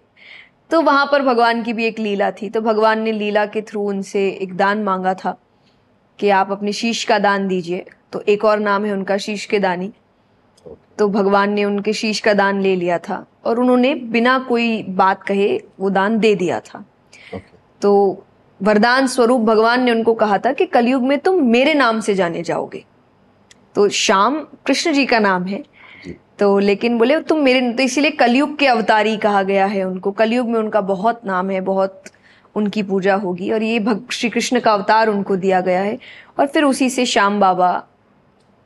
तो 0.70 0.80
वहाँ 0.80 1.06
पर 1.12 1.22
भगवान 1.22 1.62
की 1.62 1.72
भी 1.72 1.86
एक 1.86 1.98
लीला 1.98 2.30
थी। 2.30 2.48
तो 2.50 2.60
भगवान 2.60 3.02
ने 3.02 3.12
लीला 3.12 3.46
के 3.46 3.62
थ्रू 3.62 3.82
उनसे 3.88 4.28
एक 4.42 4.56
दान 4.56 4.82
मांगा 4.82 5.14
था 5.14 5.36
कि 6.18 6.30
आप 6.30 6.52
अपने 6.52 6.72
शीश 6.72 7.04
का 7.04 7.18
दान 7.18 7.48
दीजिए। 7.48 7.84
तो 8.12 8.22
एक 8.28 8.44
और 8.44 8.58
नाम 8.58 8.84
है 8.84 8.92
उनका 8.92 9.16
शीश 9.16 9.44
के 9.46 9.58
दानी। 9.58 9.92
तो 10.98 11.08
भगवान 11.08 11.52
ने 11.52 11.64
उनके 11.64 11.92
शीश 11.92 12.20
का 12.20 12.32
दान 12.34 12.60
ले 12.60 12.74
लिया 12.76 12.98
था 12.98 13.24
और 13.44 13.60
उन्होंने 13.60 13.94
बिना 13.94 14.38
कोई 14.38 14.82
बात 14.82 15.22
कहे 15.22 15.56
वो 15.80 15.90
दान 15.90 16.18
दे 16.18 16.34
दिया 16.34 16.60
था। 16.60 16.84
तो 17.82 18.24
वरदान 18.60 19.06
स्वरूप 19.06 19.40
भगवान 19.40 19.82
ने 19.82 19.92
उनको 19.92 20.14
कहा 20.14 20.38
था 20.38 20.52
कि 20.52 20.66
कलयुग 20.66 21.02
में 21.02 21.18
तुम 21.18 21.42
मेरे 21.42 21.74
नाम 21.74 22.00
से 22.00 22.14
जाने 22.14 22.42
जाओगे। 22.42 22.84
तो 23.74 23.88
श्याम 23.88 24.40
कृष्ण 24.66 24.92
जी 24.92 25.06
का 25.06 25.18
नाम 25.18 25.44
है। 25.44 25.62
तो 26.38 26.58
लेकिन 26.58 26.98
बोले 26.98 27.20
तुम 27.20 27.38
मेरे 27.38 27.72
तो 27.72 27.82
इसीलिए 27.82 28.10
कलयुग 28.10 28.56
के 28.58 28.66
अवतारी 28.66 29.16
कहा 29.16 29.42
गया 29.42 29.66
है 29.66 29.84
उनको। 29.84 30.10
कलयुग 30.10 30.48
में 30.48 30.58
उनका 30.60 30.80
बहुत 30.80 31.24
नाम 31.26 31.50
है 31.50 31.60
बहुत 31.60 32.02
उनकी 32.54 32.82
पूजा 32.82 33.14
होगी 33.14 33.50
और 33.50 33.62
ये 33.62 33.84
श्री 34.10 34.30
कृष्ण 34.30 34.60
का 34.60 34.72
अवतार 34.72 35.08
उनको 35.08 35.36
दिया 35.36 35.60
गया 35.60 35.80
है। 35.80 35.98
और 36.38 36.46
फिर 36.46 36.64
उसी 36.64 36.90
से 36.90 37.06
श्याम 37.06 37.40
बाबा 37.40 37.70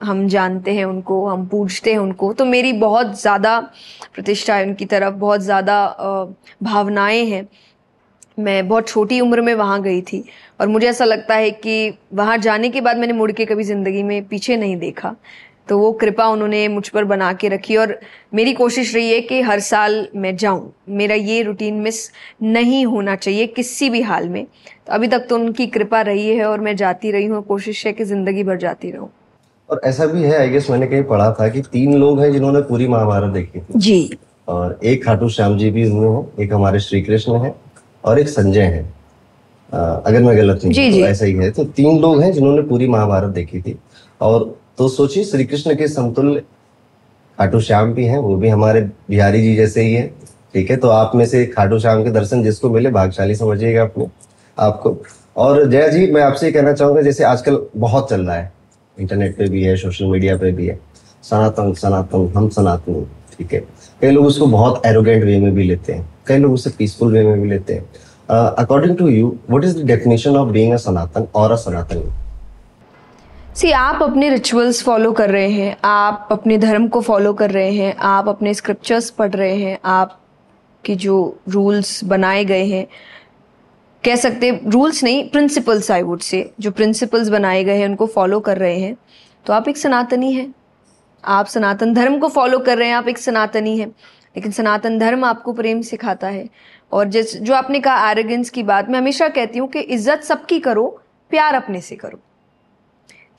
हम 0.01 0.27
जानते 0.29 0.75
हैं 0.75 0.85
उनको, 0.85 1.27
हम 1.27 1.47
पूछते 1.47 1.93
हैं 1.93 1.99
उनको। 1.99 2.33
तो 2.33 2.45
मेरी 2.45 2.73
बहुत 2.75 3.21
ज़्यादा 3.21 3.59
प्रतिष्ठा 4.15 4.55
है 4.55 4.67
उनकी 4.67 4.85
तरफ़, 4.87 5.15
बहुत 5.15 5.41
ज़्यादा 5.41 6.37
भावनाएँ 6.63 7.25
हैं। 7.27 7.47
मैं 8.39 8.69
बहुत 8.69 8.89
छोटी 8.89 9.21
उम्र 9.21 9.41
में 9.43 9.55
वहाँ 9.55 9.81
गई 9.83 10.01
थी 10.03 10.25
और 10.61 10.69
मुझे 10.69 10.87
ऐसा 10.89 11.05
लगता 11.05 11.35
है 11.35 11.51
कि 11.51 11.93
वहाँ 12.15 12.37
जाने 12.39 12.69
के 12.71 12.81
बाद 12.81 12.97
मैंने 12.99 13.13
मुड़ 13.13 13.31
के 13.33 13.45
कभी 13.45 13.65
ज़िंदगी 13.65 14.03
में 14.03 14.23
पीछे 14.29 14.57
नहीं 14.57 14.77
देखा। 14.77 15.15
तो 15.69 15.79
वो 15.79 15.91
कृपा 15.93 16.27
उन्होंने 16.29 16.67
मुझ 16.69 16.89
पर 16.89 17.05
बना 17.05 17.33
के 17.33 17.49
रखी 17.49 17.77
और 17.77 17.99
मेरी 18.35 18.53
कोशिश 18.53 18.95
रही 18.95 19.13
है 19.13 19.21
कि 19.21 19.41
हर 19.43 19.61
साल 19.61 20.07
मैं 20.17 20.37
जाऊँ। 20.37 20.73
मेरा 20.91 21.15
ये 21.15 21.43
रूटीन 21.43 21.81
मिस 21.81 22.11
नहीं 22.43 22.85
होना 22.87 23.17
चाहिए 23.17 23.47
किसी 23.47 23.91
भी 23.91 24.03
हाल 24.03 24.29
में। 24.29 24.45
तो 24.45 24.93
अभी 24.93 25.09
तक 25.09 25.27
तो 25.29 25.37
उनकी 25.37 25.67
कृपा 25.67 26.01
रही 26.03 26.29
है 26.29 26.45
और 26.45 26.61
मैं 26.61 26.77
जाती 26.77 27.11
रही 27.11 27.27
हूँ 27.27 27.43
कोशिश 27.45 27.87
है 27.87 27.93
कि 27.93 28.05
ज़िंदगी 28.05 28.45
भर 28.45 28.57
जाती 28.59 28.91
रहूँ। 28.91 29.11
और 29.71 29.81
ऐसा 29.85 30.07
भी 30.07 30.23
है 30.23 30.39
आई 30.39 30.49
गेस 30.49 30.71
मैंने 30.71 30.87
कहीं 30.87 31.03
पढ़ा 31.05 31.31
था 31.41 31.49
कि 31.49 31.61
तीन 31.63 31.95
लोग 31.95 32.21
हैं 32.21 32.31
जिन्होंने 32.33 32.61
पूरी 32.63 32.89
महाभारत 32.89 33.33
देखी 33.33 33.61
थी। 33.61 33.79
जी। 33.79 34.19
और 34.49 34.79
एक 34.85 35.05
खाटू 35.05 35.29
श्याम 35.29 35.57
जी 35.59 35.71
भी 35.71 35.89
हुए 35.89 36.09
हैं 36.09 36.45
एक 36.45 36.53
हमारे 36.53 36.81
श्री 36.81 37.01
कृष्ण 37.03 37.39
है 37.45 37.55
और 38.05 38.19
एक 38.19 38.29
संजय 38.29 38.63
है। 38.63 38.85
अगर 39.73 40.23
मैं 40.23 40.37
गलत 40.37 40.61
नहीं 40.65 40.73
जी, 40.73 41.01
तो 41.01 41.07
ऐसा 41.07 41.25
ही 41.25 41.33
है। 41.33 41.51
तो 41.51 41.65
तीन 41.67 41.99
लोग 42.01 42.21
हैं 42.23 42.33
जिन्होंने 42.33 42.63
पूरी 42.63 42.89
महाभारत 42.89 43.31
देखी 43.31 43.61
थी। 43.61 43.77
और 44.21 44.55
तो 44.79 44.89
सोचिए 44.89 45.25
श्री 45.25 45.45
कृष्ण 45.45 45.75
के 45.77 45.89
समतुल्य 45.89 46.41
खाटू 47.39 47.61
श्याम 47.61 47.93
भी 47.95 48.05
हैं 48.05 48.19
वो 48.19 48.37
भी 48.37 48.49
हमारे 48.49 48.81
बिहारी 49.09 49.43
जी 49.43 49.55
जैसे 49.57 49.83
ही 49.83 49.95
है। 49.95 50.07
ठीक 50.55 50.71
है 50.71 50.77
तो 50.77 50.89
आप 50.89 51.13
में 51.15 51.25
से 51.27 51.45
खाटू 51.47 51.79
श्याम 51.79 52.05
के 52.05 52.11
दर्शन 52.11 52.43
जिसको 52.43 52.71
मिले 52.71 52.91
भागशाली 52.91 53.35
समझिएगा 53.35 53.83
अपने 53.83 54.07
आपको। 54.59 54.97
और 55.37 55.67
जया 55.67 55.89
जी 55.89 56.11
मैं 56.13 56.23
आपसे 56.23 56.53
कहना 56.53 56.73
चाहूँगा 56.73 57.01
जैसे 57.03 57.25
आजकल 57.25 57.61
बहुत 57.77 58.11
चल 58.11 58.21
रहा 58.21 58.37
है 58.37 58.53
इंटरनेट 58.99 59.37
पे 59.37 59.49
भी 59.49 59.63
है 59.63 59.77
सोशल 59.77 60.07
मीडिया 60.07 60.37
पे 60.37 60.51
भी 60.53 60.67
है। 60.67 60.79
सनातन 61.23 61.73
सनातन, 61.75 62.33
हम 62.37 62.49
सनातन, 62.49 63.07
ठीक 63.39 63.53
है। 63.53 63.61
कई 64.01 64.11
लोग 64.11 64.27
उसको 64.27 64.47
बहुत 64.47 64.87
एरोगेंट 64.87 65.25
वे 65.25 65.39
में 65.39 65.55
भी 65.55 65.65
लेते 65.65 65.93
हैं। 65.93 66.09
कई 66.27 66.39
लोग 66.39 66.53
उसे 66.53 66.71
पीसफुल 66.79 67.13
वे 67.13 67.25
में 67.25 67.41
भी 67.43 67.49
लेते 67.49 67.75
हैं। 67.75 67.89
According 68.29 68.97
to 68.97 69.09
you 69.09 69.29
what 69.51 69.65
is 69.65 69.79
the 69.79 69.87
definition 69.87 70.37
of 70.37 70.49
being 70.49 70.73
a 70.73 70.77
Sanatan 70.77 71.27
और 71.35 71.53
अ 71.53 71.57
सनातन? 71.57 72.03
सी 73.55 73.71
आप 73.71 74.03
अपने 74.03 74.29
रिचुअल्स 74.29 74.83
फॉलो 74.83 75.13
कर 75.13 75.31
रहे 75.31 75.51
हैं, 75.51 75.77
आप 75.85 76.29
अपने 76.33 76.59
धर्म 76.59 76.89
को 76.89 77.01
फॉलो 77.01 77.33
कर 77.33 77.51
रहे 77.51 77.71
हैं, 77.71 77.95
आप 77.97 78.29
अपने 78.29 78.55
स्क्रिप्चर्स 78.55 79.11
पढ़ 79.11 79.35
रहे 79.35 79.57
हैं 79.57 79.79
आप 79.85 80.19
के 80.85 80.95
जो 80.95 81.39
रूल्स 81.49 82.05
बनाए 82.05 82.45
गए 82.45 82.65
हैं 82.65 82.87
कह 84.05 84.17
सकते 84.17 84.51
रूल्स 84.67 85.03
नहीं 85.05 85.29
प्रिंसिपल्स 85.31 85.91
आई 85.91 86.03
वुड 86.03 86.21
से 86.21 86.51
जो 86.61 86.71
प्रिंसिपल्स 86.71 87.29
बनाए 87.29 87.65
गए 87.65 87.79
हैं, 87.79 87.89
उनको 87.89 88.07
फॉलो 88.07 88.41
कर 88.41 88.59
रहे 88.59 88.79
हैं। 88.79 88.97
तो 89.47 89.53
आप 89.53 89.69
एक 89.69 89.77
सनातनी 89.77 90.33
हैं। 90.33 90.55
आप 91.25 91.47
सनातन 91.47 91.95
धर्म 91.95 92.19
को 92.19 92.29
फॉलो 92.29 92.59
कर 92.59 92.79
रहे 92.79 92.89
हैं, 92.89 92.95
आप 92.95 93.09
एक 93.09 93.19
सनातनी 93.19 93.79
हैं। 93.79 93.89
लेकिन 94.37 94.53
सनातन 94.53 94.99
धर्म 94.99 95.25
आपको 95.25 95.53
प्रेम 95.53 95.81
सिखाता 95.83 96.29
है। 96.29 96.49
और 96.93 97.05
जिस, 97.05 97.37
जो 97.37 97.55
आपने 97.55 97.81
कहा 97.81 98.11
एरोगेंस 98.11 98.51
की 98.51 98.63
बात, 98.63 98.89
मैं 98.89 98.99
हमेशा 98.99 99.29
कहती 99.29 99.59
हूँ 99.59 99.69
कि 99.69 99.81
इज़्ज़त 99.81 100.23
सबकी 100.23 100.59
करो, 100.61 100.87
प्यार 101.31 101.55
अपने 101.55 101.81
से 101.81 101.97
करो। 101.97 102.19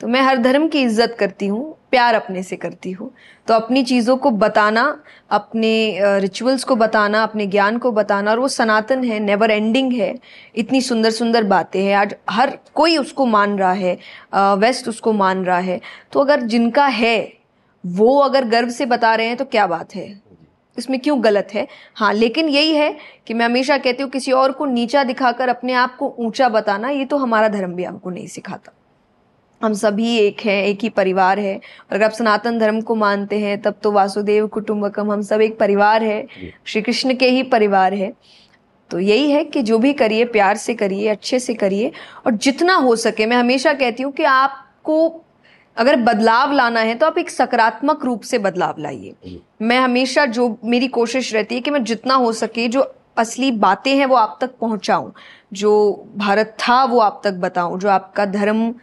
तो 0.01 0.07
मैं 0.07 0.21
हर 0.21 0.37
धर्म 0.37 0.67
की 0.67 0.81
इज़्ज़त 0.81 1.15
करती 1.19 1.47
हूँ, 1.47 1.75
प्यार 1.91 2.15
अपने 2.15 2.43
से 2.43 2.55
करती 2.55 2.91
हूँ। 2.91 3.11
तो 3.47 3.53
अपनी 3.53 3.83
चीज़ों 3.83 4.17
को 4.17 4.31
बताना 4.31 4.99
अपने 5.31 6.19
रिचुअल्स 6.19 6.63
को 6.63 6.75
बताना, 6.75 7.23
अपने 7.23 7.45
ज्ञान 7.47 7.77
को 7.77 7.91
बताना, 7.91 8.31
और 8.31 8.39
वो 8.39 8.47
सनातन 8.47 9.03
है 9.03 9.19
नेवर 9.19 9.51
एंडिंग 9.51 9.91
है, 9.93 10.13
इतनी 10.55 10.81
सुंदर 10.81 11.11
सुंदर 11.11 11.43
बातें 11.45 11.81
हैं, 11.81 11.95
आज 11.95 12.15
हर 12.29 12.57
कोई 12.75 12.97
उसको 12.97 13.25
मान 13.25 13.57
रहा 13.59 13.71
है 13.73 13.97
वेस्ट 14.57 14.87
उसको 14.87 15.13
मान 15.13 15.43
रहा 15.45 15.59
है 15.59 15.79
तो 16.11 16.19
अगर 16.19 16.41
जिनका 16.43 16.85
है, 16.85 17.33
वो 17.83 18.17
अगर 18.19 18.45
गर्व 18.47 18.69
से 18.69 18.85
बता 18.87 19.13
रहे 19.15 19.27
हैं 19.27 19.37
तो 19.37 19.45
क्या 19.45 19.67
बात 19.67 19.95
है? 19.95 20.07
इसमें 20.77 20.99
क्यों 20.99 21.23
गलत 21.23 21.47
है? 21.53 21.67
हाँ 21.95 22.13
लेकिन 22.13 22.49
यही 22.49 22.73
है 22.73 22.95
कि 23.27 23.33
मैं 23.33 23.45
हमेशा 23.45 23.77
कहती 23.77 24.03
हूँ, 24.03 24.09
किसी 24.11 24.31
और 24.31 24.51
को 24.51 24.65
नीचा 24.67 25.03
दिखाकर, 25.03 25.49
अपने 25.49 25.73
आप 25.75 25.95
को 25.97 26.15
ऊँचा 26.19 26.49
बताना, 26.49 26.89
ये 26.89 27.05
तो 27.05 27.17
हमारा 27.17 27.47
धर्म 27.49 27.73
भी 27.73 27.83
हमको 27.83 28.09
नहीं 28.09 28.27
सिखाता। 28.29 28.71
हम 29.61 29.73
सभी 29.73 30.15
एक 30.17 30.41
हैं 30.41 30.63
एक 30.63 30.79
ही 30.83 30.89
परिवार 30.89 31.39
है। 31.39 31.55
और 31.55 31.95
अगर 31.95 32.03
आप 32.03 32.11
सनातन 32.11 32.59
धर्म 32.59 32.81
को 32.81 32.95
मानते 32.95 33.39
हैं 33.39 33.61
तब 33.61 33.75
तो 33.83 33.91
वासुदेव 33.91 34.47
कुटुम्बकम 34.47 35.11
हम 35.11 35.21
सब 35.21 35.41
एक 35.41 35.57
परिवार 35.59 36.03
है 36.03 36.25
श्री 36.65 36.81
कृष्ण 36.81 37.15
के 37.15 37.29
ही 37.29 37.43
परिवार 37.45 37.93
है। 37.93 38.11
तो 38.91 38.99
यही 38.99 39.31
है 39.31 39.43
कि 39.43 39.61
जो 39.61 39.77
भी 39.79 39.93
करिए 39.93 40.25
प्यार 40.25 40.57
से 40.57 40.73
करिए 40.73 41.07
अच्छे 41.07 41.39
से 41.39 41.53
करिए 41.53 41.91
और 42.25 42.35
जितना 42.35 42.75
हो 42.75 42.95
सके 42.95 43.25
मैं 43.25 43.37
हमेशा 43.37 43.73
कहती 43.73 44.03
हूँ 44.03 44.11
कि 44.11 44.23
आपको 44.23 45.07
अगर 45.77 45.95
बदलाव 45.95 46.51
लाना 46.51 46.79
है 46.79 46.93
तो 46.95 47.05
आप 47.05 47.17
एक 47.17 47.29
सकारात्मक 47.29 48.05
रूप 48.05 48.21
से 48.21 48.37
बदलाव 48.39 48.75
लाइए। 48.79 49.39
मैं 49.61 49.79
हमेशा 49.79 50.25
जो 50.27 50.57
मेरी 50.65 50.87
कोशिश 50.87 51.33
रहती 51.33 51.55
है 51.55 51.61
कि 51.61 51.71
मैं 51.71 51.83
जितना 51.83 52.13
हो 52.15 52.31
सके 52.33 52.67
जो 52.67 52.81
असली 53.17 53.51
बातें 53.53 53.95
हैं 53.95 54.05
वो 54.05 54.15
आप 54.15 54.37
तक 54.41 54.57
पहुंचाऊं। 54.61 55.11
जो 55.53 55.71
भारत 56.17 56.55
था 56.59 56.83
वो 56.85 56.99
आप 56.99 57.21
तक 57.23 57.33
बताऊँ। 57.35 57.79
जो 57.79 57.89
आपका 57.89 58.25
धर्म 58.25 58.73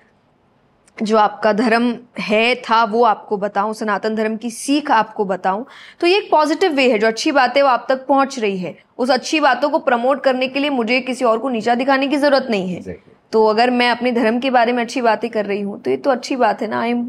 जो 0.99 1.17
आपका 1.19 1.53
धर्म 1.53 1.95
है 2.21 2.55
था 2.63 2.83
वो 2.85 3.03
आपको 3.05 3.37
बताऊँ 3.37 3.73
सनातन 3.75 4.15
धर्म 4.15 4.37
की 4.37 4.51
सीख 4.51 4.91
आपको 4.91 5.25
बताऊँ 5.25 5.65
तो 6.01 6.07
ये 6.07 6.17
एक 6.19 6.31
पॉजिटिव 6.31 6.73
वे 6.73 6.91
है 6.93 6.99
जो 6.99 7.07
अच्छी 7.07 7.33
बात 7.33 7.57
है 7.57 7.63
वो 7.63 7.69
आप 7.69 7.87
तक 7.89 8.07
पहुँच 8.07 8.39
रही 8.39 8.59
है। 8.59 8.75
उस 8.99 9.11
अच्छी 9.11 9.41
बातों 9.41 9.71
को 9.71 9.79
प्रमोट 9.81 10.23
करने 10.25 10.49
के 10.49 10.61
लिए 10.61 10.71
मुझे 10.71 11.01
किसी 11.01 11.25
और 11.25 11.39
को 11.39 11.49
नीचा 11.49 11.75
दिखाने 11.75 12.07
की 12.07 12.17
ज़रूरत 12.17 12.47
नहीं 12.51 12.69
है। 12.69 12.81
Exactly. 12.81 13.13
तो 13.33 13.45
अगर 13.47 13.71
मैं 13.71 13.91
अपने 13.91 14.13
धर्म 14.13 14.39
के 14.41 14.51
बारे 14.51 14.73
में 14.73 14.83
अच्छी 14.83 15.03
बातें 15.03 15.29
कर 15.31 15.47
रही 15.47 15.61
हूँ 15.61 15.81
तो 15.81 15.91
ये 15.91 15.97
तो 15.97 16.11
अच्छी 16.11 16.37
बात 16.37 16.63
है 16.63 16.69
ना। 16.69 16.81
I 16.81 16.91
am 16.91 17.09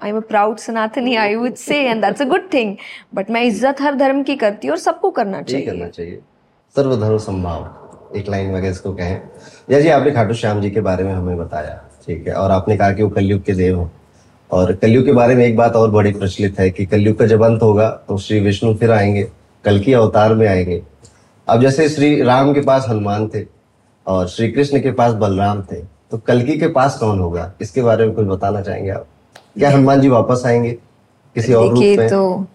I 0.00 0.10
am 0.10 0.16
a 0.16 0.20
proud 0.22 0.58
Sanatani 0.58 1.14
I 1.16 1.34
would 1.34 1.54
say 1.56 1.80
and 1.80 2.02
that's 2.02 2.22
a 2.22 2.24
good 2.24 2.52
thing 2.52 2.76
but 3.14 3.30
मैं 3.30 3.42
इज़्ज़त 3.42 3.80
हर 3.80 3.94
धर्म 3.96 4.22
की 4.22 4.36
करती 4.36 4.68
हूँ 4.68 4.74
और 4.74 4.80
सबको 4.80 5.10
करना 5.10 5.42
चाहिए। 5.42 5.66
करना 5.66 5.88
चाहिए। 5.88 6.20
सर्वधर्म 6.76 7.18
संभाव। 7.18 8.16
एक 8.16 8.28
लाइन 8.28 8.50
में 8.50 8.68
इसको 8.70 8.94
कहें। 8.94 9.20
या 9.70 9.80
जी 9.80 9.88
आपने 9.90 10.10
खाटू 10.12 10.34
श्याम 10.34 10.60
जी 10.60 10.70
के 10.70 10.80
बारे 10.80 11.04
में 11.04 11.12
हमें 11.12 11.36
बताया। 11.38 11.80
ठीक 12.06 12.26
है। 12.28 12.34
और 12.34 12.50
आपने 12.50 12.76
कहा 12.76 12.92
कि 12.92 13.02
वो 13.02 13.08
कलयुग 13.10 13.42
के 13.44 13.52
देव 13.52 13.78
हो। 13.78 13.90
और 14.50 14.72
कलयुग 14.72 15.04
के 15.04 15.12
बारे 15.12 15.34
में 15.34 15.44
एक 15.44 15.56
बात 15.56 15.76
और 15.76 15.90
बड़ी 15.90 16.12
प्रचलित 16.12 16.58
है 16.60 16.70
कि 16.70 16.86
कलयुग 16.86 17.18
का 17.18 17.26
जब 17.26 17.42
अंत 17.44 17.62
होगा 17.62 17.88
तो 18.08 18.18
श्री 18.18 18.40
विष्णु 18.40 18.74
फिर 18.74 18.90
आएँगे 18.90 19.22
कल 19.64 19.78
की 19.80 19.92
अवतार 19.92 20.34
में 20.34 20.46
आएँगे। 20.48 20.82
अब 21.48 21.60
जैसे 21.60 21.88
श्री 21.88 22.22
राम 22.22 22.52
के 22.54 22.60
पास 22.60 22.86
हनुमान 22.88 23.28
थे 23.28 23.44
और 24.06 24.28
श्री 24.28 24.50
कृष्ण 24.52 24.80
के 24.82 24.90
पास 24.92 25.12
बलराम 25.14 25.62
थे 25.62 25.76
तो 26.10 26.18
कलकी 26.18 26.58
के 26.58 26.68
पास 26.68 26.98
कौन 26.98 27.18
होगा? 27.18 27.52
इसके 27.60 27.82
बारे 27.82 28.06
में 28.06 28.14
कुछ 28.14 28.26
बताना 28.26 28.60
चाहेंगे 28.60 28.90
आप? 28.90 29.06
क्या 29.58 29.70
हनुमान 29.70 30.00
जी 30.00 30.08
वापस 30.08 30.42
आएँगे 30.46 30.70
किसी 31.36 31.52
और 31.52 31.68
रूप 31.68 31.78
में? 31.78 32.08
तो 32.08 32.46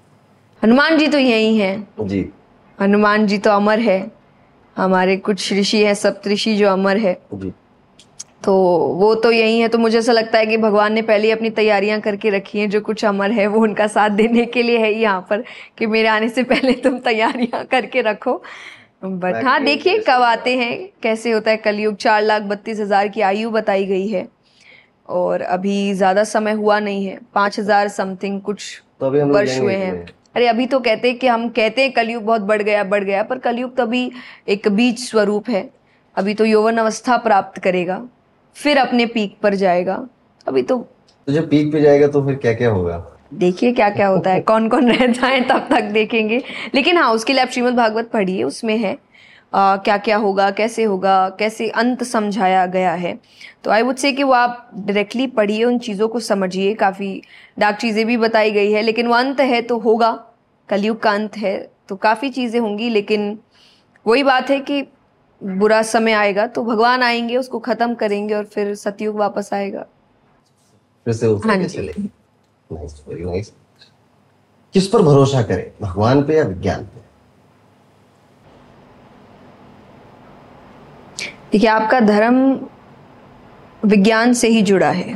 हनुमान 0.61 0.97
जी 0.97 1.07
तो 1.07 1.17
यही 1.17 1.57
हैं। 1.57 1.87
जी। 2.01 2.25
हनुमान 2.79 3.27
जी 3.27 3.37
तो 3.37 3.51
अमर 3.51 3.79
है। 3.79 4.11
हमारे 4.77 5.17
कुछ 5.17 5.53
ऋषि 5.53 5.83
है 5.83 5.93
सप्तऋषि 5.95 6.55
जो 6.55 6.69
अमर 6.69 6.97
है। 6.97 7.17
जी। 7.33 7.51
तो 8.45 8.53
वो 8.97 9.13
तो 9.15 9.31
यही 9.31 9.59
है 9.59 9.67
तो 9.67 9.77
मुझे 9.77 9.97
ऐसा 9.99 10.11
लगता 10.11 10.37
है 10.37 10.45
कि 10.45 10.57
भगवान 10.59 10.93
ने 10.93 11.01
पहले 11.03 11.31
अपनी 11.31 11.49
तैयारियाँ 11.51 11.99
करके 12.01 12.29
रखी 12.29 12.59
हैं 12.59 12.69
जो 12.69 12.81
कुछ 12.81 13.05
अमर 13.05 13.31
है 13.31 13.47
वो 13.47 13.61
उनका 13.61 13.87
साथ 13.89 14.09
देने 14.11 14.45
के 14.47 14.63
लिए 14.63 14.77
है 14.79 14.93
यहाँ 14.93 15.25
पर 15.29 15.43
कि 15.77 15.87
मेरे 15.87 16.07
आने 16.09 16.29
से 16.29 16.43
पहले 16.45 16.73
तुम 16.81 16.97
तैयारियाँ 17.01 17.63
करके 17.65 18.01
रखो। 18.03 18.41
बट 19.03 19.43
हाँ 19.43 19.59
देखिए 19.63 19.97
कब 19.99 20.21
आते 20.23 20.55
हैं 20.57 20.77
कैसे 21.03 21.31
होता 21.31 21.51
है 21.51 21.57
कलयुग 21.59 21.95
चार 21.97 22.21
लाख 22.21 22.41
बत्तीस 22.43 22.79
हज़ार 22.79 23.07
की 23.07 23.21
आयु 23.23 23.49
बताई 23.51 23.85
गई 23.85 24.07
है 24.07 24.27
और 25.09 25.41
अभी 25.43 25.93
ज़्यादा 25.93 26.23
समय 26.25 26.51
हुआ 26.53 26.79
नहीं 26.79 27.05
है 27.05 27.19
पाँच 27.33 27.59
हज़ार 27.59 27.87
समथिंग 27.89 28.41
कुछ 28.41 28.81
तो 28.99 29.09
वर्ष 29.27 29.59
हुए 29.59 29.75
हैं। 29.75 30.05
अरे 30.35 30.47
अभी 30.47 30.65
तो 30.65 30.79
कहते 30.79 31.07
हैं 31.07 31.17
कि 31.19 31.27
हम 31.27 31.47
कहते 31.51 31.81
हैं 31.81 31.91
कलयुग 31.93 32.23
बहुत 32.23 32.41
बढ़ 32.43 32.61
गया 32.61 32.83
बढ़ 32.85 33.03
गया 33.03 33.23
पर 33.23 33.37
कलयुग 33.39 33.75
तभी 33.77 34.11
एक 34.47 34.67
बीज 34.69 34.99
स्वरूप 35.01 35.49
है 35.49 35.69
अभी 36.15 36.33
तो 36.33 36.45
यौवन 36.45 36.77
अवस्था 36.77 37.17
प्राप्त 37.19 37.59
करेगा। 37.63 38.01
फिर 38.55 38.77
अपने 38.77 39.05
पीक 39.05 39.37
पर 39.43 39.55
जाएगा। 39.55 39.95
अभी 40.47 40.61
तो 40.61 40.77
तो 41.27 41.33
जब 41.33 41.49
पीक 41.49 41.71
पे 41.71 41.81
जाएगा 41.81 42.07
तो 42.07 42.25
फिर 42.25 42.35
क्या 42.35 42.53
क्या 42.53 42.69
होगा? 42.69 43.03
देखिए 43.33 43.71
क्या 43.73 43.89
क्या 43.89 44.07
होता 44.07 44.31
है 44.31 44.41
कौन 44.41 44.67
कौन 44.69 44.91
रहता 44.91 45.27
है 45.27 45.41
तब 45.47 45.67
तक 45.69 45.83
देखेंगे। 45.93 46.41
लेकिन 46.75 46.97
हाँ 46.97 47.11
उसके 47.13 47.33
लिए 47.33 47.41
आप 47.41 47.49
श्रीमद 47.49 47.75
भागवत 47.75 48.09
पढ़िए 48.13 48.43
उसमें 48.43 48.77
है 48.77 48.97
आ, 49.53 49.75
क्या 49.77 49.97
क्या 49.97 50.17
होगा 50.17 50.49
कैसे 50.51 50.83
होगा 50.83 51.17
कैसे 51.39 51.67
अंत 51.71 52.03
समझाया 52.03 52.65
गया 52.65 52.93
है। 52.93 53.17
तो 53.63 53.71
आई 53.71 53.81
वुड 53.81 53.95
से 53.95 54.11
कि 54.11 54.23
वो 54.23 54.33
आप 54.33 54.69
डायरेक्टली 54.75 55.27
पढ़िए 55.29 55.63
उन 55.63 55.77
चीज़ों 55.79 56.07
को 56.07 56.19
समझिए 56.19 56.73
काफ़ी 56.75 57.21
डार्क 57.59 57.77
चीज़ें 57.77 58.05
भी 58.07 58.17
बताई 58.17 58.51
गई 58.51 58.71
है 58.71 58.81
लेकिन 58.81 59.07
वो 59.07 59.13
अंत 59.13 59.39
है 59.41 59.61
तो 59.61 59.77
होगा 59.79 60.11
कलयुग 60.69 60.99
का 61.01 61.11
अंत 61.11 61.37
है 61.37 61.57
तो 61.89 61.95
काफ़ी 61.97 62.29
चीज़ें 62.29 62.59
होंगी 62.59 62.89
लेकिन 62.89 63.37
वही 64.05 64.23
बात 64.23 64.49
है 64.49 64.59
कि 64.59 64.81
बुरा 65.45 65.81
समय 65.81 66.11
आएगा 66.11 66.45
तो 66.47 66.63
भगवान 66.63 67.03
आएँगे 67.03 67.37
उसको 67.37 67.59
खत्म 67.59 67.93
करेंगे 67.95 68.33
और 68.33 68.45
फिर 68.45 68.73
सतयुग 68.75 69.15
वापस 69.15 69.49
आएगा। 69.53 69.85
फिर 71.05 71.13
से 71.13 71.27
हाँ 71.45 71.57
जी। 71.57 72.11
नाइस 72.69 73.03
वेरी 73.07 73.25
नाइस 73.25 73.51
किस 74.73 74.87
पर 74.87 75.01
भरोसा 75.01 75.41
करें? 75.41 75.71
भगवान 75.81 76.23
पे 76.23 76.37
या 76.37 76.43
विज्ञान 76.43 76.83
पे? 76.83 77.03
देखिए 81.51 81.69
आपका 81.69 81.99
धर्म 81.99 82.59
विज्ञान 83.85 84.33
से 84.33 84.47
ही 84.47 84.61
जुड़ा 84.61 84.89
है। 84.89 85.13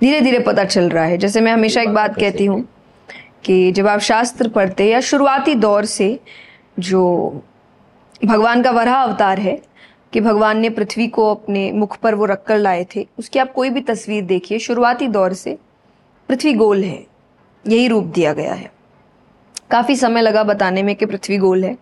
धीरे 0.00 0.20
धीरे 0.20 0.38
पता 0.38 0.64
चल 0.64 0.88
रहा 0.88 1.04
है। 1.04 1.18
जैसे 1.18 1.40
मैं 1.40 1.52
हमेशा 1.52 1.82
एक 1.82 1.94
बात 1.94 2.14
कहती 2.14 2.44
हूँ 2.44 2.68
कि 3.44 3.72
जब 3.72 3.86
आप 3.86 4.00
शास्त्र 4.00 4.48
पढ़ते 4.48 4.88
या 4.88 5.00
शुरुआती 5.00 5.54
दौर 5.54 5.84
से 5.84 6.18
जो 6.78 7.02
भगवान 8.24 8.62
का 8.62 8.70
वरा 8.70 8.94
अवतार 8.94 9.38
है 9.38 9.62
कि 10.12 10.20
भगवान 10.20 10.58
ने 10.58 10.70
पृथ्वी 10.70 11.06
को 11.06 11.34
अपने 11.34 11.72
मुख 11.72 11.96
पर 11.96 12.14
वो 12.14 12.24
रखकर 12.24 12.58
लाए 12.58 12.86
थे। 12.96 13.08
उसकी 13.18 13.38
आप 13.38 13.52
कोई 13.52 13.70
भी 13.70 13.80
तस्वीर 13.80 14.24
देखिए 14.24 14.58
शुरुआती 14.58 15.08
दौर 15.08 15.32
से 15.32 15.58
पृथ्वी 16.28 16.54
गोल 16.54 16.84
है। 16.84 17.06
यही 17.66 17.88
रूप 17.88 18.04
दिया 18.04 18.32
गया 18.32 18.54
है। 18.54 18.72
काफ़ी 19.70 19.96
समय 19.96 20.20
लगा 20.20 20.44
बताने 20.44 20.82
में 20.82 20.96
कि 20.96 21.06
पृथ्वी 21.06 21.38
गोल 21.38 21.64
है। 21.64 21.78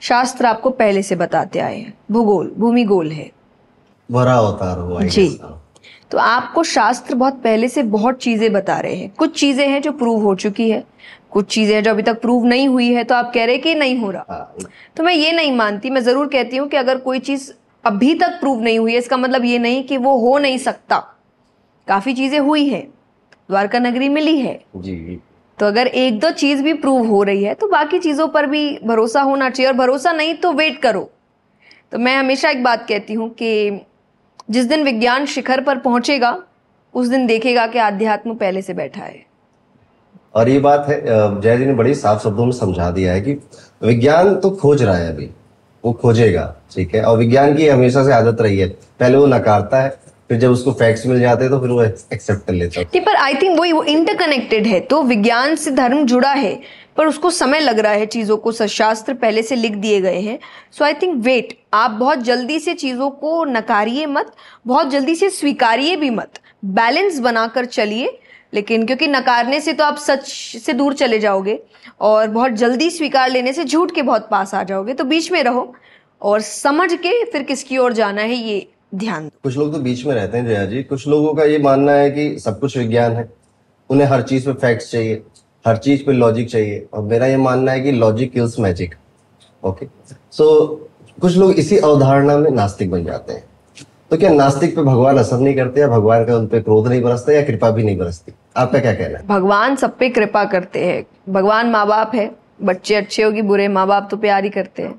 शास्त्र 0.00 0.46
आपको 0.46 0.70
पहले 0.70 1.02
से 1.02 1.16
बताते 1.16 1.58
आए 1.58 1.76
हैं। 1.76 1.94
भूगोल 2.10 2.54
भूमि 2.58 2.84
गोल 2.84 3.10
है। 3.10 3.30
वरा 4.10 4.34
अवतार 4.34 4.78
हुआ 4.78 5.00
जी। 5.00 5.40
तो 6.10 6.18
आपको 6.18 6.62
शास्त्र 6.64 7.14
बहुत 7.14 7.40
पहले 7.42 7.68
से 7.68 7.82
बहुत 7.84 8.18
चीज़ें 8.18 8.52
बता 8.52 8.78
रहे 8.80 8.94
हैं। 8.94 9.10
कुछ 9.18 9.38
चीज़ें 9.40 9.66
हैं 9.68 9.80
जो 9.82 9.92
प्रूव 9.92 10.22
हो 10.22 10.34
चुकी 10.36 10.70
है। 10.70 10.84
कुछ 11.30 11.46
चीज़ें 11.46 11.74
हैं 11.74 11.82
जो 11.82 11.90
अभी 11.90 12.02
तक 12.02 12.20
प्रूव 12.20 12.44
नहीं 12.46 12.68
हुई 12.68 12.92
है 12.92 13.04
तो 13.04 13.14
आप 13.14 13.30
कह 13.34 13.44
रहे 13.44 13.58
कि 13.58 13.74
नहीं 13.74 13.98
हो 13.98 14.10
रहा। 14.10 14.24
हाँ। 14.30 14.68
तो 14.96 15.04
मैं 15.04 15.14
ये 15.14 15.32
नहीं 15.32 15.52
मानती 15.52 15.90
मैं 15.90 16.00
ज़रूर 16.00 16.28
कहती 16.28 16.56
हूँ 16.56 16.68
कि 16.68 16.76
अगर 16.76 16.98
कोई 16.98 17.18
चीज़ 17.20 17.50
अभी 17.84 18.14
तक 18.14 18.38
प्रूव 18.40 18.62
नहीं 18.62 18.78
हुई 18.78 18.92
है 18.92 18.98
इसका 18.98 19.16
मतलब 19.16 19.44
ये 19.44 19.58
नहीं 19.58 19.82
कि 19.84 19.96
वो 19.96 20.16
हो 20.20 20.36
नहीं 20.38 20.58
सकता। 20.58 20.98
काफ़ी 21.88 22.14
चीज़ें 22.14 22.38
हुई 22.38 22.66
है। 22.68 22.80
द्वारका 23.48 23.78
नगरी 23.78 24.08
मिली 24.08 24.38
है। 24.38 24.58
जी। 24.76 25.18
तो 25.58 25.66
अगर 25.66 25.86
एक 25.86 26.18
दो 26.20 26.30
चीज़ 26.32 26.62
भी 26.62 26.72
प्रूव 26.74 27.06
हो 27.06 27.22
रही 27.22 27.44
है 27.44 27.54
तो 27.54 27.68
बाकी 27.68 27.98
चीज़ों 27.98 28.26
पर 28.28 28.46
भी 28.46 28.78
भरोसा 28.84 29.22
होना 29.22 29.50
चाहिए। 29.50 29.70
और 29.70 29.76
भरोसा 29.76 30.12
नहीं 30.12 30.34
तो 30.34 30.52
वेट 30.52 30.80
करो। 30.82 31.08
तो 31.92 31.98
मैं 31.98 32.16
हमेशा 32.16 32.50
एक 32.50 32.62
बात 32.64 32.86
कहती 32.88 33.14
हूँ 33.14 33.28
कि 33.32 33.80
जिस 34.48 34.66
दिन 34.66 34.84
विज्ञान 34.84 35.26
शिखर 35.26 35.60
पर 35.60 35.78
पहुंचेगा, 35.78 36.36
उस 36.94 37.08
दिन 37.08 37.26
देखेगा 37.26 37.66
कि 37.66 37.78
आध्यात्म 37.78 38.34
पहले 38.34 38.62
से 38.62 38.74
बैठा 38.74 39.02
है। 39.02 39.26
और 40.34 40.48
ये 40.48 40.58
बात 40.58 40.86
है 40.88 41.00
जय 41.40 41.56
जी 41.58 41.66
ने 41.66 41.72
बड़ी 41.72 41.94
साफ़ 41.94 42.22
शब्दों 42.22 42.44
में 42.44 42.52
समझा 42.52 42.90
दिया 42.90 43.12
है 43.12 43.20
कि 43.20 43.32
विज्ञान 43.82 44.34
तो 44.34 44.50
खोज 44.50 44.82
रहा 44.82 44.96
है 44.96 45.08
अभी, 45.08 45.30
वो 45.84 45.92
खोजेगा, 45.92 46.54
ठीक 46.72 46.94
है? 46.94 47.02
और 47.02 47.18
विज्ञान 47.18 47.56
की 47.56 47.68
हमेशा 47.68 48.04
से 48.04 48.12
आदत 48.12 48.40
रही 48.40 48.58
है, 48.58 48.68
पहले 48.68 49.18
वो 49.18 49.26
नकारता 49.26 49.80
है 49.82 49.96
फिर 50.30 50.38
जब 50.38 50.50
उसको 50.50 50.72
फैक्ट्स 50.72 51.06
मिल 51.06 51.20
जाते 51.20 51.44
हैं 51.44 51.50
तो 51.52 51.60
फिर 51.60 51.70
वो 51.70 51.82
एक्सेप्ट 51.82 52.46
कर 52.46 52.52
लेता 52.52 52.80
है। 52.80 53.00
पर 53.00 53.16
आई 53.16 53.34
थिंक 53.34 53.58
वही, 53.58 53.72
वो 53.72 53.82
इंटरकनेक्टेड 53.84 54.66
है 54.66 54.80
तो 54.82 55.02
विज्ञान 55.04 55.54
से 55.56 55.70
धर्म 55.70 56.04
जुड़ा 56.06 56.32
है, 56.32 56.60
पर 56.96 57.06
उसको 57.06 57.30
समय 57.30 57.60
लग 57.60 57.78
रहा 57.78 57.92
है 57.92 58.06
चीज़ों 58.06 58.36
को 58.36 58.52
शास्त्र 58.52 59.14
पहले 59.14 59.42
से 59.42 59.56
लिख 59.56 59.72
दिए 59.76 60.00
गए 60.00 60.20
हैं। 60.20 60.38
सो 60.72 60.84
आई 60.84 60.94
थिंक 60.94 61.16
वेट 61.24 61.56
आप 61.74 61.90
बहुत 61.90 62.22
जल्दी 62.22 62.58
से 62.60 62.74
चीज़ों 62.74 63.10
को 63.10 63.44
नकारिए 63.46 64.06
मत, 64.08 64.32
बहुत 64.66 64.90
जल्दी 64.90 65.14
से 65.14 65.30
स्वीकारिए 65.30 65.96
भी 65.96 66.10
मत। 66.10 66.40
बैलेंस 66.64 67.18
बनाकर 67.20 67.64
चलिए, 67.66 68.18
लेकिन 68.52 68.86
क्योंकि 68.86 69.06
नकारने 69.06 69.60
से 69.60 69.72
तो 69.72 69.84
आप 69.84 69.96
सच 69.98 70.28
से 70.58 70.72
दूर 70.72 70.94
चले 70.94 71.18
जाओगे, 71.18 71.58
और 72.00 72.26
बहुत 72.28 72.52
जल्दी 72.54 72.90
स्वीकार 72.90 73.30
लेने 73.30 73.52
से 73.52 73.64
झूठ 73.64 73.94
के 73.94 74.02
बहुत 74.02 74.28
पास 74.30 74.54
आ 74.54 74.62
जाओगे 74.62 74.94
तो 74.94 75.04
बीच 75.04 75.30
में 75.32 75.42
रहो। 75.42 75.72
और 76.22 76.40
समझ 76.40 76.92
के 76.92 77.24
फिर 77.24 77.42
किसकी 77.42 77.78
ओर 77.78 77.92
जाना 77.92 78.22
है, 78.22 78.34
ये 78.34 78.66
ध्यान 78.92 79.28
कुछ 79.42 79.56
लोग 79.56 79.72
तो 79.72 79.78
बीच 79.80 80.04
में 80.06 80.14
रहते 80.14 80.38
हैं 80.38 80.46
जया 80.46 80.64
जी। 80.64 80.82
कुछ 80.82 81.06
लोगों 81.08 81.34
का 81.34 81.44
ये 81.44 81.58
मानना 81.58 81.92
है 81.92 82.10
कि 82.10 82.38
सब 82.38 82.60
कुछ 82.60 82.76
विज्ञान 82.78 83.12
है। 83.12 83.28
उन्हें 83.90 84.06
हर 84.08 84.22
चीज़ 84.22 84.46
पे 84.46 84.52
फैक्ट्स 84.52 84.90
चाहिए 84.90 85.22
हर 85.64 85.76
चीज़ 85.76 86.04
पे 86.04 86.12
लॉजिक 86.12 86.48
चाहिए। 86.50 86.86
और 86.92 87.02
मेरा 87.02 87.26
ये 87.26 87.36
मानना 87.36 87.72
है 87.72 87.80
कि 87.80 87.92
logic 87.92 88.32
kills 88.32 88.58
magic 88.60 88.94
okay 89.62 89.86
so 90.32 90.66
कुछ 91.20 91.36
लोग 91.36 91.52
इसी 91.52 91.76
अवधारणा 91.78 92.36
में 92.38 92.50
नास्तिक 92.50 92.90
बन 92.90 93.04
जाते 93.04 93.32
हैं। 93.32 93.44
तो 94.10 94.16
क्या 94.16 94.30
नास्तिक 94.30 94.74
पे 94.76 94.82
भगवान 94.82 95.18
असर 95.18 95.38
नहीं 95.38 95.54
करते 95.54 95.80
या 95.80 95.88
भगवान 95.88 96.24
का 96.24 96.36
उन 96.36 96.46
पे 96.46 96.60
क्रोध 96.60 96.88
नहीं 96.88 97.02
बरसता 97.02 97.32
या 97.32 97.42
कृपा 97.42 97.70
भी 97.70 97.82
नहीं 97.82 97.96
बरसती? 97.98 98.32
आपका 98.56 98.78
क्या 98.78 98.92
कहना 98.94 99.18
है? 99.18 99.26
भगवान 99.26 99.76
सब 99.76 99.96
पे 99.98 100.08
कृपा 100.10 100.44
करते 100.44 100.84
हैं। 100.86 101.04
भगवान 101.32 101.70
माँ 101.70 101.86
बाप 101.86 102.14
है 102.14 102.30
बच्चे 102.62 102.94
अच्छे 102.94 103.22
होगी 103.22 103.42
बुरे 103.42 103.68
माँ 103.68 103.86
बाप 103.86 104.08
तो 104.10 104.16
प्यार 104.16 104.44
ही 104.44 104.50
करते 104.50 104.82
हैं। 104.82 104.94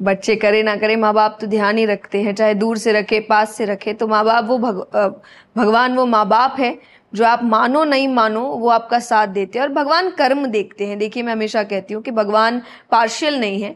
बच्चे 0.00 0.34
करे 0.36 0.62
ना 0.62 0.74
करे 0.76 0.96
माँ 0.96 1.12
बाप 1.14 1.38
तो 1.40 1.46
ध्यान 1.46 1.78
ही 1.78 1.84
रखते 1.86 2.22
हैं 2.22 2.34
चाहे 2.34 2.54
दूर 2.54 2.78
से 2.78 2.92
रखे 2.92 3.20
पास 3.20 3.54
से 3.56 3.64
रखे 3.64 3.92
तो 3.94 4.06
माँ 4.08 4.24
बाप 4.24 4.44
वो 4.44 4.58
भग, 4.58 5.20
भगवान 5.56 5.96
वो 5.96 6.06
माँ 6.06 6.26
बाप 6.28 6.56
है 6.58 6.76
जो 7.12 7.24
आप 7.24 7.42
मानो 7.44 7.84
नहीं 7.84 8.08
मानो 8.08 8.40
वो 8.42 8.68
आपका 8.68 8.98
साथ 9.00 9.26
देते 9.28 9.58
हैं 9.58 9.66
और 9.66 9.72
भगवान 9.72 10.10
कर्म 10.10 10.46
देखते 10.46 10.86
हैं। 10.86 10.98
देखिए 10.98 11.22
मैं 11.22 11.32
हमेशा 11.32 11.62
कहती 11.62 11.94
हूँ 11.94 12.02
कि 12.02 12.10
भगवान 12.10 12.60
पार्शियल 12.90 13.38
नहीं 13.40 13.62
है 13.62 13.74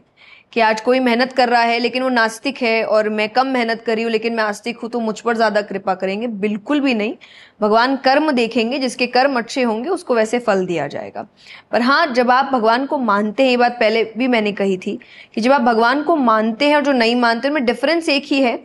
कि 0.53 0.59
आज 0.59 0.81
कोई 0.81 0.99
मेहनत 0.99 1.33
कर 1.33 1.49
रहा 1.49 1.61
है, 1.61 1.77
लेकिन 1.79 2.03
वो 2.03 2.09
नास्तिक 2.09 2.57
है 2.57 2.83
और 2.85 3.09
मैं 3.09 3.27
कम 3.29 3.47
मेहनत 3.47 3.81
करी 3.81 4.03
हूँ, 4.03 4.11
लेकिन 4.11 4.33
मैं 4.33 4.43
आस्तिक 4.43 4.77
हूँ 4.77 4.89
तो 4.89 4.99
मुझ 4.99 5.19
पर 5.19 5.35
ज़्यादा 5.35 5.61
कृपा 5.61 5.93
करेंगे। 5.93 6.27
बिल्कुल 6.27 6.79
भी 6.79 6.93
नहीं। 6.93 7.13
भगवान 7.61 7.95
कर्म 7.95 8.31
देखेंगे, 8.31 8.79
जिसके 8.79 9.07
कर्म 9.07 9.37
अच्छे 9.37 9.63
होंगे, 9.63 9.89
उसको 9.89 10.15
वैसे 10.15 10.39
फल 10.39 10.65
दिया 10.65 10.87
जाएगा। 10.87 11.25
पर 11.71 11.81
हाँ 11.81 12.05
जब 12.07 12.31
आप 12.31 12.51
भगवान 12.53 12.85
को 12.85 12.97
मानते 12.97 13.43
हैं, 13.43 13.49
ये 13.49 13.57
बात 13.57 13.77
पहले 13.79 14.03
भी 14.17 14.27
मैंने 14.27 14.51
कही 14.51 14.77
थी, 14.77 14.99
कि 15.35 15.41
जब 15.41 15.51
आप 15.51 15.61
भगवान 15.61 16.03
को 16.03 16.15
मानते 16.15 16.69
हैं 16.69 16.75
और 16.75 16.83
जो 16.83 16.91
नहीं 16.91 17.15
मानते, 17.15 17.47
उनमें 17.47 17.65
डिफरेंस 17.65 18.09
एक 18.09 18.25
ही 18.25 18.41
है 18.41 18.57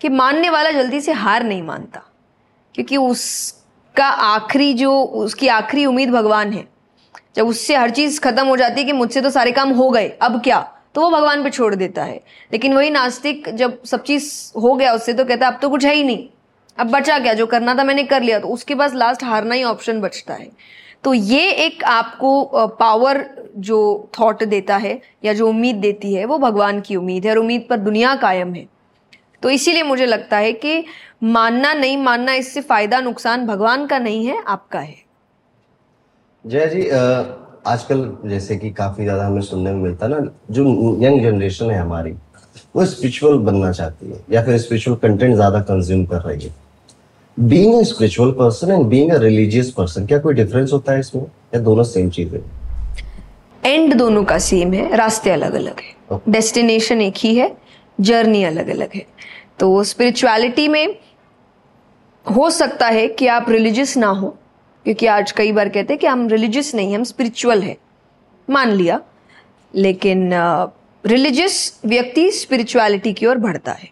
कि 0.00 0.08
मानने 0.08 0.50
वाला 0.50 0.70
जल्दी 0.70 1.00
से 1.00 1.12
हार 1.12 1.42
नहीं 1.42 1.62
मानता। 1.62 2.02
क्योंकि 2.74 2.96
उसका 2.96 4.06
आखिरी 4.06 4.72
जो, 4.74 5.02
उसकी 5.02 5.48
आखिरी 5.48 5.84
उम्मीद 5.86 6.10
भगवान 6.10 6.52
है। 6.52 6.68
जब 7.36 7.46
उससे 7.46 7.76
हर 7.76 7.90
चीज़ 7.90 8.20
खत्म 8.20 8.46
हो 8.46 8.56
जाती 8.56 8.80
है 8.80 8.86
कि 8.86 8.92
मुझसे 8.92 9.20
तो 9.20 9.30
सारे 9.30 9.52
काम 9.52 9.70
हो 9.70 9.90
गए, 9.90 10.08
अब 10.08 10.40
क्या? 10.42 10.70
तो 10.94 11.00
वो 11.00 11.10
भगवान 11.10 11.42
पे 11.44 11.50
छोड़ 11.50 11.74
देता 11.74 12.04
है। 12.04 12.20
लेकिन 12.52 12.74
वही 12.74 12.90
नास्तिक 12.90 13.48
जब 13.54 13.82
सब 13.84 14.02
चीज़ 14.02 14.30
हो 14.60 14.74
गया 14.74 14.92
उससे 14.92 15.12
तो 15.12 15.24
कहता 15.24 15.46
है, 15.46 15.52
अब 15.52 15.58
तो 15.62 15.68
कुछ 15.68 15.84
है 15.84 15.94
ही 15.94 16.02
नहीं। 16.04 16.28
अब 16.78 16.90
बचा 16.90 17.18
क्या? 17.18 17.32
जो 17.34 17.46
करना 17.46 17.74
था 17.74 17.84
मैंने 17.84 18.04
कर 18.04 18.22
लिया। 18.22 18.38
तो 18.38 18.48
उसके 18.48 18.74
पास 18.74 18.94
लास्ट 18.94 19.24
हारना 19.24 19.54
ही 19.54 19.64
ऑप्शन 19.64 20.00
बचता 20.00 20.34
है। 20.34 20.48
तो 21.04 21.14
ये 21.14 21.50
एक 21.52 21.84
आपको 21.84 22.66
पावर 22.78 23.24
जो 23.56 24.10
थॉट 24.20 24.44
देता 24.44 24.76
है 24.76 25.00
या 25.24 25.32
जो 25.32 25.48
उम्मीद 25.48 25.76
देती 25.76 26.14
है, 26.14 26.24
वो 26.24 26.38
भगवान 26.38 26.80
की 26.80 26.96
उम्मीद 26.96 27.24
है 27.24 27.30
और 27.30 27.38
उम्मीद 27.38 27.66
पर 27.70 27.76
दुनिया 27.76 28.14
कायम 28.14 28.54
है। 28.54 28.66
तो 29.42 29.50
इसीलिए 29.50 29.82
मुझे 29.82 30.06
लगता 30.06 30.36
है 30.36 30.52
कि 30.52 30.84
मानना 31.22 31.72
नहीं 31.74 31.96
मानना, 31.96 32.34
इससे 32.34 32.60
फ़ायदा 32.60 33.00
नुकसान 33.00 33.46
भगवान 33.46 33.86
का 33.86 33.98
नहीं 33.98 34.26
है, 34.26 34.42
आपका 34.46 34.78
है। 34.78 34.96
जय 36.44 36.66
जी 36.66 36.88
आजकल 37.66 38.10
जैसे 38.26 38.56
कि 38.56 38.70
काफ़ी 38.72 39.04
ज़्यादा 39.04 39.26
हमें 39.26 39.40
सुनने 39.42 39.72
में 39.72 39.82
मिलता 39.82 40.06
है 40.06 40.12
ना 40.12 40.30
जो 40.50 40.64
यंग 41.02 41.22
जनरेशन 41.22 41.70
है 41.70 41.78
हमारी 41.78 42.10
वो 42.76 42.84
स्पिरिचुअल 42.86 43.38
बनना 43.46 43.70
चाहती 43.72 44.10
है 44.10 44.20
या 44.32 44.42
फिर 44.44 44.58
स्पिरिचुअल 44.58 44.96
कंटेंट 45.02 45.34
ज़्यादा 45.34 45.60
कंज्यूम 45.62 46.04
कर 46.06 46.20
रही 46.22 46.44
है। 46.44 46.52
Being 47.36 47.74
a 47.74 47.82
spiritual 47.84 48.30
person 48.32 48.70
and 48.72 48.84
being 48.86 49.10
a 49.12 49.18
religious 49.18 49.70
person 49.70 50.06
क्या 50.06 50.18
कोई 50.18 50.34
डिफरेंस 50.34 50.72
होता 50.72 50.92
है 50.92 51.00
इसमें? 51.00 51.22
या 51.54 51.60
दोनों 51.60 51.84
सेम 51.84 52.10
चीज़ 52.10 52.34
है? 52.34 52.42
एंड 53.62 53.94
दोनों 53.94 54.24
का 54.24 54.38
सेम 54.40 54.72
है 54.74 54.96
रास्ते 54.96 55.30
अलग 55.30 55.54
अलग 55.54 55.80
है 55.80 56.20
डेस्टिनेशन 56.28 57.00
एक 57.00 57.14
ही 57.18 57.34
है 57.36 57.56
जर्नी 57.98 58.44
अलग 58.44 58.68
अलग 58.68 58.94
है। 58.94 59.06
तो 59.58 59.82
स्पिरिचुअलिटी 59.84 60.68
में 60.68 60.96
हो 62.26 62.48
सकता 62.50 62.86
है 62.88 63.06
कि 63.08 63.26
आप 63.28 63.50
रिलीजियस 63.50 63.96
ना 63.96 64.08
हो 64.10 64.36
क्योंकि 64.84 65.06
आज 65.06 65.32
कई 65.32 65.52
बार 65.52 65.68
कहते 65.68 65.92
हैं 65.92 65.98
कि 65.98 66.06
हम 66.06 66.28
रिलीजियस 66.28 66.74
नहीं 66.74 66.94
हम 66.96 67.04
स्पिरिचुअल 67.04 67.62
है। 67.62 67.76
मान 68.50 68.70
लिया। 68.70 69.00
लेकिन 69.74 70.30
रिलीजियस 71.06 71.80
व्यक्ति 71.86 72.30
स्पिरिचुअलिटी 72.30 73.12
की 73.12 73.26
ओर 73.26 73.38
बढ़ता 73.38 73.72
है। 73.72 73.88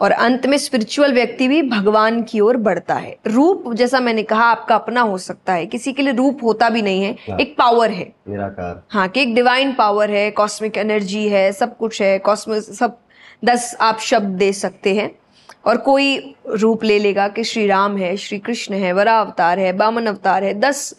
और 0.00 0.10
अंत 0.10 0.46
में 0.46 0.58
स्पिरिचुअल 0.58 1.12
व्यक्ति 1.14 1.48
भी 1.48 1.62
भगवान 1.62 2.22
की 2.22 2.40
ओर 2.40 2.56
बढ़ता 2.56 2.94
है। 2.94 3.16
रूप 3.26 3.74
जैसा 3.74 4.00
मैंने 4.00 4.22
कहा 4.22 4.44
आपका 4.44 4.74
अपना 4.74 5.00
हो 5.00 5.18
सकता 5.18 5.52
है। 5.52 5.66
किसी 5.66 5.92
के 5.92 6.02
लिए 6.02 6.12
रूप 6.12 6.38
होता 6.42 6.68
भी 6.68 6.82
नहीं 6.82 7.02
है। 7.02 7.12
हाँ। 7.12 7.38
एक 7.38 7.56
पावर 7.58 7.90
है। 7.90 8.12
निराकार। 8.28 8.82
हाँ 8.88 9.08
कि 9.08 9.22
एक 9.22 9.34
डिवाइन 9.34 9.72
पावर 9.72 10.10
है 10.10 10.30
कॉस्मिक 10.30 10.76
एनर्जी 10.76 11.28
है 11.28 11.52
सब 11.52 11.76
कुछ 11.76 12.02
है 12.02 12.18
कॉस्मिक 12.18 12.62
सब 12.62 12.98
दस 13.44 13.76
आप 13.80 13.98
शब्द 13.98 14.28
दे 14.28 14.52
सकते 14.52 14.94
हैं। 14.94 15.18
और 15.64 15.76
कोई 15.76 16.34
रूप 16.50 16.84
ले 16.84 16.98
लेगा 16.98 17.28
कि 17.28 17.44
श्री 17.44 17.66
राम 17.66 17.96
है, 17.96 18.16
श्री 18.16 18.38
कृष्ण 18.38 18.74
है, 18.74 18.92
वरा 18.92 19.18
अवतार 19.20 19.58
है, 19.58 19.72
बामन 19.72 20.06
अवतार 20.06 20.44
है, 20.44 20.54
दस 20.54 20.94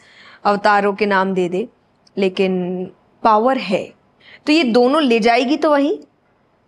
अवतारों 0.46 0.94
के 0.94 1.06
नाम 1.06 1.34
दे 1.34 1.48
दे, 1.50 1.68
लेकिन 2.18 2.92
पावर 3.24 3.58
है। 3.58 3.84
तो 4.48 4.54
ये 4.54 4.64
दोनों 4.64 5.02
ले 5.02 5.20
जाएगी 5.20 5.58
तो 5.58 5.72
वही, 5.72 6.00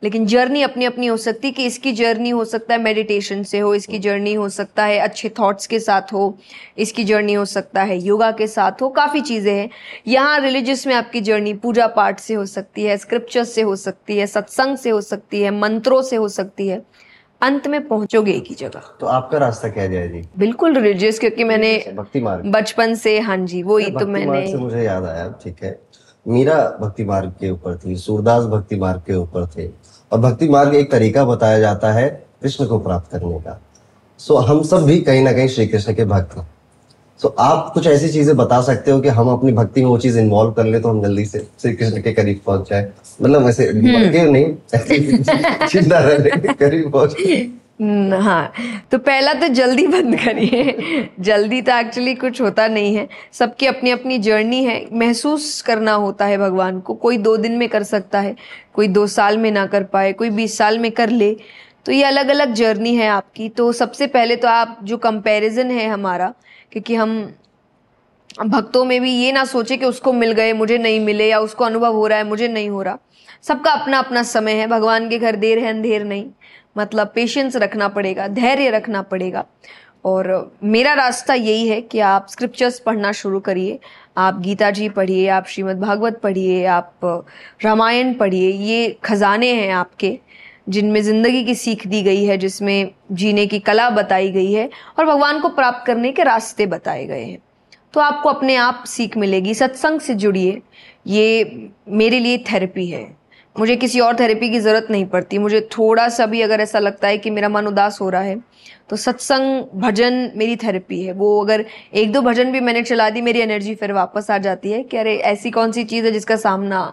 लेकिन 0.01 0.25
जर्नी 0.25 0.61
अपनी 0.61 0.85
अपनी 0.85 1.07
हो 1.07 1.15
सकती 1.17 1.47
है 1.47 1.53
कि 1.53 1.65
इसकी 1.65 1.91
जर्नी 1.91 2.29
हो 2.29 2.43
सकता 2.45 2.73
है 2.73 2.81
मेडिटेशन 2.81 3.43
से 3.43 3.59
हो, 3.59 3.73
इसकी 3.75 3.99
जर्नी 3.99 4.33
हो 4.33 4.47
सकता 4.49 4.85
है 4.85 4.97
अच्छे 4.99 5.29
थॉट्स 5.29 5.67
के 5.67 5.79
साथ 5.79 6.13
हो, 6.13 6.37
इसकी 6.77 7.03
जर्नी 7.03 7.33
हो 7.33 7.45
सकता 7.45 7.83
है 7.83 7.97
योगा 7.99 8.31
के 8.31 8.47
साथ 8.47 8.81
हो, 8.81 8.89
काफ़ी 8.89 9.21
चीज़ें 9.21 9.53
हैं। 9.53 9.69
यहाँ 10.07 10.39
रिलीजियस 10.39 10.85
में 10.87 10.93
आपकी 10.95 11.21
जर्नी 11.21 11.53
पूजा 11.55 11.87
पाठ 11.89 12.19
से 12.19 12.33
हो 12.33 12.45
सकती 12.45 12.83
है 12.83 12.97
स्क्रिप्चर 12.97 13.43
से 13.43 13.61
हो 13.61 13.75
सकती 13.75 14.17
है, 14.17 14.27
सत्संग 14.27 14.77
से 14.77 14.89
हो 14.89 15.01
सकती 15.01 15.41
है, 15.41 15.51
मंत्रों 15.51 16.01
से 16.01 16.15
हो 16.15 16.27
सकती 16.29 16.67
है। 16.67 16.81
अंत 17.41 17.67
में 17.67 17.87
पहुंचोगे 17.87 18.31
एक 18.31 18.45
ही 18.49 18.55
जगह। 18.55 18.81
तो 18.99 19.07
आपका 19.07 19.37
रास्ता 19.37 19.69
क्या 19.69 19.87
जाए 19.87 20.07
जी? 20.07 20.21
बिल्कुल 20.37 20.75
रिलीजियस 20.75 21.19
क्योंकि 21.19 21.43
मैंने 21.43 21.73
भक्ति 21.97 22.21
मार्ग। 22.21 22.51
बचपन 22.51 22.95
से 22.95 23.19
हाँ 23.19 23.37
जी 23.37 23.63
वो 23.63 23.77
ही 23.77 23.91
तो 23.91 24.05
मैंने 24.07 24.45
से 24.51 24.57
मुझे 24.57 24.83
याद 24.83 25.05
आया 25.05 25.27
ठीक 25.43 25.63
है। 25.63 25.79
मीरा 26.25 26.77
भक्ति 26.81 27.05
मार्ग 27.05 27.33
के 27.39 27.49
ऊपर 27.49 27.77
थी 27.77 27.95
सूरदास 27.95 28.43
भक्ति 28.45 28.75
मार्ग 28.75 29.01
के 29.07 29.15
ऊपर 29.15 29.47
थे। 29.47 29.67
और 30.11 30.19
भक्ति 30.19 30.49
मार्ग 30.49 30.75
एक 30.75 30.91
तरीका 30.91 31.25
बताया 31.25 31.59
जाता 31.59 31.91
है 31.91 32.09
कृष्ण 32.41 32.65
को 32.65 32.79
प्राप्त 32.79 33.11
करने 33.11 33.39
का। 33.39 33.59
सो 34.19 34.35
हम 34.37 34.61
सब 34.63 34.85
भी 34.85 34.99
कहीं 35.01 35.23
ना 35.23 35.31
कहीं 35.33 35.47
श्री 35.47 35.67
कृष्ण 35.67 35.93
के 35.93 36.05
भक्त 36.05 36.37
हैं। 36.37 36.50
सो 37.21 37.27
आप 37.39 37.71
कुछ 37.73 37.87
ऐसी 37.87 38.09
चीज़ें 38.09 38.35
बता 38.37 38.61
सकते 38.61 38.91
हो 38.91 38.99
कि 39.01 39.09
हम 39.09 39.29
अपनी 39.29 39.51
भक्ति 39.51 39.81
में 39.81 39.87
वो 39.87 39.97
चीज़ 39.97 40.19
इन्वॉल्व 40.19 40.51
कर 40.51 40.65
ले 40.65 40.79
तो 40.79 40.89
हम 40.89 41.01
जल्दी 41.01 41.25
से 41.25 41.39
श्री 41.61 41.73
कृष्ण 41.73 42.01
के 42.01 42.13
करीब 42.13 42.39
पहुँच 42.45 42.69
जाए। 42.69 42.91
मतलब 43.21 43.45
वैसे 43.45 43.71
नहीं 43.73 44.45
चिंता 45.67 45.99
रहने 45.99 46.29
के 46.29 46.53
करीब 46.53 46.91
पहुँच 46.91 47.15
हाँ। 48.21 48.51
तो 48.91 48.97
पहला 48.97 49.33
तो 49.33 49.47
जल्दी 49.47 49.87
बंद 49.87 50.15
करिए। 50.15 51.09
जल्दी 51.19 51.61
तो 51.61 51.71
एक्चुअली 51.71 52.13
कुछ 52.15 52.41
होता 52.41 52.67
नहीं 52.67 52.95
है। 52.95 53.07
सबकी 53.33 53.65
अपनी 53.65 53.91
अपनी 53.91 54.17
जर्नी 54.19 54.63
है। 54.63 54.85
महसूस 54.93 55.61
करना 55.61 55.93
होता 55.93 56.25
है 56.25 56.37
भगवान 56.37 56.79
को। 56.79 56.93
कोई 56.93 57.17
दो 57.17 57.37
दिन 57.37 57.51
में 57.51 57.67
कर 57.69 57.83
सकता 57.83 58.19
है 58.19 58.35
कोई 58.73 58.87
दो 58.87 59.07
साल 59.07 59.37
में 59.37 59.51
ना 59.51 59.65
कर 59.65 59.83
पाए 59.83 60.13
कोई 60.13 60.29
बीस 60.29 60.57
साल 60.57 60.79
में 60.79 60.91
कर 60.91 61.09
ले। 61.09 61.35
तो 61.85 61.91
ये 61.91 62.03
अलग 62.03 62.29
अलग 62.29 62.53
जर्नी 62.53 62.95
है 62.95 63.07
आपकी। 63.07 63.49
तो 63.49 63.71
सबसे 63.71 64.07
पहले 64.07 64.35
तो 64.35 64.47
आप 64.47 64.79
जो 64.83 64.97
कंपैरिजन 64.97 65.71
है 65.71 65.87
हमारा 65.89 66.33
क्योंकि 66.71 66.95
हम 66.95 67.33
भक्तों 68.45 68.85
में 68.85 69.01
भी 69.01 69.11
ये 69.11 69.31
ना 69.31 69.45
सोचे 69.45 69.77
कि 69.77 69.85
उसको 69.85 70.13
मिल 70.13 70.31
गए, 70.31 70.53
मुझे 70.53 70.77
नहीं 70.77 70.99
मिले 70.99 71.29
या 71.29 71.39
उसको 71.39 71.63
अनुभव 71.63 71.93
हो 71.93 72.07
रहा 72.07 72.17
है, 72.17 72.23
मुझे 72.23 72.47
नहीं 72.47 72.69
हो 72.69 72.81
रहा। 72.81 72.97
सबका 73.41 73.71
अपना 73.71 73.99
अपना 73.99 74.23
समय 74.23 74.51
है, 74.51 74.67
भगवान 74.67 75.09
के 75.09 75.19
घर 75.19 75.35
देर 75.35 75.59
है, 75.59 75.69
अंधेर 75.69 76.03
नहीं। 76.03 76.25
मतलब 76.77 77.11
पेशेंस 77.15 77.55
रखना 77.55 77.87
पड़ेगा, 77.87 78.27
धैर्य 78.27 78.69
रखना 78.69 79.01
पड़ेगा। 79.01 79.45
और 80.05 80.55
मेरा 80.63 80.93
रास्ता 80.93 81.33
यही 81.33 81.67
है 81.67 81.81
कि 81.81 81.99
आप 81.99 82.27
स्क्रिप्चर्स 82.29 82.79
पढ़ना 82.79 83.11
शुरू 83.11 83.39
करिए, 83.39 83.79
आप 84.17 84.39
गीता 84.39 84.71
जी 84.71 84.89
पढ़िए, 84.89 85.27
आप 85.27 85.45
श्रीमद् 85.47 85.79
भागवत 85.79 86.19
पढ़िए, 86.19 86.65
आप 86.65 86.93
रामायण 87.63 88.13
पढ़िए, 88.13 88.51
ये 88.51 88.97
खजाने 89.03 89.53
हैं 89.53 89.71
आपके। 89.73 90.19
जिनमें 90.67 91.01
ज़िंदगी 91.03 91.43
की 91.43 91.55
सीख 91.55 91.85
दी 91.87 92.01
गई 92.03 92.23
है, 92.25 92.37
जिसमें 92.37 92.91
जीने 93.11 93.45
की 93.47 93.59
कला 93.61 93.89
बताई 93.91 94.31
गई 94.31 94.51
है 94.51 94.69
और 94.99 95.05
भगवान 95.05 95.39
को 95.39 95.49
प्राप्त 95.51 95.85
करने 95.87 96.11
के 96.11 96.23
रास्ते 96.23 96.65
बताए 96.67 97.05
गए 97.05 97.23
हैं। 97.23 97.37
तो 97.93 97.99
आपको 98.01 98.29
अपने 98.29 98.55
आप 98.55 98.83
सीख 98.87 99.17
मिलेगी। 99.17 99.53
सत्संग 99.53 99.99
से 99.99 100.13
जुड़िए। 100.15 100.61
ये 101.07 101.69
मेरे 101.89 102.19
लिए 102.19 102.37
थेरेपी 102.51 102.85
है। 102.87 103.03
मुझे 103.55 103.75
किसी 103.75 103.99
और 103.99 104.15
थेरेपी 104.19 104.49
की 104.49 104.59
ज़रूरत 104.59 104.87
नहीं 104.91 105.05
पड़ती। 105.05 105.37
मुझे 105.37 105.61
थोड़ा 105.71 106.07
सा 106.09 106.25
भी 106.25 106.41
अगर 106.41 106.61
ऐसा 106.61 106.79
लगता 106.79 107.07
है 107.07 107.17
कि 107.17 107.29
मेरा 107.29 107.49
मन 107.49 107.65
उदास 107.67 107.99
हो 108.01 108.09
रहा 108.09 108.21
है 108.21 108.39
तो 108.89 108.95
सत्संग, 108.95 109.63
भजन 109.75 110.31
मेरी 110.35 110.55
थेरेपी 110.55 111.01
है। 111.03 111.13
वो 111.13 111.43
अगर 111.43 111.65
एक 111.93 112.11
दो 112.11 112.21
भजन 112.21 112.51
भी 112.51 112.59
मैंने 112.59 112.81
चला 112.83 113.09
दी, 113.09 113.21
मेरी 113.21 113.39
एनर्जी 113.39 113.75
फिर 113.75 113.91
वापस 113.93 114.31
आ 114.31 114.37
जाती 114.37 114.71
है 114.71 114.81
कि 114.83 114.97
अरे, 114.97 115.15
ऐसी 115.15 115.51
कौन 115.51 115.71
सी 115.71 115.83
चीज़ 115.83 116.05
है 116.05 116.11
जिसका 116.11 116.35
सामना 116.37 116.91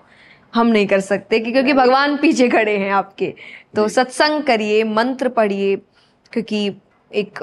हम 0.52 0.66
नहीं 0.66 0.86
कर 0.86 1.00
सकते 1.00 1.38
कि 1.40 1.52
क्योंकि 1.52 1.72
भगवान 1.72 2.16
पीछे 2.16 2.48
खड़े 2.48 2.76
हैं 2.78 2.90
आपके। 2.92 3.32
तो 3.76 3.88
सत्संग 3.88 4.42
करिए 4.42 4.82
मंत्र 4.84 5.28
पढ़िए 5.28 5.76
क्योंकि 6.32 6.66
एक 7.10 7.42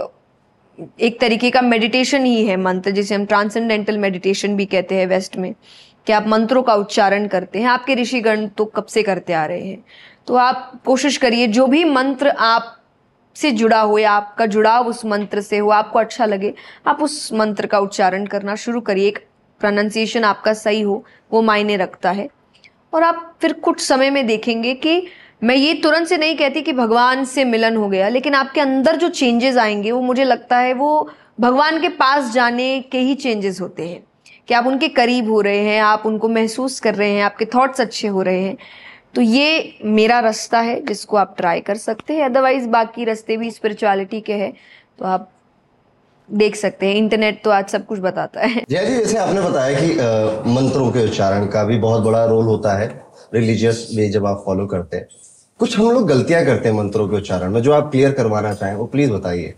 एक 1.01 1.19
तरीके 1.19 1.49
का 1.51 1.61
मेडिटेशन 1.61 2.25
ही 2.25 2.45
है 2.45 2.55
मंत्र 2.57 2.91
जिसे 2.91 3.15
हम 3.15 3.25
ट्रांसेंडेंटल 3.25 3.97
मेडिटेशन 3.97 4.55
भी 4.55 4.65
कहते 4.65 4.95
हैं 4.95 5.05
वेस्ट 5.07 5.37
में 5.37 5.53
कि 6.07 6.13
आप 6.13 6.27
मंत्रों 6.27 6.63
का 6.63 6.73
उच्चारण 6.75 7.27
करते 7.27 7.59
हैं। 7.59 7.67
आपके 7.67 7.95
ऋषिगण 7.95 8.47
तो 8.47 8.65
कब 8.65 8.85
से 8.85 9.03
करते 9.03 9.33
आ 9.33 9.45
रहे 9.45 9.67
हैं? 9.67 9.83
तो 10.27 10.35
आप 10.35 10.81
कोशिश 10.85 11.17
करिए 11.17 11.47
जो 11.47 11.67
भी 11.67 11.83
मंत्र 11.83 12.29
आप 12.29 12.75
से 13.35 13.51
जुड़ा 13.51 13.79
हो 13.81 13.97
या 13.97 14.11
आपका 14.11 14.45
जुड़ाव 14.45 14.87
उस 14.87 15.05
मंत्र 15.05 15.41
से 15.41 15.57
हो 15.57 15.69
आपको 15.69 15.99
अच्छा 15.99 16.25
लगे 16.25 16.53
आप 16.87 17.01
उस 17.01 17.33
मंत्र 17.33 17.67
का 17.67 17.79
उच्चारण 17.79 18.25
करना 18.25 18.55
शुरू 18.55 18.81
करिए। 18.81 19.07
एक 19.07 19.19
प्रोनाउंसिएशन 19.61 20.23
आपका 20.23 20.53
सही 20.53 20.81
हो 20.81 21.03
वो 21.31 21.41
मायने 21.41 21.77
रखता 21.77 22.11
है। 22.11 22.27
और 22.95 23.03
आप 23.03 23.35
फिर 23.41 23.53
कुछ 23.53 23.81
समय 23.81 24.09
में 24.09 24.27
देखेंगे 24.27 24.73
कि 24.73 25.07
मैं 25.43 25.55
ये 25.55 25.73
तुरंत 25.73 26.07
से 26.07 26.17
नहीं 26.17 26.35
कहती 26.35 26.61
कि 26.61 26.73
भगवान 26.73 27.25
से 27.25 27.45
मिलन 27.45 27.75
हो 27.75 27.89
गया, 27.89 28.09
लेकिन 28.09 28.33
आपके 28.33 28.61
अंदर 28.61 28.95
जो 28.95 29.09
चेंजेस 29.09 29.57
आएँगे, 29.57 29.91
वो 29.91 30.01
मुझे 30.01 30.23
लगता 30.23 30.57
है 30.57 30.73
वो 30.73 31.11
भगवान 31.39 31.81
के 31.81 31.89
पास 31.89 32.33
जाने 32.33 32.79
के 32.91 32.99
ही 32.99 33.15
चेंजेस 33.15 33.61
होते 33.61 33.89
हैं। 33.89 34.03
कि 34.47 34.53
आप 34.53 34.67
उनके 34.67 34.87
करीब 34.87 35.31
हो 35.31 35.41
रहे 35.41 35.59
हैं, 35.59 35.81
आप 35.81 36.03
उनको 36.05 36.29
महसूस 36.29 36.79
कर 36.79 36.95
रहे 36.95 37.11
हैं, 37.11 37.23
आपके 37.23 37.45
थॉट्स 37.45 37.81
अच्छे 37.81 38.07
हो 38.07 38.21
रहे 38.21 38.41
हैं। 38.41 38.57
तो 39.15 39.21
ये 39.21 39.77
मेरा 39.85 40.19
रास्ता 40.19 40.59
है 40.59 40.85
जिसको 40.85 41.17
आप 41.17 41.35
ट्राई 41.37 41.59
कर 41.59 41.75
सकते 41.75 42.13
हैं। 42.13 42.25
अदरवाइज़ 42.25 42.67
बाकी 42.67 43.03
रास्ते 43.03 43.37
भी 43.37 43.51
स्पिरिचुअलिटी 43.51 44.21
के 44.21 44.33
हैं। 44.33 44.53
तो 44.99 45.05
आप 45.05 45.31
देख 46.29 46.55
सकते 46.55 46.87
हैं 46.87 46.95
इंटरनेट 46.95 47.41
तो 47.43 47.49
आज 47.49 47.67
सब 47.69 47.85
कुछ 47.85 47.99
बताता 47.99 48.41
है। 48.41 48.63
जय 48.69 48.85
जी 48.85 48.95
जैसे 48.95 49.17
आपने 49.17 49.41
बताया 49.41 49.79
कि 49.79 49.91
आ, 49.91 50.53
मंत्रों 50.53 50.91
के 50.91 51.03
उच्चारण 51.03 51.45
का 51.47 51.63
भी 51.63 51.77
बहुत 51.79 52.03
बड़ा 52.03 52.25
रोल 52.25 52.45
होता 52.45 52.77
है 52.77 52.87
रिलीजियस 53.33 53.87
वे 53.97 54.09
जब 54.09 54.25
आप 54.25 54.43
फॉलो 54.45 54.65
करते 54.65 54.97
हैं 54.97 55.07
कुछ 55.59 55.77
हम 55.79 55.91
लोग 55.91 56.07
गलतियाँ 56.07 56.45
करते 56.45 56.69
हैं 56.69 56.75
मंत्रों 56.75 57.07
के 57.07 57.15
उच्चारण 57.15 57.51
में 57.51 57.61
जो 57.61 57.73
आप 57.73 57.91
क्लियर 57.91 58.11
करवाना 58.11 58.53
चाहें 58.53 58.75
वो 58.75 58.85
प्लीज़ 58.85 59.11
बताइए। 59.11 59.53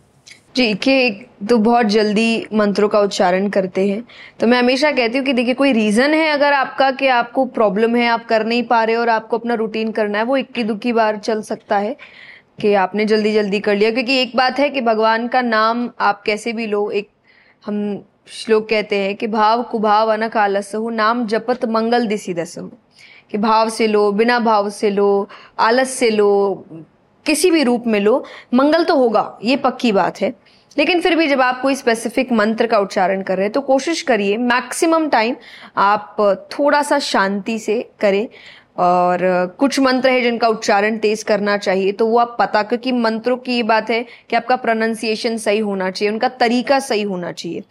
जी 0.56 0.74
कि 0.74 1.26
तो 1.50 1.58
बहुत 1.58 1.86
जल्दी 1.86 2.46
मंत्रों 2.54 2.88
का 2.90 3.00
उच्चारण 3.00 3.50
करते 3.50 3.88
हैं। 3.88 4.04
तो 4.40 4.48
मैं 4.48 4.60
हमेशा 4.60 4.92
कहती 4.92 5.18
हूँ 5.18 5.26
कि 5.26 5.34
देखिए 5.34 5.54
कोई 5.54 5.72
रीज़न 5.74 6.14
है 6.14 6.30
अगर 6.32 6.54
आपका 6.54 6.90
कि 6.92 7.08
आपको 7.08 7.46
प्रॉब्लम 7.46 7.96
है 7.96 8.08
आप 8.08 8.26
कर 8.26 8.46
नहीं 8.46 8.64
पा 8.64 8.84
रहे 8.84 8.96
और 8.96 9.10
आपको 9.10 9.38
अपना 9.38 9.54
रूटीन 9.54 9.92
करना 9.92 10.18
है 10.18 10.24
वो 10.24 10.38
इक्की 10.38 10.64
दुक्की 10.64 10.94
बार 10.94 11.18
चल 11.18 11.42
सकता 11.42 11.78
है। 11.78 11.96
कि 12.60 12.74
आपने 12.74 13.06
जल्दी 13.06 13.32
जल्दी 13.34 13.60
कर 13.60 13.76
लिया, 13.76 13.92
क्योंकि 13.92 14.18
एक 14.18 14.36
बात 14.36 14.60
है 14.60 14.70
कि 14.70 14.82
भगवान 14.82 15.28
का 15.28 15.42
नाम 15.42 15.90
आप 16.00 16.22
कैसे 16.22 16.54
भी 16.54 16.68
लो, 16.68 16.90
एक 16.92 17.10
हम 17.66 18.04
श्लोक 18.28 18.68
कहते 18.70 18.96
हैं 18.96 19.16
कि 19.16 19.28
भाव 19.28 19.64
कुभाव 19.64 20.12
आलस 20.38 20.74
हो 20.76 20.90
नाम 20.90 21.26
जपत 21.28 21.66
मंगल 21.66 22.08
दिशी 22.08 22.34
दस 22.34 22.58
हो 22.58 22.70
कि 23.32 23.38
भाव 23.38 23.70
से 23.70 23.88
लो, 23.88 24.12
बिना 24.12 24.40
भाव 24.40 24.70
से 24.70 24.90
लो, 24.90 25.28
आलस 25.60 25.90
से 25.90 26.10
लो, 26.10 26.66
किसी 27.26 27.52
भी 27.52 27.64
रूप 27.64 27.88
में 27.88 28.00
लो, 28.00 28.24
मंगल 28.54 28.84
तो 28.84 28.96
होगा, 28.96 29.40
ये 29.44 29.56
पक्की 29.56 29.92
बात 29.92 30.22
है। 30.22 30.34
लेकिन 30.78 31.00
फिर 31.02 31.16
भी 31.16 31.28
जब 31.28 31.42
आप 31.42 31.62
कोई 31.62 31.76
स्पेसिफिक 31.76 32.32
मंत्र 32.32 32.68
का 32.68 32.80
उच्चारण 32.80 33.22
कर 33.22 33.36
रहे 33.38 33.46
हैं 33.46 33.52
तो 33.52 33.62
कोशिश 33.62 34.02
करिए 34.02 34.38
मैक्सिमम 34.38 35.08
टाइम 35.10 35.36
आप 35.78 36.16
थोड़ा 36.52 36.82
सा 36.82 37.00
शांति 37.00 37.58
से 37.60 37.82
करें। 38.00 38.28
और 38.78 39.20
कुछ 39.60 39.80
मंत्र 39.80 40.10
है 40.10 40.22
जिनका 40.22 40.48
उच्चारण 40.48 40.98
तेज 40.98 41.24
करना 41.24 41.58
चाहिए 41.58 41.92
तो 41.92 42.08
वो 42.08 42.18
आप 42.20 42.36
पता 42.40 42.62
क्योंकि 42.64 42.92
मंत्रों 42.92 43.38
की 43.38 43.56
ये 43.56 43.64
बात 43.64 43.90
है 43.90 44.06
कि 44.30 44.36
आपका 44.36 44.56
प्रोनाउंसिएशन 44.56 45.38
सही 45.38 45.60
होना 45.60 45.90
चाहिए 45.92 46.12
उनका 46.12 46.30
तरीका 46.30 46.80
सही 46.80 47.02
होना 47.02 47.32
चाहिए। 47.32 47.64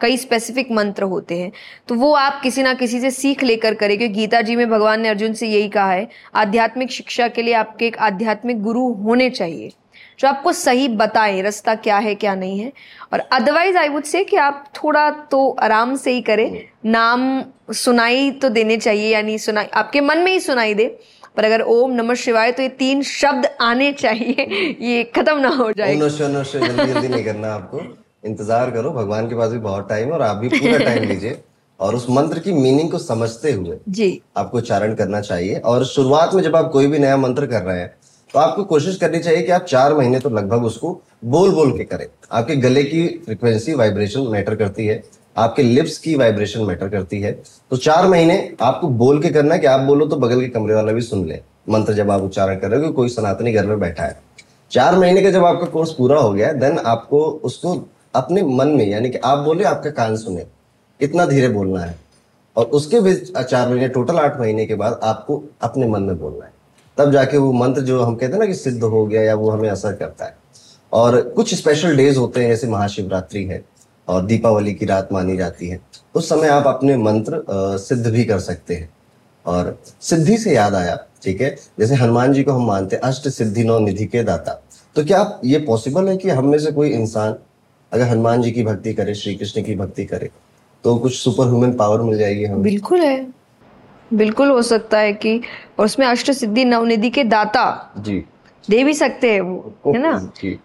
कई 0.00 0.16
स्पेसिफिक 0.16 0.70
मंत्र 0.72 1.02
होते 1.04 1.38
हैं। 1.38 1.52
तो 1.88 1.94
वो 1.94 2.12
आप 2.14 2.40
किसी 2.42 2.62
ना 2.62 2.74
किसी 2.74 3.00
से 3.00 3.10
सीख 3.10 3.42
लेकर 3.42 3.74
करें 3.74 3.96
क्योंकि 3.98 4.14
गीता 4.14 4.40
जी 4.40 4.56
में 4.56 4.68
भगवान 4.70 5.00
ने 5.00 5.08
अर्जुन 5.08 5.32
से 5.32 5.48
यही 5.48 5.68
कहा 5.68 5.90
है 5.92 6.08
आध्यात्मिक 6.34 6.90
शिक्षा 6.90 7.28
के 7.28 7.42
लिए 7.42 7.54
आपके 7.54 7.86
एक 7.86 7.98
आध्यात्मिक 7.98 8.62
गुरु 8.62 8.92
होने 8.94 9.30
चाहिए। 9.30 9.70
जो 10.18 10.28
आपको 10.28 10.52
सही 10.52 10.88
बताए 10.88 11.40
रास्ता 11.42 11.74
क्या 11.76 11.98
है 11.98 12.14
क्या 12.14 12.34
नहीं 12.34 12.58
है। 12.58 12.72
और 13.12 13.20
अदरवाइज़ 13.32 13.76
आई 13.76 13.88
वुड 13.88 14.04
से 14.04 14.24
कि 14.24 14.36
आप 14.36 14.64
थोड़ा 14.76 15.08
तो 15.30 15.48
आराम 15.60 15.94
से 15.96 16.12
ही 16.12 16.20
करें। 16.20 16.62
नाम 16.86 17.42
सुनाई 17.74 18.30
तो 18.32 18.48
देने 18.48 18.76
चाहिए 18.76 19.12
यानी 19.12 19.38
सुनाई 19.38 19.66
आपके 19.74 20.00
मन 20.00 20.18
में 20.18 20.32
ही 20.32 20.40
सुनाई 20.40 20.74
दे। 20.74 20.86
पर 21.36 21.44
अगर 21.44 21.60
ओम 21.62 21.92
नमः 21.92 22.14
शिवाय 22.14 22.52
तो 22.52 22.62
ये 22.62 22.68
तीन 22.78 23.02
शब्द 23.02 23.46
आने 23.60 23.92
चाहिए। 23.92 24.76
ये 24.82 25.04
खत्म 25.16 25.38
ना 25.38 25.48
हो 25.50 25.70
जाए। 25.72 25.94
जल्दी 25.96 26.92
जल्दी 26.92 27.08
नहीं 27.08 27.24
करना 27.24 27.54
आपको। 27.54 27.80
इंतज़ार 28.24 28.70
करो 28.70 28.90
भगवान 28.90 29.28
के 29.28 29.34
पास 29.34 29.50
भी 29.50 29.58
बहुत 29.60 29.88
टाइम 29.88 30.06
है 30.06 30.12
और 30.12 30.22
आप 30.22 30.36
भी 30.36 30.48
पूरा 30.48 30.78
टाइम 30.78 31.04
लीजिए। 31.04 31.42
और 31.80 31.94
उस 31.94 32.06
मंत्र 32.10 32.38
की 32.38 32.52
मीनिंग 32.52 32.90
को 32.90 32.98
समझते 32.98 33.52
हुए 33.52 33.78
जी। 33.88 34.20
आपको 34.36 34.58
उच्चारण 34.58 34.94
करना 34.94 35.20
चाहिए। 35.20 35.54
और 35.56 35.84
शुरुआत 35.84 36.34
में 36.34 36.42
जब 36.42 36.56
आप 36.56 36.70
कोई 36.72 36.86
भी 36.86 36.98
नया 36.98 37.16
मंत्र 37.16 37.46
कर 37.46 37.62
रहे 37.62 37.78
हैं 37.80 37.94
तो 38.34 38.38
आपको 38.38 38.64
कोशिश 38.64 38.96
करनी 38.96 39.18
चाहिए 39.18 39.42
कि 39.42 39.52
आप 39.52 39.64
चार 39.64 39.94
महीने 39.94 40.18
तो 40.18 40.30
लगभग 40.30 40.64
उसको 40.64 41.00
बोल 41.24 41.50
बोल 41.50 41.76
के 41.78 41.84
करें। 41.84 42.06
आपके 42.32 42.56
गले 42.56 42.82
की 42.84 43.06
फ्रिक्वेंसी 43.24 43.74
वाइब्रेशन 43.74 44.20
मैटर 44.22 44.54
करती 44.56 44.86
है, 44.86 45.02
आपके 45.36 45.62
लिप्स 45.62 45.98
की 45.98 46.14
वाइब्रेशन 46.14 46.60
मैटर 46.60 46.88
करती 46.88 47.20
है। 47.20 47.32
तो 47.70 47.76
चार 47.76 48.06
महीने 48.06 48.56
आपको 48.60 48.88
बोल 48.88 49.22
के 49.22 49.28
करना 49.28 49.54
है 49.54 49.60
कि 49.60 49.66
आप 49.66 49.80
बोलो 49.80 50.06
तो 50.06 50.16
बगल 50.16 50.40
के 50.40 50.48
कमरे 50.48 50.74
वाला 50.74 50.92
भी 50.92 51.00
सुन 51.00 51.26
ले। 51.26 51.40
मंत्र 51.68 51.92
जब 51.92 52.10
आप 52.10 52.22
उच्चारण 52.22 52.58
कर 52.58 52.70
रहे 52.70 52.86
हो 52.86 52.92
कोई 52.92 53.08
सनातनी 53.08 53.52
घर 53.52 53.66
में 53.66 53.80
बैठा 53.80 54.04
है। 54.04 54.20
चार 54.70 54.98
महीने 54.98 55.22
का 55.22 55.30
जब 55.30 55.44
आपका 55.44 55.66
कोर्स 55.66 55.92
पूरा 55.92 56.20
हो 56.20 56.32
गया 56.32 56.52
देन 56.52 56.78
आपको 56.78 57.20
उसको 57.44 57.74
अपने 58.14 58.42
मन 58.42 58.68
में, 58.68 58.86
यानी 58.86 59.10
कि 59.10 59.18
आप 59.18 59.38
बोले 59.38 59.64
आपका 59.64 59.90
कान 59.90 60.16
सुने। 60.16 60.46
इतना 61.00 61.26
धीरे 61.26 61.48
बोलना 61.48 61.80
है। 61.80 61.98
और 62.56 62.64
उसके 62.66 63.00
भी 63.00 63.14
चार 63.14 63.68
महीने 63.68 63.88
टोटल 63.88 64.16
आठ 64.16 64.40
महीने 64.40 64.66
के 64.66 64.74
बाद 64.74 65.00
आपको 65.02 65.42
अपने 65.62 65.88
मन 65.88 66.02
में 66.02 66.18
बोलना 66.18 66.44
है। 66.44 66.52
तब 66.98 67.12
जाके 67.12 67.36
वो 67.36 67.52
मंत्र 67.52 67.80
जो 67.80 68.02
हम 68.02 68.14
कहते 68.14 68.32
हैं 68.32 68.40
ना 68.40 68.46
कि 68.46 68.54
सिद्ध 68.54 68.82
हो 68.82 69.06
गया 69.06 69.22
या 69.22 69.34
वो 69.34 69.50
हमें 69.50 69.68
असर 69.70 69.94
करता 69.94 70.24
है। 70.24 70.36
और 70.92 71.20
कुछ 71.28 71.54
स्पेशल 71.54 71.96
डेज़ 71.96 72.18
होते 72.18 72.40
हैं, 72.40 72.48
जैसे 72.48 72.68
महाशिवरात्रि 72.68 73.44
है 73.44 73.64
और 74.08 74.24
दीपावली 74.26 74.74
की 74.74 74.86
रात 74.86 75.08
मानी 75.12 75.36
जाती 75.36 75.68
है। 75.68 75.80
उस 76.14 76.28
समय 76.28 76.48
आप 76.48 76.66
अपने 76.66 76.96
मंत्र 76.96 77.44
सिद्ध 77.78 78.06
भी 78.06 78.24
कर 78.24 78.38
सकते 78.40 78.74
हैं। 78.74 78.90
और 79.46 79.78
सिद्धि 80.00 80.36
से 80.38 80.54
याद 80.54 80.74
आया, 80.74 80.98
ठीक 81.22 81.40
है? 81.40 81.56
जैसे 81.80 81.94
हनुमान 81.94 82.32
जी 82.32 82.42
को 82.42 82.52
हम 82.52 82.66
मानते 82.66 82.96
हैं, 82.96 83.02
अष्ट 83.02 83.28
सिद्धि 83.28 83.64
नौ 83.64 83.78
निधि 83.78 84.04
के 84.04 84.22
दाता। 84.22 84.62
तो 84.96 85.04
क्या 85.04 85.40
ये 85.44 85.58
पॉसिबल 85.58 86.08
है 86.08 86.16
कि 86.16 86.30
हम 86.30 86.46
में 86.46 86.58
से 86.58 86.72
कोई 86.72 86.90
इंसान 86.90 87.34
अगर 87.92 88.04
हनुमान 88.04 88.42
जी 88.42 88.50
की 88.50 88.64
भक्ति 88.64 88.92
करे, 88.94 89.14
श्री 89.14 89.34
कृष्ण 89.34 89.62
की 89.62 89.74
भक्ति 89.74 90.04
करे 90.04 90.30
तो 90.84 90.96
कुछ 90.96 91.14
सुपर 91.14 91.46
ह्यूमन 91.46 91.72
पावर 91.72 92.00
मिल 92.00 92.18
जाएगी 92.18 92.44
हमें? 92.44 92.62
बिल्कुल 92.62 93.00
है। 93.00 93.41
बिल्कुल 94.12 94.50
हो 94.50 94.62
सकता 94.62 94.98
है 94.98 95.12
कि 95.12 95.40
और 95.78 95.84
उसमें 95.84 96.06
अष्ट 96.06 96.30
सिद्धि 96.32 96.64
नवनिधि 96.64 97.10
के 97.10 97.24
दाता 97.24 97.64
जी। 97.98 98.22
दे 98.68 98.82
भी 98.84 98.92
सकते 98.94 99.32
हैं 99.32 99.40
वो 99.40 99.92
है 99.94 99.98
ना? 99.98 100.18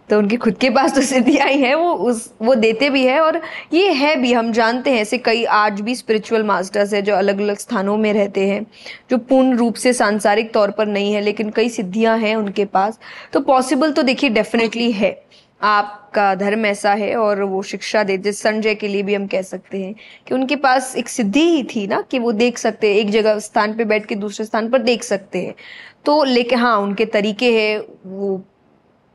तो 0.10 0.18
उनके 0.18 0.38
खुद 0.38 0.58
के 0.58 0.70
पास 0.70 0.94
तो 0.96 1.02
सिद्धियाँ 1.02 1.48
ही 1.48 1.62
है 1.62 1.74
वो 1.76 1.94
उस 1.94 2.32
वो 2.42 2.56
देते 2.56 2.90
भी 2.90 3.04
है 3.06 3.20
और 3.20 3.42
ये 3.74 3.92
है 3.92 4.16
भी 4.16 4.34
हम 4.34 4.52
जानते 4.52 4.92
हैं 4.92 5.02
ऐसे 5.02 5.18
कई 5.18 5.44
आज 5.44 5.82
भी 5.82 5.96
स्पिरिचुअल 5.96 6.44
मास्टर्स 6.44 6.94
है 6.94 7.02
जो 7.02 7.16
अलग 7.16 7.40
अलग 7.42 7.58
स्थानों 7.58 7.98
में 7.98 8.12
रहते 8.14 8.48
हैं 8.48 8.66
जो 9.10 9.18
पूर्ण 9.18 9.58
रूप 9.58 9.76
से 9.76 9.94
सांसारिक 9.94 10.54
तौर 10.54 10.72
पर 10.72 10.88
नहीं 10.88 11.14
है 11.14 11.22
लेकिन 11.22 11.50
कई 11.50 11.70
सिद्धियाँ 11.70 12.18
हैं 12.18 12.36
उनके 12.36 12.66
पास। 12.66 13.00
तो 13.34 13.40
पॉसिबल 13.40 13.92
तो 13.92 14.04
देखिए 14.04 14.30
डेफिनेटली 14.30 14.92
है। 14.92 15.12
आपका 15.62 16.34
धर्म 16.36 16.66
ऐसा 16.66 16.94
है 16.94 17.16
और 17.16 17.42
वो 17.44 17.62
शिक्षा 17.64 18.04
दे 18.04 18.18
जिस 18.18 18.42
संजय 18.42 18.76
के 18.76 18.88
लिए 18.88 19.04
भी 19.04 19.14
हम 19.16 19.26
कह 19.28 19.42
सकते 19.42 19.82
हैं 19.84 19.94
कि 20.28 20.34
उनके 20.34 20.56
पास 20.56 20.96
एक 20.96 21.10
सिद्धि 21.10 21.42
ही 21.42 21.64
थी 21.64 21.86
ना 21.88 22.02
कि 22.02 22.20
वो 22.20 22.32
देख 22.32 22.58
सकते 22.58 22.94
हैं 22.94 23.00
एक 23.00 23.10
जगह 23.10 23.40
स्थान 23.40 23.74
पे 23.78 23.86
बैठ 23.86 24.06
के 24.06 24.16
दूसरे 24.16 24.46
स्थान 24.46 24.70
पर 24.70 24.82
देख 24.82 25.04
सकते 25.04 25.46
हैं। 25.46 25.56
तो 26.06 26.24
लेकिन 26.24 26.60
हाँ 26.60 26.78
उनके 26.78 27.06
तरीके 27.06 27.52
हैं, 27.54 27.80
वो 28.06 28.42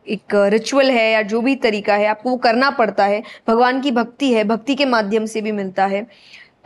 एक 0.06 0.34
रिचुअल 0.34 0.90
है 0.90 1.10
या 1.12 1.22
जो 1.22 1.40
भी 1.40 1.54
तरीका 1.56 1.94
है, 1.94 2.06
आपको 2.06 2.30
वो 2.30 2.36
करना 2.36 2.70
पड़ता 2.70 3.04
है, 3.04 3.22
भगवान 3.48 3.80
की 3.80 3.90
भक्ति 3.90 4.32
है, 4.32 4.44
भक्ति 4.44 4.74
के 4.74 4.84
माध्यम 4.84 5.26
से 5.26 5.40
भी 5.40 5.52
मिलता 5.52 5.86
है। 5.86 6.06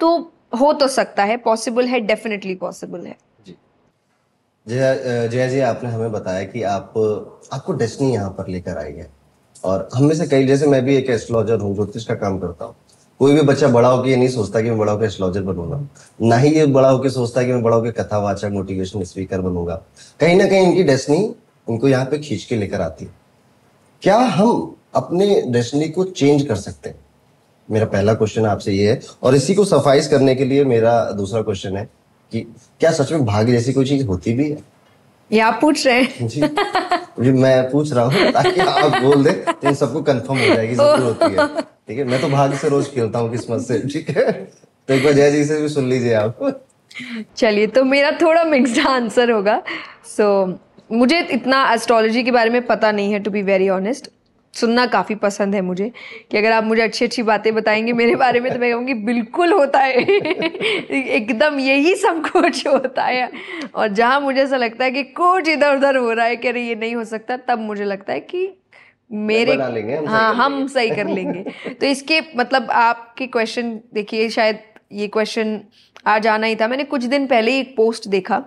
तो 0.01 0.17
हो 0.61 0.73
तो 0.73 0.89
सकता 0.89 1.25
है 1.25 1.37
पॉसिबल 1.37 1.87
है 1.87 2.01
डेफिनेटली 2.01 2.55
पॉसिबल 2.55 3.07
है। 3.07 3.17
जया 4.67 5.47
जी, 5.49 5.61
आपने 5.61 5.91
हमें 5.91 6.13
बताया 6.13 6.43
कि 6.45 6.63
आप, 6.63 6.93
आपको 7.53 7.73
डेस्टिनी 7.73 8.13
यहाँ 8.13 8.31
पर 8.31 8.49
लेकर 8.49 8.79
आई 8.79 8.93
है। 8.93 9.16
और 9.67 9.89
हम 9.95 10.05
में 10.05 10.15
से 10.15 10.27
कई 10.27 10.47
जैसे 10.47 10.67
मैं 10.67 10.85
भी 10.85 10.97
एक 10.97 11.11
एस्ट्रोलॉजर 11.11 11.61
हूँ 11.61 11.75
ज्योतिष 11.75 12.05
का 12.05 12.15
काम 12.15 12.39
करता 12.39 12.65
हूँ। 12.65 12.75
कोई 13.21 13.33
भी 13.35 13.41
बच्चा 13.43 13.69
बड़ा 13.69 13.89
होकर 13.89 14.09
ये 14.09 14.17
नहीं 14.17 14.29
सोचता 14.29 14.61
कि 14.63 14.71
मैं 14.71 14.79
बड़ा 14.79 14.93
होकर 14.93 15.05
एस्ट्रोलॉजर 15.05 15.43
बनूँगा। 15.43 15.81
ना 16.23 16.37
ही 16.37 16.51
ये 16.51 16.67
बड़ा 16.69 16.89
होकर 16.89 17.11
सोचता 17.11 17.43
कि 17.43 17.53
मैं 17.53 17.63
बड़ा 17.63 17.77
होकर 17.77 17.91
कथावाचक 17.93 18.51
मोटिवेशन 18.53 19.05
स्पीकर 19.05 19.41
बनूँगा। 19.41 19.75
कहीं 20.21 20.37
ना 20.37 20.47
कहीं 20.49 20.67
इनकी 20.67 20.83
डेस्टिनी 20.85 21.35
इनको 21.67 21.89
यहाँ 21.89 22.05
पे 22.05 22.19
खींच 22.19 22.45
के 22.45 22.57
लेकर 22.57 22.81
आती 22.81 23.05
है। 23.05 23.11
क्या 24.03 24.19
हम 24.19 24.75
अपने 24.95 25.41
डेस्टिनी 25.49 25.89
को 25.89 26.05
चेंज 26.05 26.47
कर 26.47 26.57
सकते 26.57 26.89
हैं? 26.89 26.99
मेरा 27.69 27.87
पहला 27.87 28.15
क्वेश्चन 28.15 28.47
आपसे 28.47 28.73
ये 28.73 28.91
है 28.91 29.01
और 29.23 29.35
इसी 29.35 29.55
को 29.55 29.65
सफाइज 29.65 30.07
करने 30.07 30.35
के 30.35 30.45
लिए 30.45 30.65
मेरा 30.65 31.03
दूसरा 31.13 31.43
क्वेश्चन 31.43 31.77
है 31.77 31.85
कि 32.33 32.41
क्या 32.81 32.91
सच 32.93 33.13
में 33.13 33.25
भाग्य 33.25 33.53
जैसी 33.53 33.73
कोई 33.73 33.85
चीज़ 33.85 34.07
होती 34.07 34.35
भी 34.35 34.51
है? 34.51 34.59
ये 35.31 35.41
आप 35.41 35.59
पूछ 35.61 35.87
रहे 35.87 36.03
हैं। 36.03 36.86
जी 37.23 37.33
मैं 37.33 37.71
पूछ 37.71 37.93
रहा 37.93 38.05
हूँ 38.05 38.31
ताकि 38.33 38.61
आप 38.73 39.01
बोल 39.03 39.25
दे 39.25 39.31
तो 39.31 39.69
इन 39.69 39.75
सबको 39.75 40.03
कंफर्म 40.03 40.39
हो 40.39 40.55
जाएगी 40.55 40.75
ज़रूर 40.75 41.03
होती 41.03 41.35
है। 41.35 41.47
ठीक 41.63 41.99
है 41.99 42.05
मैं 42.05 42.21
तो 42.21 42.29
भाग्य 42.29 42.57
से 42.57 42.69
रोज 42.69 42.89
खेलता 42.95 43.19
हूँ 43.19 43.31
किस्मत 43.31 43.61
से 43.61 43.79
ठीक 43.93 44.11
है? 44.17 44.33
तो 44.33 44.95
एक 44.95 45.05
बार 45.05 45.13
जय 45.13 45.31
जी 45.31 45.45
से 45.45 45.61
भी 45.61 45.69
सुन 45.69 45.89
लीजिए 45.89 46.13
आप। 46.15 46.63
चलिए 47.37 47.67
तो 47.67 47.85
मेरा 47.85 48.11
थोड़ा 48.21 48.45
मिक्सड 48.45 48.87
आंसर 48.87 49.31
होगा। 49.31 49.63
सो 50.17 50.23
so, 50.23 50.59
मुझे 50.93 51.21
इतना 51.33 51.65
एस्ट्रोलॉजी 51.73 52.23
के 52.23 52.31
बारे 52.31 52.51
में 52.51 52.67
पता 52.67 52.91
नहीं 52.93 53.13
है 53.13 53.19
टू 53.21 53.31
बी 53.31 53.43
वेरी 53.43 53.69
ऑनेस्ट 53.69 54.11
सुनना 54.57 54.87
काफ़ी 54.87 55.15
पसंद 55.15 55.55
है 55.55 55.61
मुझे 55.61 55.91
कि 56.31 56.39
अगर 56.39 56.53
आप 56.53 56.65
मुझे 56.65 56.83
अच्छी 56.83 57.05
अच्छी 57.05 57.23
बातें 57.23 57.55
बताएँगे 57.55 57.93
मेरे 57.93 58.15
बारे 58.17 58.41
में 58.41 58.53
तो 58.53 58.59
मैं 58.59 58.71
कहूँगी 58.73 58.95
बिल्कुल 58.95 59.53
होता 59.53 59.81
है। 59.81 59.95
एकदम 60.01 61.59
यही 61.61 61.95
सब 61.95 62.23
कुछ 62.27 62.67
होता 62.67 63.05
है। 63.05 63.31
और 63.75 63.89
जहाँ 63.89 64.21
मुझे 64.21 64.43
ऐसा 64.43 64.57
लगता 64.57 64.85
है 64.85 64.91
कि 64.91 65.03
कुछ 65.03 65.49
इधर 65.49 65.77
उधर 65.77 65.97
हो 65.97 66.13
रहा 66.13 66.27
है 66.27 66.37
कि 66.37 66.49
अरे 66.49 66.63
ये 66.63 66.75
नहीं 66.75 66.95
हो 66.95 67.05
सकता 67.05 67.37
तब 67.37 67.59
मुझे 67.59 67.85
लगता 67.85 68.13
है 68.13 68.21
कि 68.21 68.49
मेरे 69.11 69.57
लेंगे, 69.73 69.97
हम 69.97 70.07
हाँ 70.09 70.35
हम 70.35 70.67
सही 70.67 70.91
कर 70.91 71.07
लेंगे। 71.07 71.45
तो 71.81 71.87
इसके 71.87 72.21
मतलब 72.37 72.71
आपके 72.71 73.27
क्वेश्चन 73.27 73.81
देखिए 73.95 74.29
शायद 74.31 74.59
ये 74.93 75.09
क्वेश्चन 75.09 75.61
आज 76.07 76.27
आना 76.27 76.47
ही 76.47 76.57
था। 76.57 76.69
मैंने 76.69 76.85
कुछ 76.85 77.05
दिन 77.05 77.27
पहले 77.27 77.51
ही 77.51 77.61
एक 77.61 77.75
पोस्ट 77.77 78.09
देखा 78.09 78.43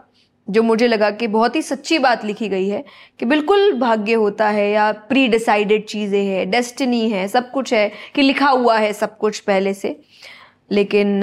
जो 0.49 0.63
मुझे 0.63 0.87
लगा 0.87 1.09
कि 1.11 1.27
बहुत 1.27 1.55
ही 1.55 1.61
सच्ची 1.61 1.99
बात 1.99 2.25
लिखी 2.25 2.47
गई 2.49 2.67
है, 2.67 2.83
कि 3.19 3.25
बिल्कुल 3.25 3.73
भाग्य 3.79 4.13
होता 4.15 4.47
है 4.49 4.69
या 4.71 4.91
प्री 5.09 5.27
डिसाइडेड 5.27 5.85
चीज़ें 5.85 6.23
हैं 6.25 6.49
डेस्टिनी 6.51 7.09
है, 7.09 7.27
सब 7.27 7.51
कुछ 7.51 7.73
है, 7.73 7.91
कि 8.15 8.21
लिखा 8.21 8.49
हुआ 8.49 8.77
है 8.77 8.91
सब 8.93 9.17
कुछ 9.17 9.39
पहले 9.41 9.73
से। 9.73 9.99
लेकिन 10.71 11.21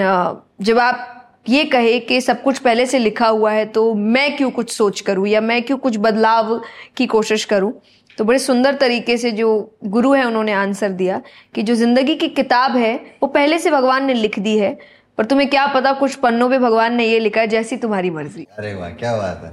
जब 0.62 0.78
आप 0.78 1.12
ये 1.48 1.64
कहे 1.64 1.98
कि 2.00 2.20
सब 2.20 2.42
कुछ 2.42 2.58
पहले 2.58 2.86
से 2.86 2.98
लिखा 2.98 3.26
हुआ 3.26 3.50
है 3.52 3.64
तो 3.66 3.92
मैं 3.94 4.36
क्यों 4.36 4.50
कुछ 4.50 4.70
सोच 4.70 5.00
करूँ 5.00 5.26
या 5.28 5.40
मैं 5.40 5.62
क्यों 5.62 5.76
कुछ 5.78 5.96
बदलाव 5.98 6.58
की 6.96 7.06
कोशिश 7.06 7.44
करूँ? 7.44 7.72
तो 8.18 8.24
बड़े 8.24 8.38
सुंदर 8.38 8.74
तरीके 8.74 9.16
से 9.16 9.30
जो 9.32 9.78
गुरु 9.84 10.12
है, 10.12 10.24
उन्होंने 10.24 10.52
आंसर 10.52 10.90
दिया 10.90 11.20
कि 11.54 11.62
जो 11.62 11.74
ज़िंदगी 11.74 12.14
की 12.14 12.28
किताब 12.30 12.76
है, 12.76 12.94
वो 13.22 13.26
पहले 13.28 13.58
से 13.58 13.70
भगवान 13.70 14.04
ने 14.04 14.14
लिख 14.14 14.38
दी 14.38 14.56
है 14.58 14.76
पर 15.18 15.24
तुम्हें 15.24 15.48
क्या 15.50 15.66
पता 15.66 15.92
कुछ 15.94 16.14
पन्नों 16.16 16.48
पे 16.50 16.58
भगवान 16.58 16.94
ने 16.94 17.06
ये 17.06 17.18
लिखा 17.18 17.40
है 17.40 17.46
जैसी 17.46 17.76
तुम्हारी 17.76 18.10
मर्ज़ी। 18.10 18.46
अरे 18.58 18.74
वाह 18.74 18.90
क्या 18.92 19.16
बात 19.16 19.42
है। 19.44 19.52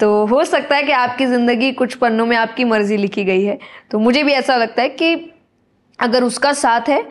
तो 0.00 0.24
हो 0.26 0.44
सकता 0.44 0.76
है 0.76 0.82
कि 0.82 0.92
आपकी 0.92 1.26
ज़िंदगी 1.26 1.70
कुछ 1.72 1.94
पन्नों 1.96 2.26
में 2.26 2.36
आपकी 2.36 2.64
मर्ज़ी 2.64 2.96
लिखी 2.96 3.24
गई 3.24 3.44
है। 3.44 3.58
तो 3.90 3.98
मुझे 3.98 4.22
भी 4.22 4.32
ऐसा 4.32 4.56
लगता 4.56 4.82
है 4.82 4.88
कि 4.90 5.14
अगर 5.98 6.24
उसका 6.24 6.52
साथ 6.54 6.88
है 6.88 7.02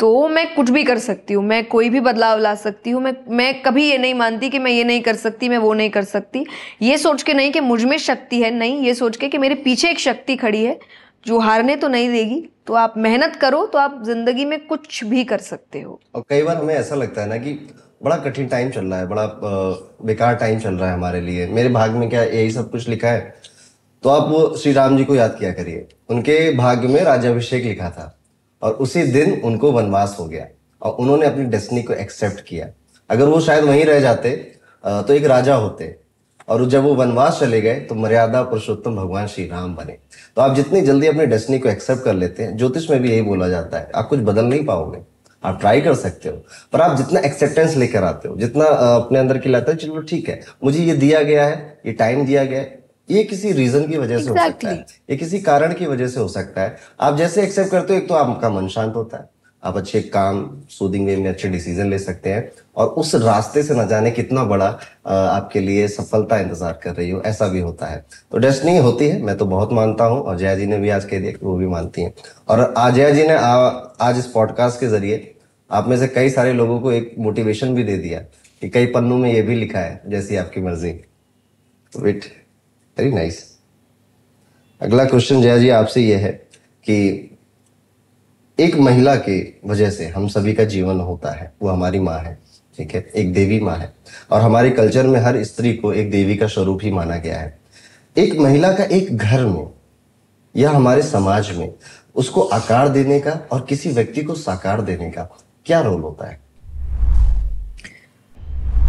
तो 0.00 0.28
मैं 0.28 0.46
कुछ 0.54 0.70
भी 0.70 0.82
कर 0.84 0.98
सकती 0.98 1.34
हूँ 1.34 1.42
मैं 1.44 1.64
कोई 1.64 1.88
भी 1.90 2.00
बदलाव 2.00 2.38
ला 2.38 2.54
सकती 2.54 2.90
हूँ 2.90 3.02
मैं 3.02 3.12
मैं 3.30 3.60
कभी 3.62 3.84
ये 3.84 3.96
नहीं 3.98 4.14
मानती 4.14 4.48
कि 4.50 4.58
मैं 4.58 4.70
ये 4.70 4.84
नहीं 4.84 5.00
कर 5.00 5.16
सकती 5.16 5.48
मैं 5.48 5.58
वो 5.58 5.72
नहीं 5.72 5.90
कर 5.90 6.04
सकती। 6.04 6.44
ये 6.82 6.96
सोच 6.98 7.22
के 7.22 7.34
नहीं 7.34 7.50
कि 7.52 7.60
मुझमें 7.60 7.96
शक्ति 7.98 8.40
है 8.42 8.50
नहीं 8.50 8.80
ये 8.82 8.94
सोच 8.94 9.16
के 9.16 9.28
कि 9.28 9.38
मेरे 9.38 9.54
पीछे 9.56 9.90
एक 9.90 9.98
शक्ति 9.98 10.36
खड़ी 10.36 10.64
है 10.64 10.78
जो 11.26 11.38
हारने 11.38 11.76
तो 11.76 11.88
नहीं 11.88 12.08
देगी 12.08 12.40
तो 12.66 12.74
आप 12.74 12.94
मेहनत 12.98 13.36
करो 13.36 13.64
तो 13.66 13.78
आप 13.78 14.00
ज़िंदगी 14.04 14.44
में 14.44 14.58
कुछ 14.66 15.02
भी 15.04 15.24
कर 15.24 15.38
सकते 15.40 15.80
हो। 15.80 16.00
और 16.14 16.24
कई 16.30 16.42
बार 16.42 16.56
हमें 16.56 16.74
ऐसा 16.74 16.94
लगता 16.94 17.22
है 17.22 17.28
ना 17.28 17.36
कि 17.36 17.52
बड़ा 18.02 18.16
कठिन 18.18 18.46
टाइम 18.48 18.70
चल 18.70 18.84
रहा 18.84 18.98
है, 18.98 19.06
बड़ा 19.06 19.26
बेकार 20.04 20.34
टाइम 20.34 20.58
चल 20.60 20.74
रहा 20.74 20.88
है 20.88 20.94
हमारे 20.94 21.20
लिए। 21.20 21.46
मेरे 21.48 21.68
भाग 21.68 21.90
में 21.92 22.08
क्या 22.10 22.22
यही 22.22 22.50
सब 22.50 22.70
कुछ 22.70 22.88
लिखा 22.88 23.08
है? 23.08 23.34
तो 24.02 24.08
आप 24.08 24.28
वो 24.28 24.56
श्री 24.56 24.72
राम 24.72 24.96
जी 24.96 25.04
को 25.04 25.14
याद 25.14 25.36
किया 25.38 25.52
करिए। 25.52 25.86
उनके 26.10 26.52
भाग्य 26.56 26.88
में 26.88 27.02
राजाभिषेक 27.02 27.64
लिखा 27.64 27.90
था 27.90 28.14
और 28.62 28.72
उसी 28.74 29.02
दिन 29.04 29.40
उनको 29.42 29.72
वनवास 29.72 30.16
हो 30.20 30.26
गया 30.26 30.46
और 30.82 30.92
उन्होंने 30.94 31.26
अपनी 31.26 31.44
डेस्टिनी 31.46 31.82
को 31.82 31.92
एक्सेप्ट 31.94 32.40
किया। 32.40 32.68
अगर 33.10 33.26
वो 33.26 33.40
शायद 33.40 33.64
वहीं 33.64 33.84
रह 33.84 34.00
जाते 34.00 34.30
तो 34.84 35.12
एक 35.12 35.24
राजा 35.26 35.54
होते। 35.56 35.94
और 36.50 36.64
जब 36.68 36.82
वो 36.82 36.94
वनवास 36.94 37.38
चले 37.40 37.60
गए 37.60 37.74
तो 37.80 37.94
मर्यादा 37.94 38.42
पुरुषोत्तम 38.42 38.96
भगवान 38.96 39.26
श्री 39.26 39.46
राम 39.46 39.74
बने। 39.74 39.96
तो 40.36 40.42
आप 40.42 40.54
जितनी 40.56 40.80
जल्दी 40.80 41.06
अपनी 41.06 41.26
डेस्टिनी 41.26 41.58
को 41.58 41.68
एक्सेप्ट 41.68 42.04
कर 42.04 42.14
लेते 42.14 42.42
हैं 42.42 42.56
ज्योतिष 42.56 42.90
में 42.90 43.00
भी 43.02 43.10
यही 43.10 43.22
बोला 43.22 43.48
जाता 43.48 43.78
है 43.78 43.90
आप 43.94 44.08
कुछ 44.08 44.20
बदल 44.20 44.44
नहीं 44.44 44.64
पाओगे। 44.66 44.98
आप 45.42 45.60
ट्राई 45.60 45.80
कर 45.80 45.94
सकते 45.94 46.28
हो 46.28 46.36
पर 46.72 46.80
आप 46.80 46.96
जितना 46.96 47.20
एक्सेप्टेंस 47.20 47.76
लेकर 47.76 48.04
आते 48.04 48.28
हो 48.28 48.36
जितना 48.36 48.64
अपने 48.96 49.18
अंदर 49.18 49.38
की 49.38 49.48
लाते 49.48 49.72
हो 49.72 49.78
चलो 49.78 50.00
ठीक 50.02 50.28
है 50.28 50.40
मुझे 50.64 50.78
ये 50.78 50.94
दिया 50.96 51.22
गया 51.22 51.46
है 51.46 51.80
ये 51.86 51.92
टाइम 51.92 52.24
दिया 52.26 52.44
गया 52.44 52.60
है 52.60 52.78
ये 53.08 53.22
किसी 53.24 53.52
रीजन 53.52 53.86
की 53.88 53.96
वजह 53.98 54.18
से 54.18 54.24
exactly. 54.24 54.40
हो 54.40 54.50
सकता 54.50 54.68
है 54.68 54.84
ये 55.10 55.16
किसी 55.16 55.38
कारण 55.40 55.72
की 55.74 55.86
वजह 55.86 56.08
से 56.08 56.20
हो 56.20 56.28
सकता 56.28 56.62
है। 56.62 56.76
आप 57.00 57.16
जैसे 57.16 57.42
एक्सेप्ट 57.42 57.70
करते 57.70 57.94
हो 57.94 58.00
एक 58.00 58.08
तो 58.08 58.14
आपका 58.14 58.50
मन 58.50 58.68
शांत 58.68 58.94
होता 58.96 59.16
है। 59.16 59.28
आप 59.62 59.76
अच्छे 59.76 60.00
काम 60.02 60.44
सूदिंग 60.70 61.06
वे 61.06 61.16
में 61.16 61.28
अच्छे 61.30 61.48
डिसीज़न 61.48 61.90
ले 61.90 61.98
सकते 61.98 62.32
हैं 62.32 62.50
और 62.76 62.86
उस 62.98 63.14
रास्ते 63.14 63.62
से 63.62 63.74
न 63.74 63.86
जाने 63.88 64.10
कितना 64.10 64.44
बड़ा 64.44 64.66
आपके 65.06 65.60
लिए 65.60 65.88
सफलता 65.88 66.38
इंतज़ार 66.38 66.78
कर 66.82 66.94
रही 66.94 67.10
हो 67.10 67.20
ऐसा 67.22 67.48
भी 67.48 67.60
होता 67.60 67.86
है। 67.86 68.04
तो 68.32 68.38
डेस्टिनी 68.38 68.76
होती 68.78 69.08
है 69.08 69.20
मैं 69.22 69.36
तो 69.38 69.46
बहुत 69.46 69.72
मानता 69.72 70.04
हूँ 70.04 70.20
और 70.20 70.38
जया 70.38 70.54
जी 70.54 70.66
ने 70.66 70.78
भी 70.78 70.90
आज 70.90 71.04
कह 71.04 71.20
दिया 71.20 71.32
वो 71.42 71.56
भी 71.56 71.66
मानती 71.66 72.02
हैं। 72.02 72.14
और 72.48 72.92
जया 72.92 73.10
जी 73.10 73.22
ने 73.22 73.34
आ, 73.34 73.54
आज 74.00 74.18
इस 74.18 74.26
पॉडकास्ट 74.28 74.80
के 74.80 74.86
ज़रिए 74.88 75.34
आप 75.70 75.88
में 75.88 75.96
से 75.98 76.08
कई 76.08 76.30
सारे 76.30 76.52
लोगों 76.52 76.80
को 76.80 76.92
एक 76.92 77.14
मोटिवेशन 77.18 77.74
भी 77.74 77.84
दे 77.84 77.96
दिया 77.98 78.18
कि 78.62 78.68
कई 78.68 78.86
पन्नों 78.86 79.18
में 79.18 79.32
ये 79.32 79.42
भी 79.42 79.54
लिखा 79.56 79.78
है 79.78 80.00
जैसी 80.06 80.36
आपकी 80.36 80.60
मर्ज़ी। 80.60 80.90
वेट 81.92 82.24
वेरी 82.96 83.10
नाइस 83.10 83.44
अगला 84.80 85.04
क्वेश्चन 85.04 85.42
जया 85.42 85.58
जी 85.58 85.68
आपसे 85.70 86.00
ये 86.00 86.16
है 86.16 86.32
कि 86.86 87.29
एक 88.60 88.76
महिला 88.76 89.14
के 89.16 89.38
वजह 89.66 89.90
से 89.90 90.06
हम 90.08 90.28
सभी 90.28 90.52
का 90.52 90.64
जीवन 90.64 91.00
होता 91.00 91.30
है 91.30 91.52
वो 91.62 91.68
हमारी 91.68 92.00
माँ 92.00 92.18
है 92.18 92.38
ठीक 92.76 92.94
है? 92.94 93.00
एक 93.16 93.32
देवी 93.32 93.60
माँ 93.60 93.76
है। 93.76 93.92
और 94.30 94.40
हमारे 94.40 94.70
कल्चर 94.70 95.06
में 95.06 95.20
हर 95.20 95.42
स्त्री 95.44 95.72
को 95.72 95.92
एक 95.92 96.10
देवी 96.10 96.36
का 96.36 96.46
स्वरूप 96.46 96.80
ही 96.82 96.90
माना 96.90 97.16
गया 97.16 97.38
है। 97.38 97.58
एक 98.16 98.38
महिला 98.38 98.72
का 98.72 98.84
एक 98.84 99.16
घर 99.16 99.44
में 99.44 99.66
या 100.56 100.70
हमारे 100.70 101.02
समाज 101.02 101.50
में 101.56 101.74
उसको 102.14 102.40
आकार 102.40 102.88
देने 102.88 103.20
का 103.20 103.38
और 103.52 103.66
किसी 103.68 103.90
व्यक्ति 103.90 104.22
को 104.22 104.34
साकार 104.34 104.82
देने 104.82 105.10
का 105.10 105.28
क्या 105.66 105.80
रोल 105.80 106.00
होता 106.00 106.28
है? 106.28 106.40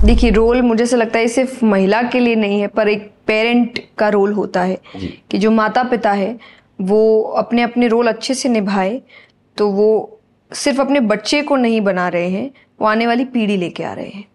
देखिए 0.06 0.32
रोल 0.32 0.62
मुझे 0.62 0.86
से 0.86 0.98
लगता 0.98 1.20
है 1.20 1.28
सिर्फ़ 1.28 1.66
महिला 1.66 2.02
के 2.04 2.20
लिए 2.20 2.36
नहीं 2.36 2.62
है 2.62 2.68
पर 2.68 2.90
एक 2.90 3.12
पेरेंट 3.28 3.80
का 3.98 4.10
रोल 4.10 4.34
होता 4.34 4.62
है 4.62 4.80
कि 5.32 5.38
जो 5.38 5.52
माता 5.52 5.84
पिता 5.84 6.12
है 6.12 6.40
वो 6.82 7.22
अपने 7.22 7.62
अपने 7.62 7.88
रोल 7.88 8.08
अच्छे 8.08 8.34
से 8.34 8.50
निभाए 8.50 9.02
तो 9.58 9.70
वो 9.70 10.20
सिर्फ़ 10.52 10.82
अपने 10.82 11.00
बच्चे 11.00 11.42
को 11.42 11.56
नहीं 11.56 11.82
बना 11.82 12.08
रहे 12.08 12.30
हैं, 12.30 12.50
वो 12.82 12.88
आने 12.88 13.08
वाली 13.08 13.26
पीढ़ी 13.26 13.58
लेके 13.58 13.84
आ 13.84 13.94
रहे 13.94 14.08
हैं। 14.08 14.26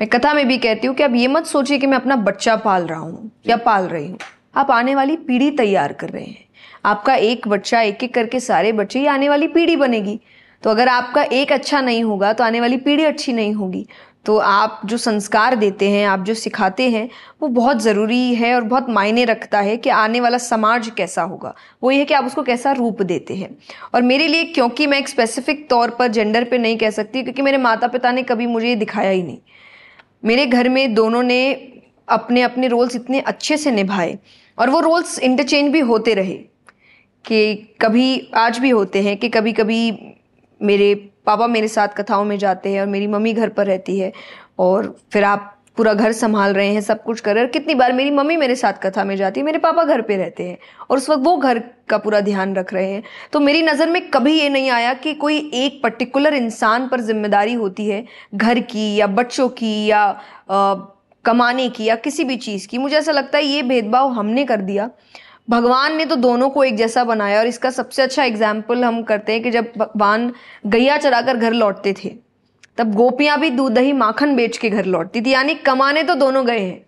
मैं 0.00 0.08
कथा 0.08 0.32
में 0.34 0.46
भी 0.48 0.58
कहती 0.58 0.86
हूँ 0.86 0.94
कि 0.96 1.02
आप 1.02 1.14
ये 1.14 1.28
मत 1.28 1.46
सोचिए 1.46 1.78
कि 1.78 1.86
मैं 1.86 1.96
अपना 1.96 2.16
बच्चा 2.16 2.56
पाल 2.56 2.86
रहा 2.86 2.98
हूँ 2.98 3.30
या 3.46 3.56
पाल 3.56 3.88
रही 3.88 4.08
हूँ। 4.08 4.18
आप 4.56 4.70
आने 4.70 4.94
वाली 4.94 5.16
पीढ़ी 5.16 5.50
तैयार 5.50 5.92
कर 5.92 6.08
रहे 6.08 6.24
हैं। 6.24 6.44
आपका 6.84 7.14
एक 7.14 7.48
बच्चा 7.48 7.80
एक 7.80 8.02
एक 8.04 8.14
करके 8.14 8.40
सारे 8.40 8.72
बच्चे, 8.72 9.00
ये 9.00 9.06
आने 9.06 9.28
वाली 9.28 9.48
पीढ़ी 9.48 9.76
बनेगी। 9.76 10.18
तो 10.62 10.70
अगर 10.70 10.88
आपका 10.88 11.22
एक 11.22 11.52
अच्छा 11.52 11.80
नहीं 11.80 12.02
होगा 12.04 12.32
तो 12.32 12.44
आने 12.44 12.60
वाली 12.60 12.76
पीढ़ी 12.76 13.04
अच्छी 13.04 13.32
नहीं 13.32 13.52
होगी। 13.54 13.86
तो 14.26 14.36
आप 14.36 14.80
जो 14.84 14.96
संस्कार 14.96 15.54
देते 15.54 15.90
हैं, 15.90 16.06
आप 16.06 16.20
जो 16.20 16.34
सिखाते 16.34 16.90
हैं, 16.90 17.10
वो 17.42 17.48
बहुत 17.48 17.82
ज़रूरी 17.82 18.34
है 18.34 18.54
और 18.54 18.62
बहुत 18.64 18.88
मायने 18.88 19.24
रखता 19.24 19.60
है 19.60 19.76
कि 19.76 19.90
आने 19.90 20.20
वाला 20.20 20.38
समाज 20.38 20.90
कैसा 20.96 21.22
होगा। 21.22 21.54
वो 21.82 21.90
ये 21.90 21.98
है 21.98 22.04
कि 22.04 22.14
आप 22.14 22.24
उसको 22.24 22.42
कैसा 22.42 22.72
रूप 22.72 23.02
देते 23.02 23.34
हैं। 23.34 23.58
और 23.94 24.02
मेरे 24.02 24.26
लिए, 24.26 24.44
क्योंकि 24.44 24.86
मैं 24.86 24.98
एक 24.98 25.08
स्पेसिफिक 25.08 25.70
तौर 25.70 25.90
पर 25.90 26.08
जेंडर 26.08 26.44
पे 26.44 26.58
नहीं 26.58 26.78
कह 26.78 26.90
सकती, 26.90 27.22
क्योंकि 27.22 27.42
मेरे 27.42 27.58
माता 27.58 27.86
पिता 27.86 28.12
ने 28.12 28.22
कभी 28.22 28.46
मुझे 28.46 28.68
ये 28.68 28.76
दिखाया 28.76 29.10
ही 29.10 29.22
नहीं। 29.22 29.38
मेरे 30.24 30.46
घर 30.46 30.68
में 30.68 30.94
दोनों 30.94 31.22
ने 31.22 31.54
अपने 32.08 32.42
अपने 32.42 32.68
रोल्स 32.68 32.96
इतने 32.96 33.20
अच्छे 33.20 33.56
से 33.56 33.70
निभाए 33.70 34.18
और 34.58 34.70
वो 34.70 34.80
रोल्स 34.80 35.18
इंटरचेंज 35.18 35.72
भी 35.72 35.80
होते 35.80 36.14
रहे 36.14 36.34
कि 37.26 37.54
कभी 37.80 38.30
आज 38.34 38.58
भी 38.58 38.70
होते 38.70 39.02
हैं 39.02 39.16
कि 39.16 39.28
कभी 39.28 39.52
कभी 39.52 39.98
मेरे 40.62 41.10
पापा 41.26 41.46
मेरे 41.46 41.68
साथ 41.68 41.88
कथाओं 41.96 42.24
में 42.24 42.36
जाते 42.38 42.72
हैं 42.72 42.80
और 42.80 42.86
मेरी 42.86 43.06
मम्मी 43.06 43.32
घर 43.32 43.48
पर 43.48 43.66
रहती 43.66 43.98
है 43.98 44.12
और 44.58 44.96
फिर 45.12 45.24
आप 45.24 45.50
पूरा 45.76 45.92
घर 45.94 46.12
संभाल 46.12 46.52
रहे 46.54 46.72
हैं 46.74 46.80
सब 46.80 47.02
कुछ 47.02 47.20
कर 47.20 47.34
रहे 47.34 47.42
हैं। 47.44 47.50
कितनी 47.52 47.74
बार 47.74 47.92
मेरी 47.92 48.10
मम्मी 48.10 48.36
मेरे 48.36 48.54
साथ 48.56 48.72
कथा 48.82 49.04
में 49.04 49.14
जाती 49.16 49.40
है 49.40 49.46
मेरे 49.46 49.58
पापा 49.58 49.84
घर 49.84 50.02
पे 50.02 50.16
रहते 50.16 50.42
हैं 50.42 50.58
और 50.90 50.96
उस 50.96 51.08
वक्त 51.10 51.22
वो 51.24 51.36
घर 51.36 51.58
का 51.88 51.98
पूरा 51.98 52.20
ध्यान 52.20 52.54
रख 52.56 52.72
रहे 52.74 52.90
हैं। 52.90 53.02
तो 53.32 53.40
मेरी 53.40 53.62
नज़र 53.62 53.90
में 53.90 54.00
कभी 54.10 54.32
ये 54.32 54.48
नहीं 54.48 54.70
आया 54.70 54.92
कि 54.94 55.14
कोई 55.14 55.38
एक 55.54 55.82
पर्टिकुलर 55.82 56.34
इंसान 56.34 56.88
पर 56.88 57.00
ज़िम्मेदारी 57.00 57.54
होती 57.54 57.86
है 57.86 58.04
घर 58.34 58.60
की 58.62 58.94
या 58.94 59.06
बच्चों 59.08 59.48
की 59.50 59.74
या 59.86 60.02
आ, 60.50 60.74
कमाने 61.24 61.68
की 61.68 61.84
या 61.84 61.94
किसी 61.96 62.24
भी 62.24 62.36
चीज़ 62.38 62.68
की। 62.68 62.78
मुझे 62.78 62.96
ऐसा 62.96 63.12
लगता 63.12 63.38
है 63.38 63.44
ये 63.44 63.62
भेदभाव 63.64 64.12
हमने 64.12 64.44
कर 64.44 64.60
दिया। 64.62 64.90
भगवान 65.48 65.96
ने 65.96 66.04
तो 66.04 66.16
दोनों 66.16 66.48
को 66.50 66.64
एक 66.64 66.76
जैसा 66.76 67.04
बनाया 67.04 67.38
और 67.40 67.46
इसका 67.46 67.70
सबसे 67.70 68.02
अच्छा 68.02 68.24
एग्ज़ाम्पल 68.24 68.84
हम 68.84 69.02
करते 69.02 69.32
हैं 69.32 69.42
कि 69.42 69.50
जब 69.50 69.72
भगवान 69.78 70.32
गैया 70.66 70.96
चराकर 70.98 71.36
घर 71.36 71.52
लौटते 71.54 71.94
थे 71.94 72.14
तब 72.78 72.94
गोपियाँ 72.94 73.38
भी 73.40 73.50
दूध 73.50 73.72
दही 73.72 73.92
माखन 73.94 74.34
बेच 74.36 74.56
के 74.58 74.70
घर 74.70 74.84
लौटती 74.86 75.20
थी। 75.20 75.30
यानी 75.30 75.54
कमाने 75.56 76.02
तो 76.02 76.14
दोनों 76.16 76.46
गए 76.46 76.60
हैं। 76.60 76.82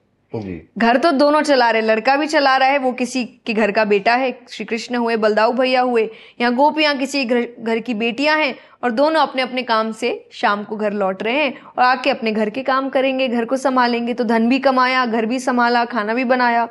घर 0.79 0.97
तो 0.99 1.11
दोनों 1.13 1.41
चला 1.43 1.71
रहे 1.71 1.83
लड़का 1.83 2.17
भी 2.17 2.27
चला 2.27 2.57
रहा 2.57 2.69
है 2.69 2.79
वो 2.79 2.93
किसी 2.93 3.25
के 3.47 3.53
घर 3.55 3.71
का 3.73 3.85
बेटा 3.85 4.15
है 4.15 4.31
श्री 4.51 4.65
कृष्ण 4.67 4.97
हुए 4.97 5.17
बलदाऊ 5.17 5.53
भैया 5.53 5.81
हुए 5.83 6.03
यहाँ 6.41 6.55
गोपियाँ 6.55 6.97
किसी 6.99 7.25
घर 7.25 7.47
घर 7.61 7.79
की 7.81 7.95
बेटियाँ 7.95 8.37
हैं 8.39 8.55
और 8.85 8.91
दोनों 8.93 9.21
अपने 9.21 9.43
अपने 9.43 9.63
काम 9.65 9.93
से 9.93 10.11
शाम 10.33 10.65
को 10.65 10.77
घर 10.77 10.93
लौट 10.95 11.23
रहे 11.23 11.35
हैं 11.35 11.55
और 11.69 11.85
आके 11.85 12.11
अपने 12.11 12.33
घर 12.33 12.51
के 12.51 12.63
काम 12.63 12.89
करेंगे 12.89 13.29
घर 13.29 13.45
को 13.45 13.57
संभालेंगे 13.59 14.15
तो 14.15 14.25
धन 14.25 14.49
भी 14.49 14.59
कमाया 14.59 15.07
घर 15.07 15.27
भी 15.27 15.39
संभाला 15.41 15.85
खाना 15.87 16.15
भी 16.15 16.25
बनाया। 16.25 16.69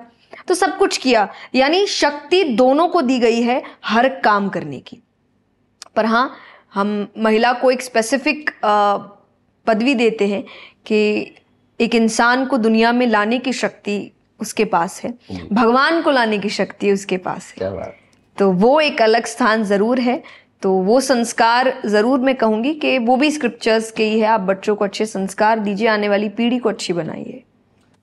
तो 0.48 0.54
सब 0.54 0.78
कुछ 0.78 0.98
किया। 0.98 1.28
यानी 1.56 1.86
शक्ति 1.88 2.44
दोनों 2.56 2.88
को 2.88 3.02
दी 3.02 3.20
गई 3.20 3.42
है 3.42 3.62
हर 3.86 4.10
काम 4.20 4.50
करने 4.50 4.80
की। 4.80 5.02
पर 5.96 6.06
हाँ 6.06 6.36
हम 6.74 7.08
महिला 7.18 7.52
को 7.54 7.72
एक 7.72 7.82
स्पेसिफिक 7.82 8.50
पदवी 9.68 9.96
देते 9.96 10.28
हैं 10.28 10.44
कि 10.86 11.36
एक 11.80 11.96
इंसान 11.96 12.46
को 12.46 12.58
दुनिया 12.58 12.92
में 12.92 13.06
लाने 13.08 13.40
की 13.40 13.54
शक्ति 13.54 14.00
उसके 14.40 14.66
पास 14.66 15.02
है। 15.04 15.14
भगवान 15.52 16.02
को 16.02 16.12
लाने 16.12 16.38
की 16.40 16.50
शक्ति 16.52 16.92
उसके 16.92 17.18
पास 17.20 17.54
है। 17.54 17.94
तो 18.38 18.52
वो 18.54 18.80
एक 18.82 19.02
अलग 19.02 19.26
स्थान 19.26 19.64
ज़रूर 19.64 20.00
है। 20.00 20.22
तो 20.62 20.72
वो 20.84 21.00
संस्कार 21.02 21.74
ज़रूर 21.86 22.20
मैं 22.20 22.36
कहूँगी 22.36 22.74
कि 22.74 22.98
वो 23.00 23.16
भी 23.16 23.30
स्क्रिप्चर्स 23.32 23.92
के 23.92 24.04
ही 24.04 24.20
है। 24.20 24.28
आप 24.28 24.42
बच्चों 24.42 24.76
को 24.76 24.86
अच्छे 24.86 25.06
संस्कार 25.06 25.60
दीजिए 25.60 25.88
आने 25.88 26.10
वाली 26.10 26.30
पीढ़ी 26.30 26.58
को 26.60 26.70
अच्छी 26.70 26.94
बनाइए। 26.94 27.44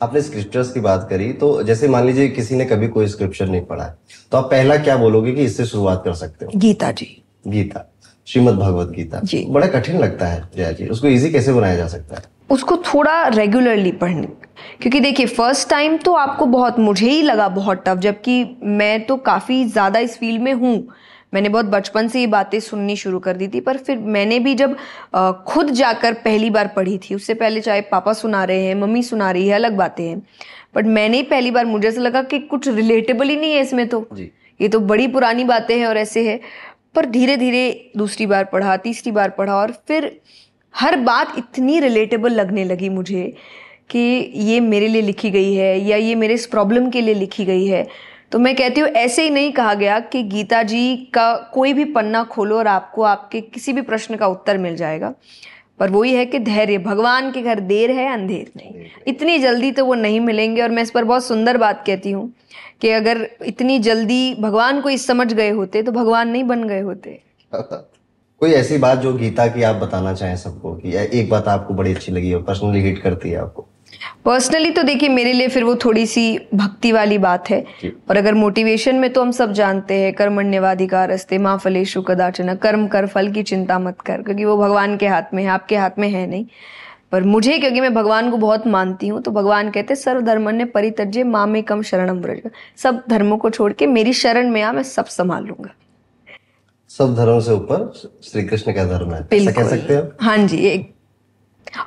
आपने 0.02 0.20
स्क्रिप्चर्स 0.22 0.72
की 0.72 0.80
बात 0.80 1.06
करी 1.10 1.32
तो 1.40 1.62
जैसे 1.62 1.88
मान 1.88 2.06
लीजिए 2.06 2.28
किसी 2.30 2.56
ने 2.56 2.64
कभी 2.64 2.88
कोई 2.88 3.06
स्क्रिप्चर 3.08 3.48
नहीं 3.48 3.64
पढ़ा 3.64 3.84
है 3.84 3.94
तो 4.32 4.38
आप 4.38 4.50
पहला 4.50 4.76
क्या 4.78 4.96
बोलोगे 4.96 5.32
कि 5.32 5.44
इससे 5.44 5.64
शुरुआत 5.66 6.02
कर 6.04 6.14
सकते 6.14 6.44
हो? 6.44 6.50
गीता 6.56 6.90
जी। 6.92 7.06
गीता 7.48 7.84
श्रीमद 8.28 8.54
भगवत 8.54 8.88
गीता। 8.88 9.20
जी। 9.24 9.44
बड़ा 9.48 9.66
कठिन 9.68 9.98
लगता 9.98 10.26
है 10.26 10.42
जया 10.56 10.70
जी 10.72 10.86
उसको 10.88 11.08
इजी 11.08 11.30
कैसे 11.30 11.52
बनाया 11.52 11.76
जा 11.76 11.86
सकता 11.88 12.16
है? 12.16 12.22
उसको 12.50 12.76
थोड़ा 12.86 13.26
रेगुलरली 13.28 13.92
पढ़ने 13.92 14.26
क्योंकि 14.80 15.00
देखिए 15.00 15.26
फ़र्स्ट 15.28 15.68
टाइम 15.70 15.96
तो 15.98 16.12
आपको 16.14 16.46
बहुत 16.46 16.78
मुझे 16.78 17.08
ही 17.10 17.22
लगा 17.22 17.48
बहुत 17.50 17.82
टफ 17.86 17.98
जबकि 17.98 18.44
मैं 18.62 19.04
तो 19.06 19.16
काफ़ी 19.26 19.64
ज़्यादा 19.66 19.98
इस 19.98 20.18
फ़ील्ड 20.18 20.42
में 20.42 20.52
हूँ 20.54 20.76
मैंने 21.32 21.48
बहुत 21.48 21.66
बचपन 21.66 22.08
से 22.08 22.20
ये 22.20 22.26
बातें 22.26 22.58
सुननी 22.60 22.96
शुरू 22.96 23.18
कर 23.18 23.36
दी 23.36 23.48
थी 23.48 23.60
पर 23.60 23.76
फिर 23.76 23.98
मैंने 24.14 24.38
भी 24.38 24.54
जब 24.54 24.76
खुद 25.48 25.70
जाकर 25.72 26.12
पहली 26.24 26.50
बार 26.50 26.68
पढ़ी 26.76 26.98
थी 26.98 27.14
उससे 27.14 27.34
पहले 27.34 27.60
चाहे 27.60 27.80
पापा 27.90 28.12
सुना 28.12 28.44
रहे 28.44 28.64
हैं 28.64 28.74
मम्मी 28.74 29.02
सुना 29.02 29.30
रही 29.30 29.48
है 29.48 29.54
अलग 29.54 29.76
बातें 29.76 30.04
हैं। 30.04 30.20
बट 30.74 30.86
मैंने 30.86 31.16
ही 31.16 31.22
पहली 31.22 31.50
बार 31.50 31.66
मुझे 31.66 31.88
ऐसा 31.88 32.00
लगा 32.00 32.22
कि 32.22 32.38
कुछ 32.38 32.68
रिलेटेबल 32.68 33.28
ही 33.28 33.36
नहीं 33.36 33.54
है 33.54 33.60
इसमें 33.60 33.86
तो। 33.88 34.06
ये 34.60 34.68
तो 34.68 34.80
बड़ी 34.80 35.08
पुरानी 35.08 35.44
बातें 35.44 35.76
हैं 35.78 35.86
और 35.86 35.98
ऐसे 35.98 36.28
है। 36.28 36.38
पर 36.94 37.06
धीरे 37.06 37.36
धीरे 37.36 37.92
दूसरी 37.96 38.26
बार 38.26 38.44
पढ़ा 38.44 38.76
तीसरी 38.76 39.12
बार 39.12 39.30
पढ़ा 39.30 39.54
और 39.54 39.72
फिर 39.88 40.10
हर 40.74 40.96
बात 41.00 41.34
इतनी 41.38 41.80
रिलेटेबल 41.80 42.32
लगने 42.32 42.64
लगी 42.64 42.88
मुझे 42.88 43.32
कि 43.90 43.98
ये 44.34 44.60
मेरे 44.60 44.88
लिए 44.88 45.02
लिखी 45.02 45.30
गई 45.30 45.54
है 45.54 45.78
या 45.80 45.96
ये 45.96 46.14
मेरे 46.14 46.34
इस 46.34 46.46
प्रॉब्लम 46.46 46.90
के 46.90 47.00
लिए 47.00 47.14
लिखी 47.14 47.44
गई 47.44 47.66
है। 47.66 47.86
तो 48.32 48.38
मैं 48.38 48.54
कहती 48.56 48.80
हूँ 48.80 48.88
ऐसे 48.88 49.22
ही 49.22 49.30
नहीं 49.30 49.52
कहा 49.52 49.74
गया 49.74 50.00
कि 50.00 50.22
गीता 50.22 50.62
जी 50.62 50.96
का 50.96 51.36
कोई 51.36 51.72
भी 51.72 51.84
पन्ना 51.84 52.24
खोलो 52.24 52.58
और 52.58 52.66
आपको 52.66 53.02
आपके 53.02 53.40
किसी 53.40 53.72
भी 53.72 53.82
प्रश्न 53.82 54.16
का 54.16 54.26
उत्तर 54.26 54.58
मिल 54.58 54.76
जाएगा। 54.76 55.14
पर 55.78 55.90
वही 55.90 56.14
है 56.14 56.26
कि 56.26 56.38
धैर्य 56.38 56.78
भगवान 56.78 57.30
के 57.32 57.42
घर 57.42 57.60
देर 57.60 57.90
है 57.90 58.12
अंधेर 58.12 58.50
नहीं। 58.56 58.84
इतनी 59.06 59.38
जल्दी 59.38 59.70
तो 59.72 59.84
वो 59.84 59.94
नहीं 59.94 60.20
मिलेंगे 60.20 60.62
और 60.62 60.70
मैं 60.70 60.82
इस 60.82 60.90
पर 60.90 61.04
बहुत 61.04 61.24
सुंदर 61.24 61.56
बात 61.56 61.84
कहती 61.86 62.10
हूँ 62.10 62.32
कि 62.80 62.90
अगर 62.90 63.28
इतनी 63.46 63.78
जल्दी 63.78 64.34
भगवान 64.34 64.80
को 64.80 64.90
इस 64.90 65.06
समझ 65.06 65.32
गए 65.34 65.50
होते 65.50 65.82
तो 65.82 65.92
भगवान 65.92 66.28
नहीं 66.28 66.44
बन 66.44 66.64
गए 66.64 66.80
होते। 66.80 67.20
कोई 67.54 68.52
ऐसी 68.52 68.78
बात 68.78 68.98
जो 68.98 69.12
गीता 69.14 69.46
की 69.46 69.62
आप 69.62 69.76
बताना 69.76 70.14
चाहें 70.14 70.36
सबको 70.36 70.74
कि 70.74 70.96
एक 71.20 71.30
बात 71.30 71.48
आपको 71.48 71.74
बड़ी 71.74 71.94
अच्छी 71.94 72.12
लगी 72.12 72.32
और 72.34 72.42
पर्सनली 72.42 72.80
हिट 72.80 72.98
करती 72.98 73.30
है 73.30 73.36
आपको? 73.36 73.68
पर्सनली 74.24 74.70
तो 74.70 74.82
देखिए 74.82 75.08
मेरे 75.08 75.32
लिए 75.32 75.48
फिर 75.48 75.64
वो 75.64 75.74
थोड़ी 75.76 76.04
सी 76.06 76.38
भक्ति 76.54 76.92
वाली 76.92 77.18
बात 77.18 77.50
है। 77.50 77.64
और 78.10 78.16
अगर 78.16 78.34
मोटिवेशन 78.34 78.96
में 78.96 79.12
तो 79.12 79.22
हम 79.22 79.30
सब 79.32 79.52
जानते 79.52 79.94
हैं 79.94 80.12
कर्मण्यवाधिकार 80.14 81.10
रस्ते 81.10 81.38
माँ 81.38 81.56
फलेशु 81.58 82.02
कदाचन 82.02 82.54
कर्म 82.54 82.86
कर 82.88 83.06
फल 83.06 83.32
की 83.32 83.42
चिंता 83.42 83.78
मत 83.78 84.00
कर 84.00 84.22
क्योंकि 84.22 84.44
वो 84.44 84.56
भगवान 84.58 84.96
के 84.96 85.06
हाथ 85.06 85.34
में 85.34 85.42
है 85.42 85.48
आपके 85.50 85.76
हाथ 85.76 85.98
में 85.98 86.08
है 86.08 86.26
नहीं। 86.26 86.46
पर 87.12 87.22
मुझे 87.24 87.58
क्योंकि 87.58 87.80
मैं 87.80 87.92
भगवान 87.94 88.30
को 88.30 88.36
बहुत 88.36 88.66
मानती 88.66 89.08
हूँ 89.08 89.20
तो 89.22 89.30
भगवान 89.30 89.70
कहते 89.70 89.94
सर्व 89.94 90.20
धर्म 90.20 90.48
ने 90.50 90.64
परितज्य 90.66 91.24
माँ 91.24 91.46
में 91.46 91.62
कम 91.62 91.82
शरणम 91.82 92.20
ब्रज 92.20 92.50
सब 92.76 93.02
धर्मों 93.10 93.36
को 93.38 93.50
छोड़ 93.50 93.72
के 93.72 93.86
मेरी 93.88 94.12
शरण 94.14 94.50
में 94.50 94.60
आ 94.62 94.72
मैं 94.72 94.82
सब 94.82 95.06
संभाल 95.06 95.44
लूँगा। 95.44 95.74
सब 96.90 97.14
धर्म 97.16 97.40
से 97.40 97.52
ऊपर 97.52 97.92
श्री 98.24 98.44
कृष्ण 98.44 98.72
का 98.72 98.84
धर्म 98.86 99.14
है। 99.14 99.22
कह 99.32 99.68
सकते 99.68 99.94
हैं? 99.94 100.02
हाँ 100.20 100.36
जी 100.38 100.58
एक 100.68 100.90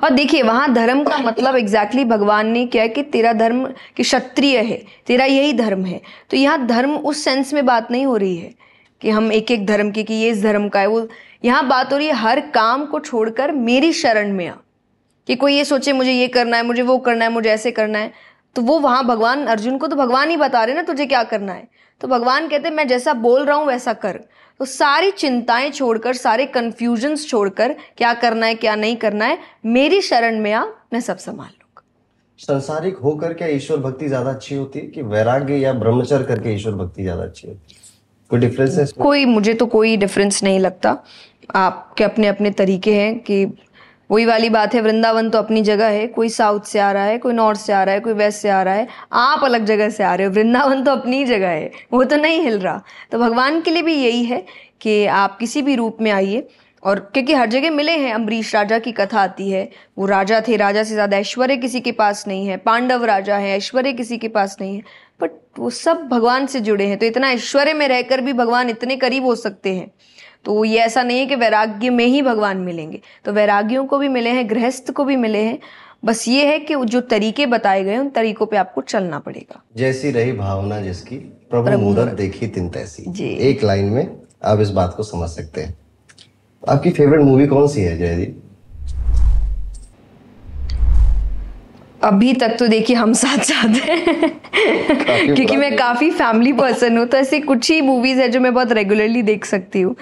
और 0.04 0.10
देखिए, 0.10 0.42
वहाँ 0.42 0.72
धर्म 0.72 1.02
का 1.04 1.18
मतलब 1.18 1.56
एग्जैक्टली 1.56 2.02
exactly 2.02 2.18
भगवान 2.18 2.46
ने 2.46 2.66
क्या 2.66 2.82
है 2.82 2.88
कि 2.88 3.02
तेरा 3.02 3.32
धर्म 3.32 3.66
कि 3.66 4.02
क्षत्रिय 4.02 4.58
है, 4.58 4.82
तेरा 5.06 5.24
यही 5.24 5.52
धर्म 5.52 5.84
है। 5.84 6.00
तो 6.30 6.36
यहाँ 6.36 6.66
धर्म 6.66 6.96
उस 6.96 7.24
सेंस 7.24 7.54
में 7.54 7.66
बात 7.66 7.90
नहीं 7.90 8.06
हो 8.06 8.16
रही 8.16 8.36
है 8.36 8.54
कि 9.00 9.10
हम 9.10 9.32
एक 9.32 9.50
एक 9.50 9.66
धर्म 9.66 9.90
की 9.90 10.04
कि 10.04 10.14
ये 10.14 10.30
इस 10.30 10.42
धर्म 10.42 10.68
का 10.68 10.80
है। 10.80 10.86
वो 10.86 11.08
यहाँ 11.44 11.68
बात 11.68 11.92
हो 11.92 11.98
रही 11.98 12.06
है, 12.06 12.12
हर 12.12 12.40
काम 12.40 12.86
को 12.86 13.00
छोड़कर 13.00 13.52
मेरी 13.52 13.92
शरण 13.92 14.32
में 14.32 14.48
आ। 14.48 14.54
कि 15.26 15.34
कोई 15.34 15.54
ये 15.54 15.64
सोचे, 15.64 15.92
मुझे 15.92 16.12
ये 16.12 16.28
करना 16.28 16.56
है, 16.56 16.62
मुझे 16.62 16.82
वो 16.82 16.98
करना 16.98 17.24
है, 17.24 17.30
मुझे 17.30 17.50
ऐसे 17.50 17.70
करना 17.70 17.98
है। 17.98 18.12
तो 18.56 18.62
वो 18.62 18.78
वहाँ 18.78 19.04
भगवान 19.04 19.46
अर्जुन 19.46 19.78
को 19.78 19.86
तो 19.86 19.96
भगवान 19.96 20.30
ही 20.30 20.36
बता 20.36 20.64
रहे 20.64 20.74
ना, 20.74 20.82
तुझे 20.82 21.06
क्या 21.06 21.22
करना 21.22 21.52
है? 21.52 21.68
तो 22.00 22.08
भगवान 22.08 22.48
कहते 22.48 22.70
मैं 22.70 22.86
जैसा 22.88 23.12
बोल 23.14 23.44
रहा 23.44 23.56
हूँ 23.56 23.66
वैसा 23.66 23.92
कर। 23.92 24.20
तो 24.60 24.64
सारी 24.64 25.10
चिंताएँ 25.10 25.70
छोड़कर 25.70 26.14
सारे 26.14 26.46
कंफ्यूजन्स 26.46 27.26
छोड़कर 27.28 27.74
क्या 27.96 28.12
करना 28.14 28.46
है 28.46 28.54
क्या 28.54 28.74
नहीं 28.76 28.96
करना 28.96 29.24
है 29.24 29.38
मेरी 29.66 30.00
शरण 30.02 30.40
में 30.40 30.52
आ 30.52 30.64
मैं 30.92 31.00
सब 31.00 31.16
संभाल 31.16 31.46
लूँगा। 31.46 31.82
संसारिक 32.40 32.96
होकर 32.98 33.34
क्या 33.34 33.48
ईश्वर 33.48 33.78
भक्ति 33.78 34.08
ज़्यादा 34.08 34.30
अच्छी 34.30 34.54
होती 34.54 34.78
है? 34.78 34.86
कि 34.86 35.02
वैराग्य 35.02 35.56
या 35.56 35.72
ब्रह्मचर्य 35.72 36.24
करके 36.24 36.54
ईश्वर 36.54 36.72
भक्ति 36.74 37.02
ज़्यादा 37.02 37.22
अच्छी 37.22 37.48
होती 37.48 37.74
है? 37.74 37.84
कोई 38.30 38.40
डिफरेंस 38.40 38.78
है 38.78 38.84
कोई 38.98 39.24
मुझे 39.24 39.54
तो 39.54 39.66
कोई 39.66 39.96
डिफरेंस 39.96 40.42
नहीं 40.44 40.58
लगता। 40.60 40.96
आपके 41.54 42.04
अपने 42.04 42.28
अपने 42.28 42.50
तरीके 42.52 42.94
हैं 42.94 43.18
कि 43.20 43.44
वही 44.10 44.24
वाली 44.24 44.48
बात 44.48 44.74
है, 44.74 44.80
वृंदावन 44.80 45.30
तो 45.30 45.38
अपनी 45.38 45.62
जगह 45.62 45.86
है, 45.86 46.06
कोई 46.06 46.28
साउथ 46.28 46.60
से 46.60 46.78
आ 46.78 46.92
रहा 46.92 47.04
है, 47.04 47.18
कोई 47.18 47.32
नॉर्थ 47.32 47.60
से 47.60 47.72
आ 47.72 47.82
रहा 47.84 47.94
है, 47.94 48.00
कोई 48.00 48.12
वेस्ट 48.12 48.38
से 48.38 48.50
आ 48.50 48.62
रहा 48.62 48.74
है, 48.74 48.86
आप 49.12 49.44
अलग 49.44 49.64
जगह 49.64 49.88
से 49.88 50.04
आ 50.04 50.14
रहे 50.14 50.26
हो, 50.26 50.32
वृंदावन 50.32 50.84
तो 50.84 50.92
अपनी 50.92 51.24
जगह 51.24 51.48
है, 51.48 51.70
वो 51.92 52.04
तो 52.04 52.16
नहीं 52.16 52.40
हिल 52.40 52.58
रहा। 52.58 52.82
तो 53.12 53.18
भगवान 53.18 53.60
के 53.60 53.70
लिए 53.70 53.82
भी 53.82 53.94
यही 53.94 54.24
है 54.24 54.44
कि 54.80 55.06
आप 55.06 55.38
किसी 55.38 55.62
भी 55.62 55.74
रूप 55.74 55.96
में 56.00 56.10
आइए 56.10 56.46
और 56.86 56.98
क्योंकि 57.14 57.34
हर 57.34 57.48
जगह 57.50 57.70
मिले 57.70 57.92
हैं 57.98 58.12
अम्बरीश 58.14 58.54
राजा 58.54 58.78
की 58.78 58.92
कथा 58.92 59.20
आती 59.20 59.48
है। 59.50 59.68
वो 59.98 60.06
राजा 60.06 60.40
थे 60.48 60.56
राजा 60.56 60.82
से 60.82 60.94
ज़्यादा 60.94 61.16
ऐश्वर्य 61.18 61.56
किसी 61.56 61.80
के 61.80 61.92
पास 61.92 62.24
नहीं 62.28 62.46
है। 62.46 62.56
पांडव 62.58 63.04
राजा 63.04 63.36
है 63.36 63.56
ऐश्वर्य 63.56 63.92
किसी 63.92 64.18
के 64.18 64.28
पास 64.28 64.56
नहीं 64.60 64.76
है। 64.76 64.82
बट 65.20 65.30
वो 65.58 65.70
सब 65.70 66.06
भगवान 66.08 66.46
से 66.46 66.60
जुड़े 66.60 66.86
हैं 66.86 66.98
तो 66.98 67.06
इतना 67.06 67.30
ऐश्वर्य 67.30 67.72
में 67.72 67.86
रहकर 67.88 68.20
भी 68.20 68.32
भगवान 68.34 68.70
इतने 68.70 68.96
करीब 68.96 69.24
हो 69.24 69.34
सकते 69.36 69.74
हैं। 69.74 69.90
तो 70.44 70.64
ये 70.64 70.78
ऐसा 70.80 71.02
नहीं 71.02 71.18
है 71.18 71.26
कि 71.26 71.34
वैराग्य 71.34 71.90
में 71.90 72.04
ही 72.06 72.20
भगवान 72.22 72.56
मिलेंगे। 72.56 73.00
तो 73.24 73.32
वैराग्यों 73.32 73.84
को 73.86 73.98
भी 73.98 74.08
मिले 74.08 74.30
हैं 74.30 74.48
गृहस्थ 74.50 74.90
को 74.90 75.04
भी 75.04 75.16
मिले 75.16 75.38
हैं। 75.38 75.58
बस 76.04 76.26
ये 76.28 76.44
है 76.46 76.58
कि 76.58 76.74
जो 76.86 77.00
तरीके 77.02 77.46
बताए 77.46 77.82
गए 77.84 77.96
उन 77.98 78.08
तरीकों 78.10 78.46
पे 78.46 78.56
आपको 78.56 78.80
चलना 78.82 79.18
पड़ेगा। 79.18 79.62
जैसी 79.76 80.10
रही 80.10 80.32
भावना 80.32 80.80
जिसकी 80.80 81.16
प्रभु 81.50 81.78
मूरत 81.78 82.12
देखी 82.14 82.46
तिन 82.48 82.68
तैसी 82.68 83.34
एक 83.48 83.64
लाइन 83.64 83.84
में 83.84 84.16
आप 84.44 84.60
इस 84.60 84.70
बात 84.70 84.94
को 84.96 85.02
समझ 85.02 85.28
सकते 85.30 85.60
हैं। 85.60 85.76
आपकी 86.68 86.90
फेवरेट 86.90 87.20
मूवी 87.20 87.46
कौन 87.46 87.66
सी 87.68 87.80
है 87.80 87.96
जयदीप? 87.98 88.42
अभी 92.04 92.32
तक 92.32 92.56
तो 92.58 92.66
देखिए 92.68 92.96
हम 92.96 93.12
साथ 93.12 93.38
साथ 93.44 93.74
हैं। 93.78 95.34
क्योंकि 95.34 95.56
मैं 95.56 95.76
काफ़ी 95.76 96.10
फैमिली 96.10 96.52
पर्सन 96.52 96.98
हूँ 96.98 97.06
तो 97.06 97.16
ऐसी 97.16 97.40
कुछ 97.40 97.70
ही 97.70 97.80
मूवीज़ 97.80 98.20
है 98.20 98.28
जो 98.28 98.40
मैं 98.40 98.52
बहुत 98.54 98.72
रेगुलरली 98.72 99.22
देख 99.22 99.44
सकती 99.44 99.80
हूँ। 99.80 99.94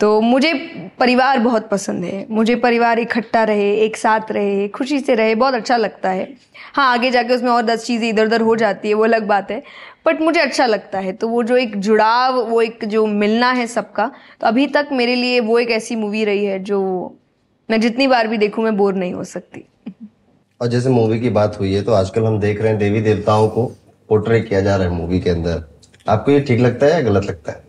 तो 0.00 0.20
मुझे 0.20 0.52
परिवार 1.00 1.38
बहुत 1.38 1.68
पसंद 1.68 2.04
है। 2.04 2.26
मुझे 2.30 2.54
परिवार 2.56 2.98
इकट्ठा 2.98 3.44
रहे 3.44 3.72
एक 3.84 3.96
साथ 3.96 4.32
रहे 4.32 4.66
खुशी 4.68 4.98
से 5.00 5.14
रहे 5.14 5.34
बहुत 5.34 5.54
अच्छा 5.54 5.76
लगता 5.76 6.10
है। 6.10 6.28
हाँ 6.74 6.92
आगे 6.92 7.10
जाके 7.10 7.34
उसमें 7.34 7.50
और 7.50 7.62
दस 7.62 7.86
चीज़ें 7.86 8.08
इधर 8.08 8.26
उधर 8.26 8.40
हो 8.40 8.56
जाती 8.56 8.88
है 8.88 8.94
वो 8.94 9.04
अलग 9.04 9.26
बात 9.26 9.50
है। 9.50 9.62
बट 10.06 10.20
मुझे 10.20 10.40
अच्छा 10.40 10.66
लगता 10.66 10.98
है। 10.98 11.12
तो 11.12 11.28
वो 11.28 11.42
जो 11.42 11.56
एक 11.56 11.76
जुड़ाव 11.80 12.40
वो 12.48 12.60
एक 12.62 12.84
जो 12.84 13.06
मिलना 13.06 13.50
है 13.52 13.66
सबका 13.66 14.10
तो 14.40 14.46
अभी 14.46 14.66
तक 14.66 14.88
मेरे 14.92 15.14
लिए 15.14 15.40
वो 15.42 15.58
एक 15.58 15.70
ऐसी 15.72 15.96
मूवी 15.96 16.24
रही 16.24 16.44
है 16.44 16.58
जो 16.64 16.80
मैं 17.68 17.80
जितनी 17.80 18.06
बार 18.06 18.28
भी 18.28 18.38
देखूँ 18.38 18.64
मैं 18.64 18.76
बोर 18.76 18.94
नहीं 18.94 19.12
हो 19.12 19.24
सकती। 19.24 19.64
और 20.60 20.68
जैसे 20.68 20.90
मूवी 20.90 21.20
की 21.20 21.30
बात 21.30 21.58
हुई 21.60 21.72
है 21.74 21.82
तो 21.82 21.92
आजकल 21.92 22.24
हम 22.24 22.38
देख 22.40 22.60
रहे 22.60 22.70
हैं 22.70 22.78
देवी 22.78 23.00
देवताओं 23.00 23.48
को 23.48 23.64
पोर्ट्रे 24.08 24.40
किया 24.40 24.60
जा 24.60 24.76
रहा 24.76 24.88
है 24.88 24.94
मूवी 24.94 25.20
के 25.20 25.30
अंदर। 25.30 25.62
आपको 26.08 26.30
ये 26.30 26.40
ठीक 26.40 26.60
लगता 26.60 26.86
है 26.86 26.92
या 26.92 27.00
गलत 27.00 27.24
लगता 27.24 27.52
है? 27.52 27.64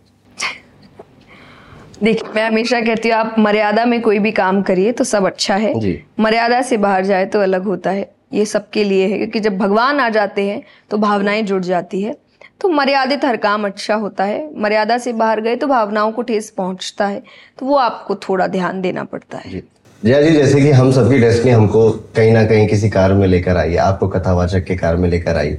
देखिए 2.02 2.30
मैं 2.34 2.46
हमेशा 2.46 2.80
कहती 2.80 3.08
हूँ 3.08 3.16
आप 3.16 3.34
मर्यादा 3.38 3.84
में 3.84 4.00
कोई 4.02 4.18
भी 4.18 4.32
काम 4.32 4.62
करिए 4.62 4.92
तो 4.92 5.04
सब 5.04 5.26
अच्छा 5.26 5.56
है। 5.56 5.72
जी। 5.80 5.98
मर्यादा 6.20 6.60
से 6.62 6.76
बाहर 6.76 7.04
जाए 7.04 7.26
तो 7.26 7.40
अलग 7.40 7.64
होता 7.64 7.90
है। 7.90 8.08
ये 8.32 8.44
सबके 8.44 8.84
लिए 8.84 9.06
है 9.06 9.18
क्योंकि 9.18 9.40
जब 9.40 9.56
भगवान 9.58 10.00
आ 10.00 10.08
जाते 10.08 10.42
हैं 10.48 10.62
तो 10.90 10.98
भावनाएँ 10.98 11.42
जुड़ 11.42 11.62
जाती 11.64 12.02
है। 12.02 12.14
तो 12.60 12.68
मर्यादित 12.68 13.24
हर 13.24 13.36
काम 13.36 13.66
अच्छा 13.66 13.94
होता 13.94 14.24
है। 14.24 14.48
मर्यादा 14.56 14.98
से 14.98 15.12
बाहर 15.12 15.40
गए 15.40 15.56
तो 15.56 15.66
भावनाओं 15.66 16.12
को 16.12 16.22
ठेस 16.22 16.50
पहुँचता 16.50 17.06
है। 17.06 17.22
तो 17.58 17.66
वो 17.66 17.76
आपको 17.76 18.14
थोड़ा 18.14 18.46
ध्यान 18.46 18.80
देना 18.80 19.04
पड़ता 19.04 19.38
है। 19.38 19.50
जी। 19.50 19.62
जया 20.02 20.22
जी 20.22 20.30
जैसे 20.30 20.60
कि 20.60 20.70
हम 20.70 20.90
सबकी 20.92 21.18
डेस्टिनी 21.18 21.50
हमको 21.50 21.90
कहीं 22.16 22.32
ना 22.32 22.44
कहीं 22.44 22.66
किसी 22.68 22.90
कार 22.90 23.12
में 23.12 23.26
लेकर 23.26 23.56
आई 23.56 23.70
है। 23.70 23.76
आपको 23.76 24.08
कथावाचक 24.08 24.64
के 24.64 24.76
कार 24.76 24.96
में 24.96 25.08
लेकर 25.08 25.36
आई। 25.36 25.56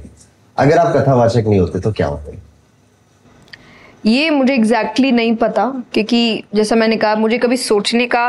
अगर 0.56 0.78
आप 0.78 0.94
कथावाचक 0.96 1.44
नहीं 1.48 1.60
होते 1.60 1.80
तो 1.80 1.92
क्या 1.92 2.06
होते 2.06 2.38
ये 4.06 4.30
मुझे 4.30 4.54
एग्जैक्टली 4.54 5.06
exactly 5.06 5.16
नहीं 5.16 5.34
पता 5.36 5.64
क्योंकि 5.94 6.44
जैसा 6.54 6.76
मैंने 6.76 6.96
कहा 6.96 7.14
मुझे 7.14 7.38
कभी 7.38 7.56
सोचने 7.56 8.06
का 8.06 8.28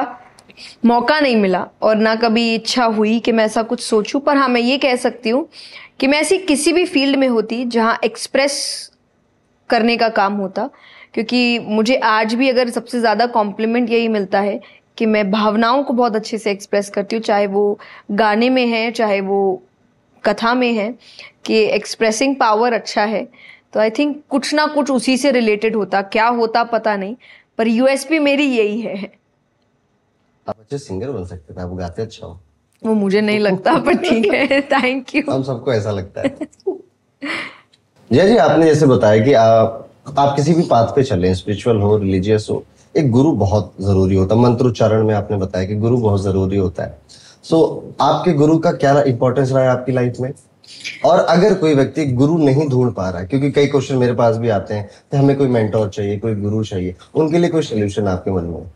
मौका 0.86 1.20
नहीं 1.20 1.36
मिला 1.36 1.68
और 1.82 1.95
ना 1.97 2.16
कभी 2.16 2.53
इच्छा 2.55 2.86
हुई 2.88 3.20
कि 3.20 3.32
मैं 3.32 3.45
ऐसा 3.45 3.64
कुछ 3.64 3.82
सोचूं। 3.82 4.20
पर 4.20 4.38
हाँ 4.38 4.47
मैं 4.47 4.62
ये 4.62 4.78
कह 4.78 4.95
सकती 4.97 5.30
हूँ 5.30 5.47
कि 5.99 6.07
मैं 6.07 6.20
ऐसी 6.22 6.38
किसी 6.38 6.74
भी 6.74 6.86
फ़ील्ड 6.86 7.16
में 7.16 7.28
होती 7.28 7.64
जहाँ 7.66 7.99
एक्सप्रेस 8.03 8.91
करने 9.70 9.97
का 9.97 10.09
काम 10.09 10.34
होता, 10.34 10.70
क्योंकि 11.14 11.59
मुझे 11.59 11.95
आज 11.95 12.34
भी 12.34 12.49
अगर 12.49 12.70
सबसे 12.70 12.99
ज़्यादा 12.99 13.26
कॉम्प्लीमेंट 13.28 13.89
यही 13.89 14.07
मिलता 14.07 14.39
है 14.39 14.59
कि 14.97 15.05
मैं 15.05 15.30
भावनाओं 15.32 15.84
को 15.84 15.93
बहुत 15.93 16.16
अच्छे 16.16 16.38
से 16.38 16.51
एक्सप्रेस 16.51 16.89
करती 16.89 17.16
हूँ, 17.16 17.24
चाहे 17.24 17.47
वो 17.47 17.80
गाने 18.12 18.49
में 18.49 18.66
है, 18.68 18.91
चाहे 18.91 19.22
वो 19.22 19.62
कथा 20.24 20.53
में 20.53 20.72
है, 20.74 20.91
कि 21.45 21.64
एक्सप्रेसिंग 21.66 22.36
पावर 22.36 22.74
अच्छा 22.74 23.03
है। 23.03 23.28
तो 23.74 23.80
आई 23.80 23.89
थिंक 23.89 24.22
कुछ 24.30 24.53
ना 24.53 24.66
कुछ 24.66 24.89
उसी 24.91 25.18
से 25.18 25.32
रिलेटेड 25.32 25.76
होता, 25.76 26.01
क्या 26.01 26.28
होता 26.30 26.64
पता 26.66 26.95
नहीं, 26.95 27.16
पर 27.57 27.68
यूएसपी 27.68 28.20
मेरी 28.20 28.45
यही 28.47 28.80
है। 28.82 29.12
आप 30.52 30.60
अच्छे 30.60 30.78
सिंगर 30.78 31.12
बन 31.12 31.26
सकते 31.26 31.54
थे 31.54 31.62
आप 31.62 31.74
गाते 31.76 32.02
अच्छा 32.02 32.26
हो। 32.28 32.39
वो 32.84 32.93
मुझे 32.93 33.22
नहीं 33.22 33.39
लगता 33.39 33.76
पर 33.80 33.95
ठीक 33.97 34.26
है 34.34 34.62
थैंक 34.72 35.16
यू 35.16 35.22
हम 35.30 35.43
सबको 35.43 35.74
ऐसा 35.74 35.91
लगता 35.91 36.22
है। 36.22 36.47
जय 38.12 38.28
जी 38.28 38.38
आपने 38.38 38.66
जैसे 38.66 38.86
बताया 38.86 39.24
कि 39.26 39.34
आप 39.34 39.88
आप 40.18 40.36
किसी 40.36 40.54
भी 40.54 40.64
पाथ 40.70 40.95
पे 40.95 41.04
चले 41.04 41.34
स्पिरिचुअल 41.36 41.78
हो 41.82 41.97
रिलीजियस 41.97 42.47
हो 42.52 42.64
एक 42.95 43.12
गुरु 43.12 43.32
बहुत 43.38 43.74
ज़रूरी 43.82 44.16
होता 44.16 44.36
है। 44.36 44.41
मंत्रोच्चारण 44.41 45.06
में 45.08 45.14
आपने 45.16 45.38
बताया 45.38 45.68
कि 45.68 45.76
गुरु 45.76 45.97
बहुत 45.97 46.22
ज़रूरी 46.24 46.58
होता 46.58 46.84
है। 46.84 46.97
सो 47.43 47.58
so, 47.58 48.02
आपके 48.02 48.34
गुरु 48.34 48.58
का 48.58 48.72
क्या 48.74 49.02
इंपॉर्टेंस 49.04 49.52
रहा 49.52 49.64
है 49.64 49.70
आपकी 49.70 49.91
लाइफ 49.91 50.20
में? 50.20 50.32
और 51.06 51.20
अगर 51.20 51.54
कोई 51.54 51.76
व्यक्ति 51.76 52.06
गुरु 52.14 52.38
नहीं 52.38 52.68
ढूंढ 52.70 52.93
पा 52.93 53.10
रहा 53.10 53.22
है 53.22 53.28
क्योंकि 53.28 53.52
कई 53.52 53.68
क्वेश्चन 53.68 53.95
मेरे 53.97 54.14
पास 54.16 54.36
भी 54.38 54.49
आते 54.49 54.74
हैं 54.74 54.89
कि 55.12 55.18
हमें 55.18 55.36
कोई 55.38 55.47
मेंटोर 55.47 55.89
चाहिए 55.89 56.18
कोई 56.20 56.36
गुरु 56.36 56.64
चाहिए 56.64 56.95
उनके 57.16 57.38
लिए 57.38 57.49
कोई 57.49 57.62
सोल्यूशन 57.62 58.08
आपके 58.08 58.32
मन 58.32 58.43
में 58.43 58.70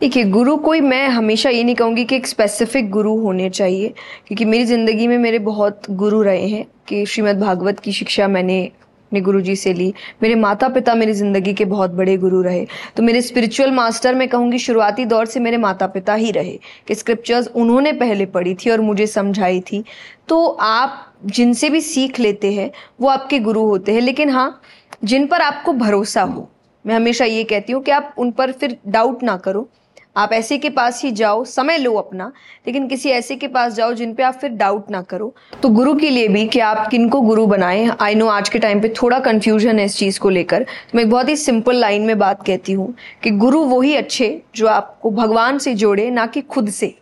देखिए, 0.00 0.24
गुरु 0.24 0.56
कोई, 0.56 0.80
मैं 0.80 1.06
हमेशा 1.08 1.50
ये 1.50 1.64
नहीं 1.64 1.74
कहूँगी 1.74 2.04
कि 2.04 2.16
एक 2.16 2.26
स्पेसिफिक 2.26 2.90
गुरु 2.90 3.14
होने 3.20 3.50
चाहिए, 3.50 3.88
क्योंकि 4.26 4.44
मेरी 4.44 4.64
ज़िंदगी 4.64 5.06
में 5.06 5.18
मेरे 5.18 5.38
बहुत 5.40 5.90
गुरु 5.90 6.22
रहे 6.22 6.46
हैं 6.48 6.66
कि 6.88 7.04
श्रीमद् 7.06 7.40
भागवत 7.40 7.80
की 7.80 7.92
शिक्षा 7.92 8.28
मैंने 8.28 8.64
अपने 8.64 9.20
गुरु 9.20 9.40
जी 9.40 9.54
से 9.56 9.72
ली। 9.72 9.92
मेरे 10.22 10.34
माता 10.34 10.68
पिता 10.68 10.94
मेरी 10.94 11.12
ज़िंदगी 11.12 11.52
के 11.54 11.64
बहुत 11.64 11.90
बड़े 11.90 12.16
गुरु 12.16 12.40
रहे। 12.42 12.66
तो 12.96 13.02
मेरे 13.02 13.20
स्पिरिचुअल 13.22 13.70
मास्टर 13.70 14.14
मैं 14.14 14.28
कहूँगी, 14.28 14.58
शुरुआती 14.58 15.04
दौर 15.04 15.26
से 15.26 15.40
मेरे 15.40 15.56
माता 15.56 15.86
पिता 15.86 16.14
ही 16.14 16.30
रहे 16.30 16.58
कि 16.88 16.94
स्क्रिप्चर्स 16.94 17.48
उन्होंने 17.48 17.92
पहले 17.92 18.26
पढ़ी 18.26 18.54
थी 18.54 18.70
और 18.70 18.80
मुझे 18.80 19.06
समझाई 19.06 19.60
थी। 19.62 19.82
तो 20.28 20.44
आप 20.46 21.14
जिनसे 21.26 21.70
भी 21.70 21.80
सीख 21.80 22.20
लेते 22.20 22.52
हैं, 22.52 22.70
वो 23.00 23.08
आपके 23.08 23.38
गुरु 23.38 23.62
होते 23.62 23.92
हैं। 23.92 24.00
लेकिन 24.00 24.30
हाँ 24.30 24.60
जिन 25.04 25.26
पर 25.26 25.40
आपको 25.40 25.72
भरोसा 25.74 26.22
हो 26.22 26.48
मैं 26.86 26.94
हमेशा 26.94 27.24
ये 27.24 27.44
कहती 27.44 27.72
हूँ 27.72 27.82
कि 27.82 27.90
आप 27.90 28.14
उन 28.18 28.30
पर 28.30 28.52
फिर 28.52 28.76
डाउट 28.88 29.22
ना 29.22 29.36
करो। 29.36 29.68
आप 30.16 30.32
ऐसे 30.32 30.56
के 30.58 30.68
पास 30.70 31.02
ही 31.04 31.10
जाओ 31.12 31.42
समय 31.44 31.78
लो 31.78 31.92
अपना 31.94 32.30
लेकिन 32.66 32.86
किसी 32.88 33.10
ऐसे 33.10 33.34
के 33.36 33.48
पास 33.48 33.72
जाओ 33.74 33.92
जिन 33.94 34.14
पे 34.14 34.22
आप 34.22 34.34
फिर 34.34 34.50
डाउट 34.52 34.90
ना 34.90 35.00
करो। 35.02 35.32
तो 35.62 35.68
गुरु 35.68 35.94
के 35.94 36.10
लिए 36.10 36.28
भी 36.28 36.46
कि 36.48 36.60
आप 36.60 36.86
किनको 36.90 37.20
गुरु 37.20 37.46
बनाएँ 37.46 37.88
आई 38.00 38.14
नो 38.14 38.26
आज 38.28 38.48
के 38.48 38.58
टाइम 38.58 38.80
पे 38.80 38.88
थोड़ा 39.02 39.18
कंफ्यूजन 39.20 39.78
है 39.78 39.84
इस 39.84 39.96
चीज़ 39.96 40.20
को 40.20 40.30
लेकर 40.30 40.62
तो 40.62 40.96
मैं 40.96 41.04
एक 41.04 41.10
बहुत 41.10 41.28
ही 41.28 41.36
सिंपल 41.36 41.76
लाइन 41.76 42.02
में 42.02 42.18
बात 42.18 42.46
कहती 42.46 42.72
हूँ 42.72 42.94
कि 43.22 43.30
गुरु 43.32 43.60
वही 43.66 43.94
अच्छे 43.94 44.40
जो 44.56 44.66
आपको 44.66 45.10
भगवान 45.10 45.58
से 45.58 45.74
जोड़े 45.74 46.10
ना 46.10 46.26
कि 46.26 46.40
खुद 46.40 46.70
से। 46.70 46.94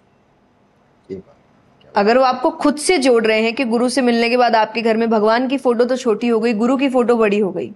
अगर 1.94 2.18
वो 2.18 2.24
आपको 2.24 2.50
खुद 2.50 2.76
से 2.76 2.98
जोड़ 2.98 3.24
रहे 3.26 3.40
हैं 3.42 3.54
कि 3.54 3.64
गुरु 3.64 3.88
से 3.88 4.02
मिलने 4.02 4.28
के 4.30 4.36
बाद 4.36 4.54
आपके 4.56 4.82
घर 4.82 4.96
में 4.96 5.08
भगवान 5.10 5.48
की 5.48 5.58
फ़ोटो 5.58 5.84
तो 5.84 5.96
छोटी 5.96 6.28
हो 6.28 6.40
गई 6.40 6.52
गुरु 6.54 6.76
की 6.76 6.88
फ़ोटो 6.88 7.16
बड़ी 7.16 7.38
हो 7.38 7.50
गई। 7.50 7.72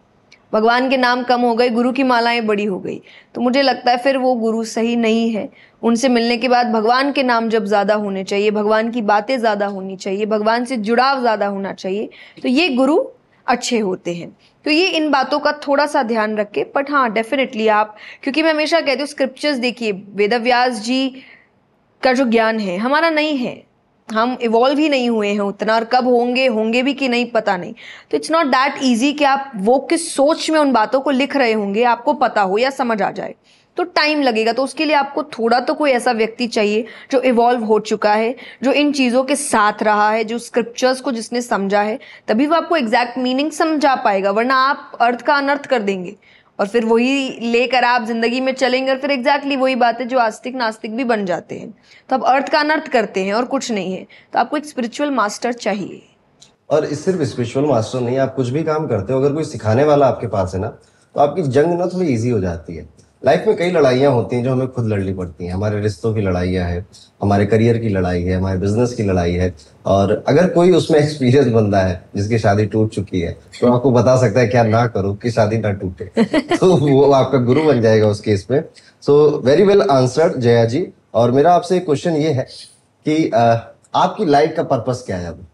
भगवान 0.52 0.88
के 0.90 0.96
नाम 0.96 1.22
कम 1.22 1.40
हो 1.40 1.54
गए, 1.54 1.68
गुरु 1.70 1.92
की 1.92 2.02
मालाएँ 2.04 2.40
बड़ी 2.42 2.64
हो 2.64 2.78
गई। 2.78 3.00
तो 3.34 3.40
मुझे 3.40 3.62
लगता 3.62 3.90
है 3.90 3.98
फिर 3.98 4.16
वो 4.18 4.34
गुरु 4.36 4.64
सही 4.66 4.96
नहीं 4.96 5.30
है। 5.30 5.48
उनसे 5.82 6.08
मिलने 6.08 6.36
के 6.36 6.48
बाद 6.48 6.72
भगवान 6.72 7.12
के 7.12 7.22
नाम 7.22 7.48
जब 7.48 7.64
ज़्यादा 7.64 7.94
होने 7.96 8.24
चाहिए, 8.24 8.50
भगवान 8.50 8.90
की 8.90 9.02
बातें 9.02 9.38
ज़्यादा 9.38 9.66
होनी 9.66 9.96
चाहिए, 9.96 10.26
भगवान 10.26 10.64
से 10.64 10.76
जुड़ाव 10.78 11.20
ज़्यादा 11.20 11.46
होना 11.46 11.72
चाहिए 11.74 12.08
तो 12.42 12.48
ये 12.48 12.68
गुरु 12.70 12.98
अच्छे 13.46 13.78
होते 13.78 14.14
हैं। 14.14 14.36
तो 14.64 14.70
ये 14.70 14.88
इन 14.88 15.10
बातों 15.10 15.38
का 15.38 15.52
थोड़ा 15.66 15.86
सा 15.86 16.02
ध्यान 16.02 16.36
रखे 16.36 16.64
बट 16.76 16.90
हाँ 16.90 17.10
डेफिनेटली 17.12 17.68
आप, 17.68 17.96
क्योंकि 18.22 18.42
मैं 18.42 18.50
हमेशा 18.50 18.80
कहती 18.80 18.98
हूँ 18.98 19.06
स्क्रिप्चर्स 19.06 19.58
देखिए, 19.58 19.92
वेदव्यास 19.92 20.80
जी 20.82 21.08
का 22.02 22.12
जो 22.12 22.24
ज्ञान 22.26 22.58
है, 22.60 22.76
हमारा 22.78 23.10
नहीं 23.10 23.36
है। 23.36 23.67
हम 24.12 24.36
इवॉल्व 24.42 24.78
ही 24.78 24.88
नहीं 24.88 25.08
हुए 25.10 25.28
हैं 25.28 25.40
उतना, 25.40 25.74
और 25.74 25.84
कब 25.84 26.06
होंगे 26.06 26.46
होंगे 26.46 26.82
भी 26.82 26.94
कि 26.94 27.08
नहीं, 27.08 27.26
पता 27.26 27.56
नहीं। 27.56 27.74
तो 28.10 28.16
इट्स 28.16 28.30
नॉट 28.30 28.46
दैट 28.46 28.74
ईजी 28.82 29.12
कि 29.12 29.24
आप 29.24 29.52
वो 29.56 29.78
किस 29.90 30.14
सोच 30.14 30.50
में 30.50 30.58
उन 30.60 30.72
बातों 30.72 31.00
को 31.00 31.10
लिख 31.10 31.36
रहे 31.36 31.52
होंगे, 31.52 31.84
आपको 31.84 32.12
पता 32.12 32.42
हो 32.42 32.58
या 32.58 32.70
समझ 32.70 33.00
आ 33.02 33.10
जाए। 33.10 33.34
तो 33.76 33.84
टाइम 33.84 34.22
लगेगा 34.22 34.52
तो 34.52 34.62
उसके 34.64 34.84
लिए 34.84 34.94
आपको 34.96 35.22
थोड़ा 35.22 35.58
तो 35.60 35.74
कोई 35.74 35.90
ऐसा 35.90 36.12
व्यक्ति 36.12 36.46
चाहिए 36.46 36.84
जो 37.10 37.20
इवॉल्व 37.20 37.64
हो 37.64 37.78
चुका 37.78 38.12
है, 38.12 38.34
जो 38.62 38.72
इन 38.72 38.92
चीज़ों 38.92 39.22
के 39.24 39.36
साथ 39.36 39.82
रहा 39.82 40.10
है, 40.10 40.24
जो 40.24 40.38
स्क्रिप्चर्स 40.38 41.00
को 41.00 41.12
जिसने 41.12 41.42
समझा 41.42 41.82
है, 41.82 41.98
तभी 42.28 42.46
वो 42.46 42.54
आपको 42.54 42.76
एग्जैक्ट 42.76 43.18
मीनिंग 43.18 43.50
समझा 43.50 43.94
पाएगा, 43.94 44.30
वरना 44.30 44.56
आप 44.56 44.98
अर्थ 45.00 45.22
का 45.22 45.34
अनर्थ 45.34 45.66
कर 45.66 45.82
देंगे। 45.82 46.16
और 46.58 46.68
फिर 46.68 46.84
वही 46.84 47.28
लेकर 47.42 47.84
आप 47.84 48.04
ज़िंदगी 48.04 48.40
में 48.40 48.52
चलेंगे 48.54 48.90
और 48.90 48.98
फिर 48.98 49.10
एग्जैक्टली 49.10 49.56
वही 49.56 49.74
बात 49.76 50.00
है 50.00 50.06
जो 50.08 50.18
आस्तिक 50.18 50.54
नास्तिक 50.56 50.96
भी 50.96 51.04
बन 51.04 51.24
जाते 51.26 51.58
हैं। 51.58 51.70
तो 52.10 52.16
आप 52.16 52.24
अर्थ 52.26 52.48
का 52.48 52.60
अनर्थ 52.60 52.88
करते 52.88 53.24
हैं 53.24 53.34
और 53.34 53.44
कुछ 53.46 53.70
नहीं 53.70 53.92
है। 53.92 54.06
तो 54.32 54.38
आपको 54.38 54.56
एक 54.56 54.66
स्पिरिचुअल 54.66 55.10
मास्टर 55.12 55.52
चाहिए। 55.54 56.02
और 56.70 56.86
सिर्फ़ 56.86 57.22
स्पिरिचुअल 57.24 57.66
मास्टर 57.66 58.00
नहीं, 58.00 58.18
आप 58.18 58.34
कुछ 58.34 58.48
भी 58.48 58.62
काम 58.64 58.86
करते 58.86 59.12
हो, 59.12 59.20
अगर 59.20 59.32
कोई 59.34 59.44
सिखाने 59.46 59.84
वाला 59.84 60.06
आपके 60.06 60.26
पास 60.28 60.54
है 60.54 60.60
ना 60.60 60.68
तो 61.14 61.20
आपकी 61.20 61.42
जंग 61.44 61.78
ना 61.78 61.86
थोड़ी 61.86 62.08
ईजी 62.08 62.30
हो 62.30 62.40
जाती 62.40 62.76
है। 62.76 62.88
लाइफ 63.22 63.44
में 63.46 63.56
कई 63.56 63.70
लड़ाइयाँ 63.70 64.12
होती 64.12 64.36
हैं 64.36 64.42
जो 64.44 64.52
हमें 64.52 64.68
खुद 64.72 64.86
लड़नी 64.88 65.12
पड़ती 65.14 65.46
हैं। 65.46 65.52
हमारे 65.52 65.80
रिश्तों 65.80 66.12
की 66.14 66.20
लड़ाइयाँ 66.20 66.66
है 66.66 66.84
हमारे 67.22 67.46
करियर 67.46 67.78
की 67.78 67.88
लड़ाई 67.88 68.22
है 68.22 68.36
हमारे 68.36 68.58
बिज़नेस 68.58 68.92
की 68.94 69.02
लड़ाई 69.02 69.32
है। 69.32 69.52
और 69.86 70.12
अगर 70.28 70.48
कोई 70.48 70.72
उसमें 70.72 70.98
एक्सपीरियंस 71.00 71.46
बंदा 71.52 71.80
है 71.80 72.00
जिसकी 72.16 72.38
शादी 72.38 72.66
टूट 72.66 72.90
चुकी 72.90 73.20
है 73.20 73.32
तो 73.60 73.72
आपको 73.72 73.90
बता 73.90 74.16
सकता 74.16 74.40
है 74.40 74.46
क्या 74.46 74.62
ना 74.62 74.86
करो 74.86 75.12
कि 75.14 75.30
शादी 75.30 75.58
ना 75.58 75.72
टूटे। 75.72 76.04
तो 76.56 76.76
वो 76.76 77.10
आपका 77.12 77.38
गुरु 77.40 77.64
बन 77.64 77.80
जाएगा 77.82 78.08
उस 78.08 78.20
केस 78.20 78.46
में। 78.50 78.62
So 79.02 79.18
very 79.44 79.64
well 79.64 79.82
answered 79.82 80.38
Jaya 80.40 80.64
ji. 80.64 80.86
और 81.14 81.30
मेरा 81.30 81.52
आपसे 81.54 81.76
एक 81.76 81.84
क्वेश्चन 81.84 82.16
ये 82.16 82.32
है 82.32 82.46
कि 83.06 83.28
आपकी 83.30 84.24
लाइफ 84.24 84.54
का 84.56 84.62
पर्पस 84.64 85.02
क्या 85.06 85.16
है 85.16 85.28
अब? 85.28 85.46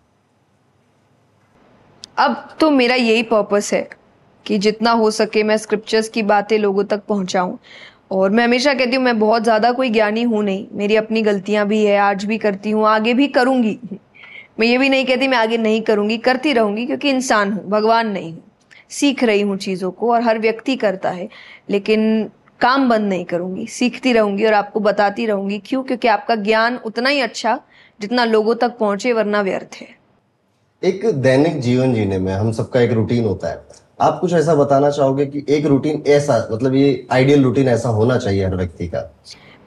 अब 2.18 2.48
तो 2.60 2.70
मेरा 2.70 2.94
यही 2.94 3.22
पर्पस 3.24 3.72
है। 3.72 3.88
कि 4.46 4.58
जितना 4.58 4.90
हो 4.90 5.10
सके 5.10 5.42
मैं 5.42 5.56
स्क्रिप्चर्स 5.56 6.08
की 6.08 6.22
बातें 6.22 6.58
लोगों 6.58 6.84
तक 6.84 7.02
पहुंचाऊं। 7.08 7.56
और 8.10 8.30
मैं 8.30 8.44
हमेशा 8.44 8.74
कहती 8.74 8.96
हूँ, 8.96 9.04
मैं 9.04 9.18
बहुत 9.18 9.42
ज़्यादा 9.42 9.72
कोई 9.72 9.90
ज्ञानी 9.90 10.22
हूँ 10.22 10.42
नहीं। 10.44 10.66
मेरी 10.72 10.96
अपनी 10.96 11.22
गलतियाँ 11.22 11.66
भी 11.66 11.84
है, 11.84 11.96
आज 11.98 12.24
भी 12.24 12.38
करती 12.38 12.70
हूँ, 12.70 12.86
आगे 12.86 13.14
भी 13.14 13.28
करूँगी। 13.28 13.78
मैं 14.60 14.66
ये 14.66 14.78
भी 14.78 14.88
नहीं 14.88 15.04
कहती 15.04 15.28
मैं 15.28 15.38
आगे 15.38 15.56
नहीं 15.58 15.80
करूँगी, 15.82 16.18
करती 16.18 16.52
रहूँगी 16.52 16.86
क्योंकि 16.86 17.10
इंसान 17.10 17.52
हूँ, 17.52 17.64
भगवान 17.68 18.10
नहीं 18.10 18.32
हूँ। 18.32 18.42
सीख 18.90 19.24
रही 19.24 19.40
हूँ 19.40 19.56
चीज़ों 19.56 19.90
को 19.90 20.12
और 20.12 20.22
हर 20.22 20.38
व्यक्ति 20.38 20.76
करता 20.76 21.10
है, 21.10 21.28
लेकिन 21.70 22.30
काम 22.60 22.88
बंद 22.88 23.08
नहीं 23.08 23.24
करूँगी, 23.24 23.66
सीखती 23.66 24.12
रहूँगी 24.12 24.44
और 24.44 24.52
आपको 24.52 24.80
बताती 24.80 25.26
रहूँगी। 25.26 25.58
क्यों? 25.58 25.82
क्योंकि 25.82 26.08
आपका 26.08 26.34
ज्ञान 26.34 26.76
उतना 26.76 27.08
ही 27.08 27.20
अच्छा 27.20 27.60
जितना 28.00 28.24
लोगों 28.24 28.54
तक 28.54 28.76
पहुँचे, 28.78 29.12
वरना 29.12 29.40
व्यर्थ 29.40 29.76
है। 29.80 29.88
एक 30.82 31.06
दैनिक 31.06 31.60
जीवन 31.60 31.94
जीने 31.94 32.18
में 32.18 32.32
हम 32.32 32.52
सबका 32.52 32.80
एक 32.80 32.92
रूटीन 32.92 33.24
होता 33.24 33.48
है। 33.48 33.83
आप 34.04 34.18
कुछ 34.20 34.32
ऐसा 34.32 34.54
बताना 34.54 34.90
चाहोगे 34.90 35.26
कि 35.26 35.44
एक 35.48 35.66
रूटीन 35.66 36.02
ऐसा 36.08 36.36
मतलब 36.52 36.74
ये 36.74 37.06
आइडियल 37.12 37.42
रूटीन 37.44 37.68
ऐसा 37.68 37.88
होना 37.90 38.16
चाहिए 38.18 38.44
हर 38.44 38.56
व्यक्ति 38.56 38.86
का? 38.88 39.10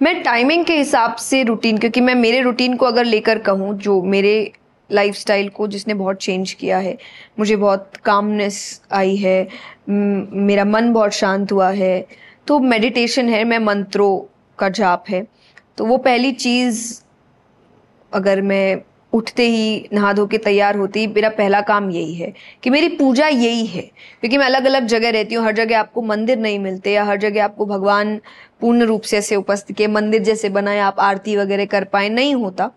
मैं 0.02 0.22
टाइमिंग 0.24 0.66
के 0.66 0.78
हिसाब 0.78 1.16
से 1.16 1.44
रूटीन 1.44 1.78
क्योंकि 1.78 2.02
मैं 2.02 2.16
मेरे 2.16 2.42
रूटीन 2.42 2.76
को 2.78 2.86
अगर 2.86 3.06
लेकर 3.06 3.40
कहूँ, 3.40 3.74
जो 3.76 4.02
मेरे 4.04 4.52
लाइफस्टाइल 4.90 5.50
को 5.50 5.68
जिसने 5.68 5.94
बहुत 5.94 6.18
चेंज 6.18 6.52
किया 6.54 6.78
है, 6.78 6.98
मुझे 7.40 7.56
बहुत 7.56 7.98
कामनेस 8.06 8.82
आई 8.92 9.16
है 9.16 9.48
मेरा 9.90 10.66
मन 10.66 10.92
बहुत 10.94 11.14
शांत 11.14 11.52
हुआ 11.52 11.70
है 11.72 12.06
तो 12.48 12.60
मेडिटेशन 12.60 13.30
है, 13.30 13.44
मैं 13.44 13.60
मंत्रों 13.60 14.20
का 14.60 14.70
जाप 14.72 15.04
है। 15.10 15.26
तो 15.78 15.86
वो 15.86 15.98
पहली 16.00 16.32
चीज़ 16.34 17.02
अगर 18.12 18.42
मैं 18.42 18.78
उठते 19.18 19.48
ही 19.48 19.90
नहा 19.94 20.12
धो 20.14 20.26
के 20.28 20.38
तैयार 20.38 20.76
होती, 20.76 21.06
मेरा 21.08 21.30
पहला 21.30 21.62
काम 21.62 21.90
यही 21.92 22.14
है 22.14 22.34
कि 22.64 22.70
मेरी 22.70 22.88
पूजा 22.90 23.28
यही 23.28 23.66
है, 23.66 23.82
क्योंकि 24.22 24.38
मैं 24.38 24.46
अलग 24.46 24.66
अलग 24.66 24.86
जगह 24.86 25.10
रहती 25.10 25.36
हूँ, 25.36 25.46
हर 25.46 25.56
जगह 25.56 25.80
आपको 25.80 26.02
मंदिर 26.02 26.38
नहीं 26.38 26.60
मिलते 26.60 26.92
या 26.92 27.04
हर 27.04 27.18
जगह 27.18 27.44
आपको 27.44 27.66
भगवान 27.66 28.16
पूर्ण 28.62 28.84
रूप 28.84 29.02
से 29.02 29.18
ऐसे 29.18 29.36
उपस्थित 29.36 29.78
के 29.78 29.88
मंदिर 29.88 30.24
जैसे 30.24 30.50
बनाए, 30.50 30.80
आप 30.80 31.00
आरती 31.00 31.36
वगैरह 31.36 31.66
कर 31.66 31.84
पाए, 31.84 32.10
नहीं 32.10 32.36
होता। 32.36 32.72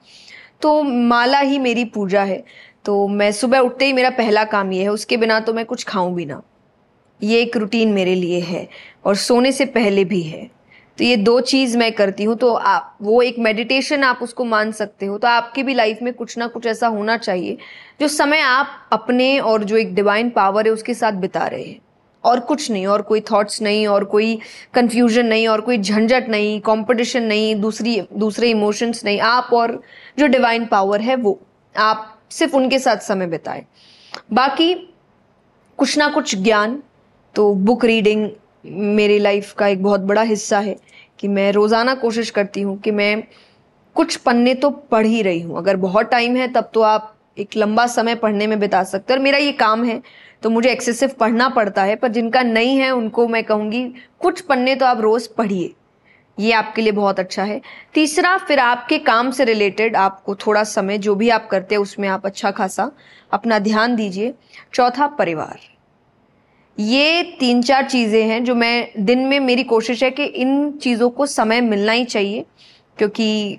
तो 0.63 0.83
माला 0.83 1.39
ही 1.39 1.59
मेरी 1.59 1.85
पूजा 1.85 2.23
है। 2.23 2.45
तो 2.85 3.07
मैं 3.09 3.31
सुबह 3.33 3.59
उठते 3.59 3.87
ही 3.87 3.93
मेरा 3.93 4.11
पहला 4.11 4.45
काम 4.45 4.73
ये 4.73 4.83
है, 4.83 4.89
उसके 4.89 5.17
बिना 5.17 5.41
तो 5.41 5.53
मैं 5.55 5.65
कुछ 5.65 5.85
खाऊं 5.85 6.15
भी 6.15 6.25
ना। 6.27 6.41
ये 7.21 7.41
एक 7.43 7.57
रूटीन 7.57 7.93
मेरे 7.93 8.15
लिए 8.15 8.41
है 8.41 8.69
और 9.05 9.17
सोने 9.17 9.53
से 9.53 9.65
पहले 9.65 10.05
भी 10.05 10.23
है। 10.23 10.60
तो 11.01 11.05
ये 11.05 11.17
दो 11.17 11.41
चीज़ 11.41 11.77
मैं 11.79 11.91
करती 11.93 12.25
हूँ 12.25 12.35
तो 12.37 12.53
आप, 12.53 12.97
वो 13.03 13.21
एक 13.23 13.39
मेडिटेशन 13.39 14.03
आप 14.05 14.19
उसको 14.23 14.45
मान 14.45 14.73
सकते 14.73 15.07
हो 15.07 15.17
तो 15.19 15.29
आपकी 15.29 15.63
भी 15.63 15.75
लाइफ 15.75 15.99
में 16.03 16.13
कुछ 16.15 16.37
ना 16.39 16.47
कुछ 16.47 16.67
ऐसा 16.67 16.87
होना 16.87 17.17
चाहिए, 17.17 17.57
जो 18.01 18.09
समय 18.09 18.41
आप 18.41 18.89
अपने 18.93 19.39
और 19.39 19.65
जो 19.65 19.77
एक 19.77 19.95
डिवाइन 19.95 20.31
पावर 20.31 20.67
है 20.67 20.73
उसके 20.73 20.95
साथ 20.95 21.13
बिता 21.13 21.47
रहे 21.47 21.63
हैं। 21.63 21.79
और 22.25 22.41
कुछ 22.41 22.71
नहीं, 22.71 22.87
और 22.87 23.03
कोई 23.03 23.21
थॉट्स 23.21 23.63
नहीं, 23.63 23.87
और 23.87 24.05
कोई 24.05 24.39
कंफ्यूजन 24.75 25.27
नहीं, 25.27 25.49
और 25.49 25.61
कोई 25.61 25.79
झंझट 25.79 26.29
नहीं 26.29 26.61
कंपटीशन 26.61 27.23
नहीं, 27.23 27.55
दूसरी, 27.61 28.01
दूसरे 28.15 28.51
इमोशंस 28.51 29.05
नहीं, 29.05 29.21
आप 29.21 29.51
और 29.53 29.81
जो 30.19 30.27
डिवाइन 30.27 30.67
पावर 30.67 31.01
है 31.01 31.17
वो, 31.17 31.39
आप 31.75 32.21
सिर्फ़ 32.31 32.57
उनके 32.57 32.79
साथ 32.79 32.97
समय 32.99 33.27
बिताएँ। 33.27 33.65
बाकी 34.33 34.75
कुछ 35.79 35.99
ना 35.99 36.09
कुछ 36.09 36.37
ज्ञान 36.37 36.83
तो 37.35 37.53
बुक 37.55 37.85
रीडिंग 37.85 38.31
मेरी 38.65 39.19
लाइफ 39.19 39.53
का 39.53 39.67
एक 39.67 39.83
बहुत 39.83 40.01
बड़ा 40.03 40.23
हिस्सा 40.23 40.59
है 40.59 40.77
कि 41.19 41.29
मैं 41.29 41.51
रोज़ाना 41.53 41.95
कोशिश 41.97 42.31
करती 42.31 42.61
हूँ 42.61 42.79
कि 42.79 42.91
मैं 42.91 43.23
कुछ 43.97 44.17
पन्ने 44.17 44.55
तो 44.55 44.71
पढ़ 44.71 45.07
ही 45.07 45.23
रही 45.23 45.41
हूँ। 45.41 45.57
अगर 45.59 45.77
बहुत 45.77 46.11
टाइम 46.11 46.37
है, 46.37 46.47
तब 46.49 46.71
तो 46.75 46.81
आप 46.83 47.15
एक 47.39 47.57
लंबा 47.57 47.87
समय 47.87 48.15
पढ़ने 48.15 48.47
में 48.47 48.59
बिता 48.61 48.83
सकते 48.85 49.13
और 49.13 49.19
मेरा 49.19 49.39
ये 49.39 49.53
काम 49.55 49.85
है 49.85 50.01
तो 50.43 50.51
मुझे 50.51 50.71
एक्सेसिव 50.71 51.11
पढ़ना 51.21 51.49
पड़ता 51.49 51.83
है, 51.83 51.97
पर 51.97 52.09
जिनका 52.09 52.43
नहीं 52.43 52.77
है, 52.77 52.91
उनको 52.91 53.27
मैं 53.29 53.43
कहूँगी, 53.45 53.83
कुछ 54.21 54.41
पन्ने 54.41 54.75
तो 54.75 54.87
आप 54.87 55.01
रोज़ 55.01 55.29
पढ़िए। 55.39 55.73
ये 56.39 56.53
आपके 56.53 56.83
लिए 56.83 56.93
बहुत 56.93 57.21
अच्छा 57.21 57.45
है। 57.45 57.61
तीसरा, 57.95 58.37
फिर 58.39 58.59
आपके 58.59 58.99
काम 59.01 59.31
से 59.31 59.45
रिलेटेड 59.45 59.97
आपको 59.97 60.35
थोड़ा 60.37 60.63
समय, 60.65 60.99
जो 60.99 61.15
भी 61.15 61.29
आप 61.31 61.49
करते 61.49 61.75
हैं, 61.75 61.83
उसमें 61.83 62.09
आप 62.09 62.27
अच्छा 62.27 62.51
खासा 62.51 62.91
अपना 63.33 63.59
ध्यान 63.59 63.97
दीजिए। 63.97 64.35
चौथा, 64.75 65.07
परिवार। 65.09 65.59
ये 66.81 67.23
तीन 67.41 67.63
चार 67.63 67.89
चीज़ें 67.89 68.23
हैं 68.25 68.43
जो 68.45 68.55
मैं 68.55 69.05
दिन 69.05 69.19
में 69.19 69.39
मेरी 69.41 69.63
कोशिश 69.65 70.03
है 70.03 70.11
कि 70.11 70.25
इन 70.25 70.71
चीज़ों 70.73 71.09
को 71.11 71.27
समय 71.27 71.61
मिलना 71.61 71.93
ही 71.93 72.05
चाहिए, 72.05 72.45
क्योंकि 72.99 73.59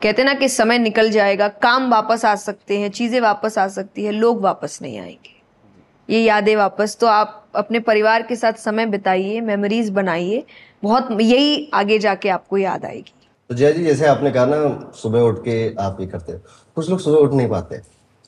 कहते 0.00 0.24
ना 0.24 0.34
कि 0.34 0.48
समय 0.48 0.78
निकल 0.78 1.10
जाएगा, 1.10 1.48
काम 1.48 1.90
वापस 1.90 2.24
आ 2.24 2.34
सकते 2.36 2.78
हैं, 2.78 2.90
चीज़ें 2.90 3.20
वापस 3.20 3.58
आ 3.58 3.66
सकती 3.68 4.04
है, 4.04 4.12
लोग 4.12 4.40
वापस 4.40 4.78
नहीं 4.82 4.98
आएँगे। 4.98 5.36
ये 6.08 6.22
यादें 6.22 6.54
वापस 6.56 6.96
तो 7.00 7.06
आप 7.06 7.44
अपने 7.54 7.80
परिवार 7.80 8.22
के 8.22 8.36
साथ 8.36 8.52
समय 8.54 8.86
बिताइए 8.86 9.40
मेमोरीज 9.40 9.90
बनाइए, 9.90 10.44
बहुत 10.82 11.08
यही 11.12 11.70
आगे 11.74 11.98
जाके 11.98 12.28
आपको 12.28 12.58
याद 12.58 12.84
आएगी। 12.84 13.14
तो 13.50 13.54
जय 13.54 13.72
जी, 13.72 13.84
जैसे 13.84 14.06
आपने 14.06 14.30
कहा 14.30 14.46
ना, 14.46 14.92
सुबह 14.96 15.20
उठ 15.20 15.38
के 15.38 15.74
आप 15.76 16.00
ये 16.00 16.06
करते 16.06 16.32
हो, 16.32 16.38
कुछ 16.76 16.90
लोग 16.90 17.00
सुबह 17.00 17.18
उठ 17.18 17.32
नहीं 17.32 17.48
पाते 17.48 17.80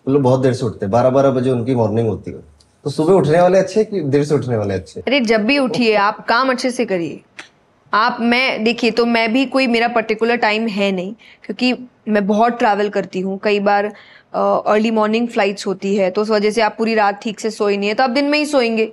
लोग 0.07 0.22
बहुत 0.22 0.41
देर 0.41 0.53
से 0.53 0.64
उठते 0.66 0.85
हैं, 0.85 0.91
बारह 0.91 1.11
बारह 1.11 1.31
बजे 1.31 1.51
उनकी 1.51 1.74
मॉर्निंग 1.74 2.09
होती 2.09 2.31
है। 2.31 2.59
तो 2.85 2.91
सुबह 2.91 3.12
उठने 3.12 3.41
वाले 3.41 3.59
अच्छे 3.59 3.85
कि 3.85 4.01
देर 4.03 4.24
से 4.24 4.35
उठने 4.35 4.57
वाले 4.57 4.74
अच्छे? 4.74 5.01
अरे 5.01 5.20
जब 5.20 5.45
भी 5.47 5.59
उठिए, 5.59 5.95
आप 5.95 6.24
काम 6.28 6.51
अच्छे 6.51 6.70
से 6.70 6.85
करिए। 6.85 7.20
आप, 7.93 8.18
मैं, 8.20 8.64
देखिए 8.64 8.91
तो 8.91 9.05
मैं 9.07 9.33
भी 9.33 9.45
कोई 9.47 9.66
मेरा 9.66 9.89
पर्टिकुलर 9.89 10.37
टाइम 10.37 10.66
है 10.68 10.91
नहीं, 10.93 11.12
क्योंकि 11.45 11.72
मैं 12.09 12.26
बहुत 12.26 12.59
ट्रैवल 12.59 12.89
करती 12.89 13.20
हूँ। 13.20 13.39
कई 13.45 13.61
बार 13.61 13.93
अर्ली 14.35 14.91
मॉर्निंग 14.91 15.28
फ्लाइट्स 15.28 15.66
होती 15.66 15.95
है 15.97 16.11
तो 16.11 16.22
उस 16.22 16.31
वजह 16.31 16.51
से 16.51 16.61
आप 16.62 16.74
पूरी 16.78 16.95
रात 16.95 17.20
ठीक 17.22 17.41
से 17.41 17.51
सोई 17.51 17.76
नहीं 17.76 17.89
है 17.89 17.95
तो 17.95 18.03
आप 18.03 18.11
दिन 18.11 18.24
में 18.24 18.39
ही 18.39 18.47
सोएँगे। 18.47 18.87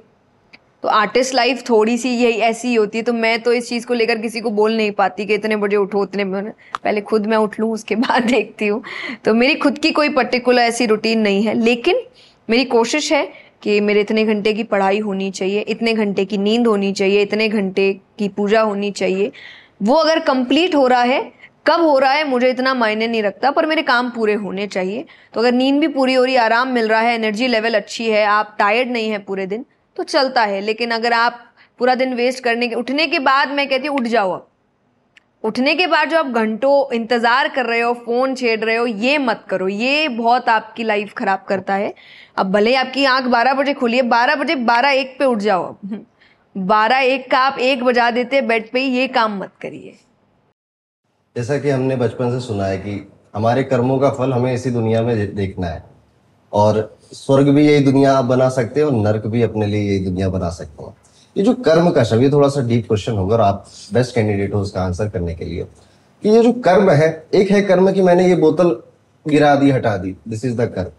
तो 0.84 0.88
आर्टिस्ट 0.90 1.34
लाइफ 1.36 1.64
थोड़ी 1.70 1.98
सी 1.98 2.10
यही, 2.10 2.34
ऐसी 2.34 2.68
ही 2.68 2.76
होती 2.76 2.98
है 2.98 3.04
तो 3.04 3.14
मैं 3.14 3.42
तो 3.44 3.54
इस 3.54 3.70
चीज़ 3.70 3.86
को 3.88 3.94
लेकर 3.94 4.18
किसी 4.18 4.42
को 4.42 4.50
बोल 4.52 4.76
नहीं 4.78 4.92
पाती 4.92 5.26
कि 5.26 5.34
इतने 5.34 5.56
बजे 5.56 5.78
उठो 5.78 6.02
उतने 6.02 6.26
पहले 6.26 7.02
खुद 7.02 7.26
मैं 7.26 7.38
उठ 7.38 7.60
लूँ, 7.60 7.72
उसके 7.74 7.96
बाद 8.06 8.24
देखती 8.24 8.68
हूँ। 8.68 8.82
तो 9.26 9.34
मेरी 9.34 9.56
खुद 9.56 9.78
की 9.78 9.92
कोई 9.92 10.10
पर्टिकुलर 10.10 10.62
ऐसी 10.62 10.86
रूटीन 10.86 11.20
नहीं 11.20 11.44
है, 11.44 11.54
लेकिन 11.56 12.02
मेरी 12.50 12.66
कोशिश 12.66 13.12
है 13.14 13.28
कि 13.64 13.80
मेरे 13.82 14.02
इतने 14.02 14.24
घंटे 14.26 14.54
की 14.54 14.64
पढ़ाई 14.64 15.00
होनी 15.00 15.32
चाहिए, 15.32 15.60
इतने 15.60 15.94
घंटे 15.94 16.26
की 16.26 16.38
नींद 16.38 16.68
होनी 16.68 16.92
चाहिए, 16.94 17.22
इतने 17.22 17.48
घंटे 17.50 17.94
की 18.20 18.30
पूजा 18.30 18.62
होनी 18.62 18.92
चाहिए। 18.92 19.32
वो 19.82 19.96
अगर 19.96 20.20
कंप्लीट 20.20 20.76
हो 20.76 20.88
रहा 20.88 21.02
है, 21.02 21.22
कब 21.68 21.82
हो 21.82 21.98
रहा 22.00 22.12
है, 22.12 22.28
मुझे 22.28 22.50
इतना 22.50 22.74
मायने 22.74 23.08
नहीं 23.08 23.24
रखता, 23.24 23.52
पर 23.52 23.66
मेरे 23.66 23.82
काम 23.82 24.10
पूरे 24.10 24.34
होने 24.34 24.68
चाहिए। 24.68 25.06
तो 25.34 25.40
अगर 25.40 25.52
नींद 25.52 25.80
भी 25.80 25.88
पूरी 25.88 26.14
हो 26.14 26.24
रही 26.24 26.36
आराम 26.36 26.68
मिल 26.68 26.88
रहा 26.88 27.00
है 27.00 27.16
एनर्जी 27.16 27.48
लेवल 27.48 27.74
अच्छी 27.74 28.10
है, 28.10 28.24
आप 28.26 28.56
टायर्ड 28.60 28.92
नहीं 28.92 29.10
है 29.10 29.20
पूरे 29.20 29.46
दिन 29.46 29.66
तो 29.98 30.04
चलता 30.04 30.44
है। 30.44 30.62
लेकिन 30.62 30.92
अगर 30.92 31.14
आप 31.14 31.44
पूरा 31.80 31.96
दिन 31.96 32.14
वेस्ट 32.14 32.44
करने 32.44 32.68
के, 32.68 32.76
उठने 32.76 33.08
के 33.08 33.20
बाद 33.20 33.52
मैं 33.52 33.68
कहती 33.70 33.88
हूँ, 33.88 33.98
उठ 33.98 34.04
जाओ 34.04 34.32
अब। 34.32 34.48
उठने 35.44 35.74
के 35.76 35.86
बाद 35.88 36.10
जो 36.10 36.18
आप 36.18 36.28
घंटों 36.28 36.94
इंतज़ार 36.94 37.48
कर 37.48 37.66
रहे 37.66 37.82
हो, 37.82 37.94
फ़ोन 37.96 38.34
छेड़ 38.36 38.60
रहे 38.60 38.76
हो, 38.76 38.86
ये 38.86 39.18
मत 39.18 39.44
करो। 39.50 39.68
ये 39.68 40.08
बहुत 40.08 40.50
आपकी 40.50 40.84
लाइफ 40.84 41.14
ख़राब 41.14 41.46
करता 41.50 41.74
है। 41.74 41.94
अब 42.38 42.52
भले 42.52 42.76
आपकी 42.76 43.06
आँख 43.06 43.26
बारह 43.26 43.54
बजे 43.54 43.74
खुली 43.74 43.98
है, 43.98 44.04
बारह 44.04 44.36
बजे 44.36 44.56
बारह 44.56 44.90
एक 44.92 45.16
पे 45.20 45.26
उठ 45.26 45.40
जाओ 45.40 45.64
अब 45.66 46.06
बारह 46.68 46.98
एक 46.98 47.30
का 47.32 47.40
आप 47.40 47.60
एक 47.60 47.84
बजा 47.84 48.10
देते 48.12 48.42
बेड 48.42 48.72
पे 48.72 48.82
ये 48.82 49.08
काम 49.08 49.38
मत 49.40 49.52
करिए। 49.62 49.98
जैसा 51.36 51.58
कि 51.58 51.70
हमने 51.70 51.96
बचपन 51.96 52.32
से 52.32 52.40
सुना 52.40 52.66
है 52.66 52.78
कि 52.78 53.02
हमारे 53.36 53.64
कर्मों 53.64 54.00
का 54.00 54.10
फल 54.10 54.34
हमें 54.34 54.54
इसी 54.54 54.72
दुनिया 54.72 55.02
में 55.02 55.36
देखना 55.36 55.68
है। 55.68 55.84
और 56.52 56.98
स्वर्ग 57.14 57.50
भी 57.50 57.68
यही 57.68 57.84
दुनिया 57.84 58.18
आप 58.18 58.26
बना 58.26 58.50
सकते 58.50 58.82
हो 58.82 58.90
और 58.90 58.96
नर्क 58.96 59.28
भी 59.28 59.42
अपने 59.42 59.66
लिए 59.66 59.82
यही 59.82 60.06
दुनिया 60.06 60.30
बना 60.30 60.50
सकते 60.50 60.84
हैं। 60.84 60.96
ये 61.38 61.44
जो 61.44 61.54
कर्म 61.54 61.90
का 61.92 62.04
शब्द, 62.04 62.22
ये 62.22 62.30
थोड़ा 62.30 62.48
सा 62.50 62.62
डीप 62.62 62.88
क्वेश्चन 62.88 63.14
होगा 63.14 63.36
और 63.36 63.42
आप 63.42 63.66
बेस्ट 63.94 64.16
कैंडिडेट 64.16 64.54
हो 64.54 64.60
उसका 64.60 64.82
आंसर 64.82 65.10
करने 65.10 65.36
के 65.36 65.46
लिए। 65.46 65.64
कि 66.24 66.30
ये 66.30 66.44
जो 66.44 66.52
कर्म 66.54 66.90
है, 66.92 67.28
एक 67.34 67.52
है 67.52 67.62
कर्म 67.62 67.92
कि 67.92 68.02
मैंने 68.02 68.28
ये 68.28 68.36
बोतल 68.36 68.70
गिरा 69.28 69.56
दी, 69.56 69.72
हटा 69.72 69.98
दी। 69.98 70.16
दिस 70.28 70.46
इज़ 70.46 70.56
द 70.58 70.66
कर्म। 70.66 70.90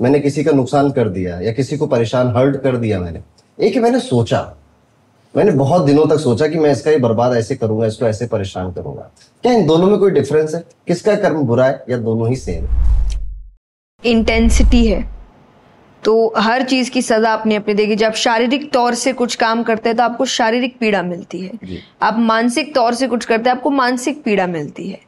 मैंने 0.00 0.20
किसी 0.20 0.44
का 0.44 0.52
नुकसान 0.52 0.90
कर 0.90 1.08
दिया 1.08 1.40
या 1.40 1.52
किसी 1.52 1.76
को 1.76 1.86
परेशान 1.86 2.36
हर्ट 2.36 2.56
कर 2.56 2.76
दिया 2.76 3.00
मैंने। 3.00 3.20
एक 3.58 3.76
मैंने 3.76 4.00
सोचा, 4.00 4.54
मैंने 5.36 5.50
बहुत 5.50 5.84
दिनों 5.84 6.06
तक 6.06 6.18
सोचा 6.18 6.46
कि 6.48 6.58
मैं 6.58 6.72
इसका 6.72 6.90
ये 6.90 6.98
बर्बाद 6.98 7.36
ऐसे 7.36 7.56
करूँगा, 7.56 7.86
इसको 7.86 8.06
ऐसे 8.06 8.26
परेशान 8.26 8.72
करूँगा। 8.72 9.10
क्या 9.42 9.52
इन 9.52 9.66
दोनों 9.66 9.90
में 9.90 9.98
कोई 9.98 10.10
डिफरेंस 10.10 10.54
है? 10.54 10.64
किसका 10.86 11.14
कर्म 11.16 11.42
बुरा 11.42 11.66
है 11.66 11.84
या 11.90 11.96
दोनों 11.98 12.28
ही 12.28 12.36
सेम 12.36 12.68
इंटेंसिटी 14.04 14.86
है। 14.86 15.21
तो 16.02 16.32
हर 16.36 16.62
चीज़ 16.62 16.90
की 16.90 17.02
सजा 17.02 17.32
अपनी 17.32 17.54
अपनी 17.54 17.74
देगी। 17.74 17.96
जब 17.96 18.12
शारीरिक 18.12 18.72
तौर 18.72 18.94
से 18.94 19.12
कुछ 19.12 19.34
काम 19.34 19.62
करते 19.62 19.88
हैं 19.88 19.96
तो 19.96 20.02
आपको 20.02 20.24
शारीरिक 20.24 20.76
पीड़ा 20.78 21.02
मिलती 21.02 21.40
है। 21.40 21.78
आप 22.02 22.18
मानसिक 22.18 22.74
तौर 22.74 22.94
से 22.94 23.08
कुछ 23.08 23.24
करते 23.24 23.50
हैं 23.50 23.56
आपको 23.56 23.70
मानसिक 23.70 24.22
पीड़ा 24.22 24.46
मिलती 24.46 24.88
है। 24.90 25.00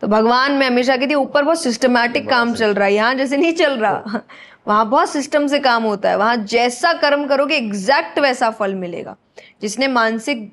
तो 0.00 0.06
भगवान 0.06 0.52
मैं 0.52 0.66
हमेशा 0.66 0.96
कहती 0.96 1.14
हूँ 1.14 1.22
ऊपर 1.22 1.42
बहुत 1.42 1.62
सिस्टमैटिक 1.62 2.28
काम 2.30 2.54
चल 2.54 2.74
रहा 2.74 2.86
है। 2.86 2.94
यहाँ 2.94 3.14
जैसे 3.14 3.36
नहीं 3.36 3.52
चल 3.52 3.72
रहा। 3.72 4.20
वहाँ 4.68 4.88
बहुत 4.90 5.10
सिस्टम 5.10 5.46
से 5.46 5.58
काम 5.58 5.82
होता 5.82 6.10
है। 6.10 6.16
वहाँ 6.18 6.36
जैसा 6.36 6.92
कर्म 6.92 7.26
करोगे 7.26 7.56
एग्जैक्ट 7.56 8.18
वैसा 8.18 8.50
फल 8.50 8.74
मिलेगा। 8.74 9.16
जिसने 9.62 9.88
मानसिक 9.88 10.50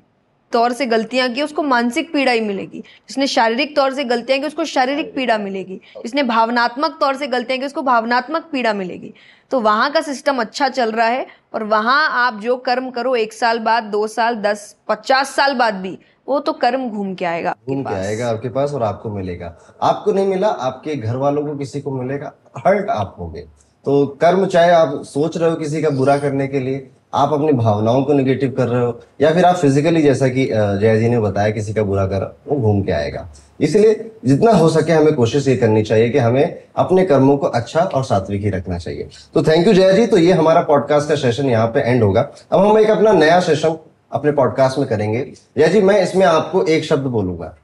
तौर 0.52 0.72
से 0.72 0.86
गलतियाँ 0.86 1.28
की 1.28 1.42
उसको 1.42 1.62
मानसिक 1.62 2.12
पीड़ा 2.12 2.32
ही 2.32 2.40
मिलेगी। 2.40 2.78
जिसने 2.78 3.26
शारीरिक 3.26 3.76
तौर 3.76 3.94
से 3.94 4.04
गलतियाँ 4.04 4.40
की 4.40 4.46
उसको 4.46 4.64
शारीरिक 4.64 5.14
पीड़ा 5.14 5.38
मिलेगी। 5.38 5.80
जिसने 6.02 6.22
भावनात्मक 6.22 6.96
तौर 7.00 7.16
से 7.16 7.26
गलतियाँ 7.26 7.60
की 7.60 7.66
उसको 7.66 7.82
भावनात्मक 7.82 8.48
पीड़ा 8.52 8.72
मिलेगी। 8.72 9.12
तो 9.50 9.60
वहाँ 9.60 9.90
का 9.90 10.00
सिस्टम 10.00 10.40
अच्छा 10.40 10.68
चल 10.68 10.92
रहा 10.92 11.06
है 11.06 11.26
और 11.54 11.62
वहाँ 11.64 12.08
आप 12.26 12.40
जो 12.40 12.56
कर्म 12.56 12.90
करो 12.90 13.14
एक 13.16 13.32
साल 13.32 13.58
बाद 13.58 13.84
दो 13.84 14.06
साल 14.06 14.36
दस 14.36 14.74
पचास 14.88 15.34
साल 15.36 15.54
बाद 15.54 15.74
भी 15.74 15.98
वो 16.28 16.38
तो 16.40 16.52
कर्म 16.52 16.88
घूम 16.88 17.14
के 17.14 17.24
आएगा 17.24 17.54
घूम 17.68 17.82
के 17.82 17.94
आएगा 17.94 18.28
आपके 18.30 18.48
पास 18.48 18.72
और 18.74 18.82
आपको 18.82 19.10
मिलेगा। 19.10 19.56
आपको 19.82 20.12
नहीं 20.12 20.26
मिला 20.26 20.48
आपके 20.48 20.94
घर 20.96 21.16
वालों 21.16 21.46
को 21.46 21.56
किसी 21.56 21.80
को 21.80 21.90
मिलेगा 21.90 22.32
हर्ट 22.66 22.90
आप 22.90 23.16
होंगे। 23.18 23.40
तो 23.86 24.06
कर्म 24.20 24.46
चाहे 24.46 24.70
आप 24.70 25.02
सोच 25.04 25.36
रहे 25.36 25.50
हो 25.50 25.56
किसी 25.56 25.82
का 25.82 25.90
बुरा 25.90 26.16
करने 26.18 26.46
के 26.48 26.60
लिए 26.60 26.78
आप 27.12 27.32
अपनी 27.32 27.52
भावनाओं 27.52 28.02
को 28.04 28.12
निगेटिव 28.12 28.50
कर 28.50 28.68
रहे 28.68 28.82
हो 28.82 29.00
या 29.20 29.32
फिर 29.34 29.44
आप 29.44 29.56
फिजिकली 29.56 30.02
जैसा 30.02 30.28
कि 30.28 30.44
जया 30.46 30.94
जी 30.96 31.08
ने 31.08 31.20
बताया 31.20 31.50
किसी 31.50 31.74
का 31.74 31.82
बुरा 31.82 32.06
कर 32.06 32.24
वो 32.48 32.56
घूम 32.56 32.82
के 32.82 32.92
आएगा। 32.92 33.28
इसलिए 33.60 34.10
जितना 34.24 34.52
हो 34.52 34.68
सके 34.68 34.92
हमें 34.92 35.14
कोशिश 35.14 35.48
ये 35.48 35.56
करनी 35.56 35.82
चाहिए 35.82 36.08
कि 36.10 36.18
हमें 36.18 36.58
अपने 36.76 37.04
कर्मों 37.04 37.36
को 37.36 37.46
अच्छा 37.48 37.80
और 37.80 38.04
सात्विक 38.04 38.42
ही 38.42 38.50
रखना 38.50 38.78
चाहिए। 38.78 39.08
तो 39.34 39.42
थैंक 39.42 39.66
यू 39.66 39.72
जया 39.72 39.90
जी 39.92 40.06
तो 40.06 40.18
ये 40.18 40.32
हमारा 40.32 40.60
पॉडकास्ट 40.62 41.08
का 41.08 41.14
सेशन 41.16 41.50
यहाँ 41.50 41.66
पे 41.66 41.80
एंड 41.80 42.02
होगा। 42.02 42.20
अब 42.52 42.60
हम 42.60 42.78
एक 42.78 42.90
अपना 42.90 43.12
नया 43.12 43.40
सेशन 43.40 43.76
अपने 44.12 44.32
पॉडकास्ट 44.32 44.78
में 44.78 44.86
करेंगे। 44.88 45.24
जया 45.58 45.68
जी 45.68 45.80
मैं 45.80 46.00
इसमें 46.02 46.26
आपको 46.26 46.64
एक 46.64 46.84
शब्द 46.84 47.06
बोलूँगा 47.08 47.54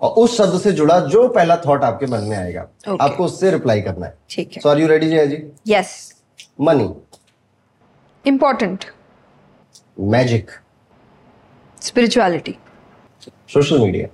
और 0.00 0.10
उस 0.12 0.36
शब्द 0.38 0.60
से 0.60 0.72
जुड़ा 0.72 0.98
जो 1.02 1.28
पहला 1.28 1.56
थॉट 1.56 1.84
आपके 1.84 2.06
मन 2.06 2.20
में 2.20 2.36
आएगा। 2.36 2.66
Okay. 2.80 3.00
आपको 3.00 3.24
उससे 3.24 3.50
रिप्लाई 3.50 3.80
करना 3.80 4.06
है। 4.06 4.14
ठीक 4.30 4.52
है। 4.56 4.62
So 4.62 4.68
are 4.68 4.80
you 4.80 4.86
ready 4.88 5.08
Jaya 5.08 5.24
ji 5.24 5.42
yes 5.68 5.94
money 6.60 6.88
important 8.26 8.84
magic 10.14 10.50
spirituality 11.86 12.56
social 13.52 13.78
media 13.80 14.08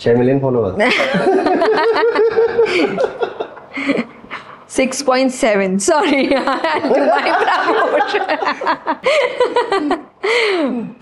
छह 0.00 0.16
million 0.18 0.40
follower 0.40 0.88
six 4.76 5.02
point 5.02 5.30
seven 5.32 5.78
sorry 5.88 6.26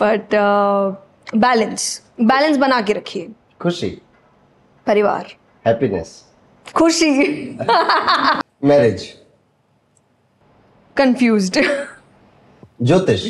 but 0.02 0.34
balance 1.44 1.90
balance 2.20 2.56
बना 2.58 2.80
के 2.80 2.92
रखिए 2.92 3.28
खुशी 3.62 3.90
परिवार 4.86 5.34
हैप्पीनेस 5.64 6.22
खुशी 6.76 7.10
मैरिज 8.64 9.08
कंफ्यूज्ड 10.98 11.58
ज्योतिष। 12.82 13.24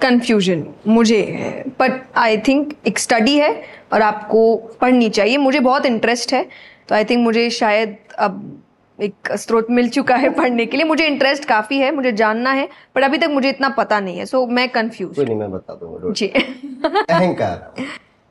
कंफ्यूजन 0.00 0.66
मुझे 0.86 1.22
है 1.24 1.62
बट 1.80 2.02
आई 2.16 2.36
थिंक 2.38 2.72
एक 2.86 2.98
स्टडी 2.98 3.36
है 3.38 3.50
और 3.92 4.02
आपको 4.02 4.56
पढ़नी 4.80 5.08
चाहिए। 5.10 5.36
मुझे 5.36 5.60
बहुत 5.60 5.86
इंटरेस्ट 5.86 6.32
है 6.34 6.48
तो 6.88 6.94
आई 6.94 7.04
थिंक 7.04 7.24
मुझे 7.24 7.48
शायद 7.50 7.96
अब 8.18 8.62
एक 8.98 9.32
स्रोत 9.36 9.70
मिल 9.70 9.88
चुका 9.88 10.16
है 10.16 10.28
पढ़ने 10.30 10.66
के 10.66 10.76
लिए। 10.76 10.86
मुझे 10.86 11.06
इंटरेस्ट 11.06 11.44
काफ़ी 11.44 11.78
है 11.78 11.90
मुझे 11.94 12.12
जानना 12.12 12.52
है 12.52 12.68
बट 12.96 13.04
अभी 13.04 13.18
तक 13.18 13.30
मुझे 13.30 13.48
इतना 13.48 13.68
पता 13.68 14.00
नहीं 14.00 14.18
है 14.18 14.26
सो 14.26 14.46
मैं 14.48 14.68
कंफ्यूज 14.68 15.16
कोई 15.16 15.24
नहीं 15.24 15.36
मैं 15.36 15.50
बता 15.50 15.74
दूँगा 15.74 16.12
जी। 16.12 16.28
अहंकार। 16.28 17.84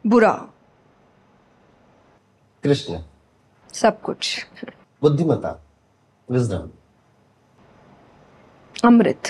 बुरा। 0.05 0.31
कृष्ण। 2.63 3.03
सब 3.73 4.01
कुछ। 4.01 4.45
बुद्धिमता 5.01 5.61
विजडम। 6.29 6.69
अमृत। 8.85 9.29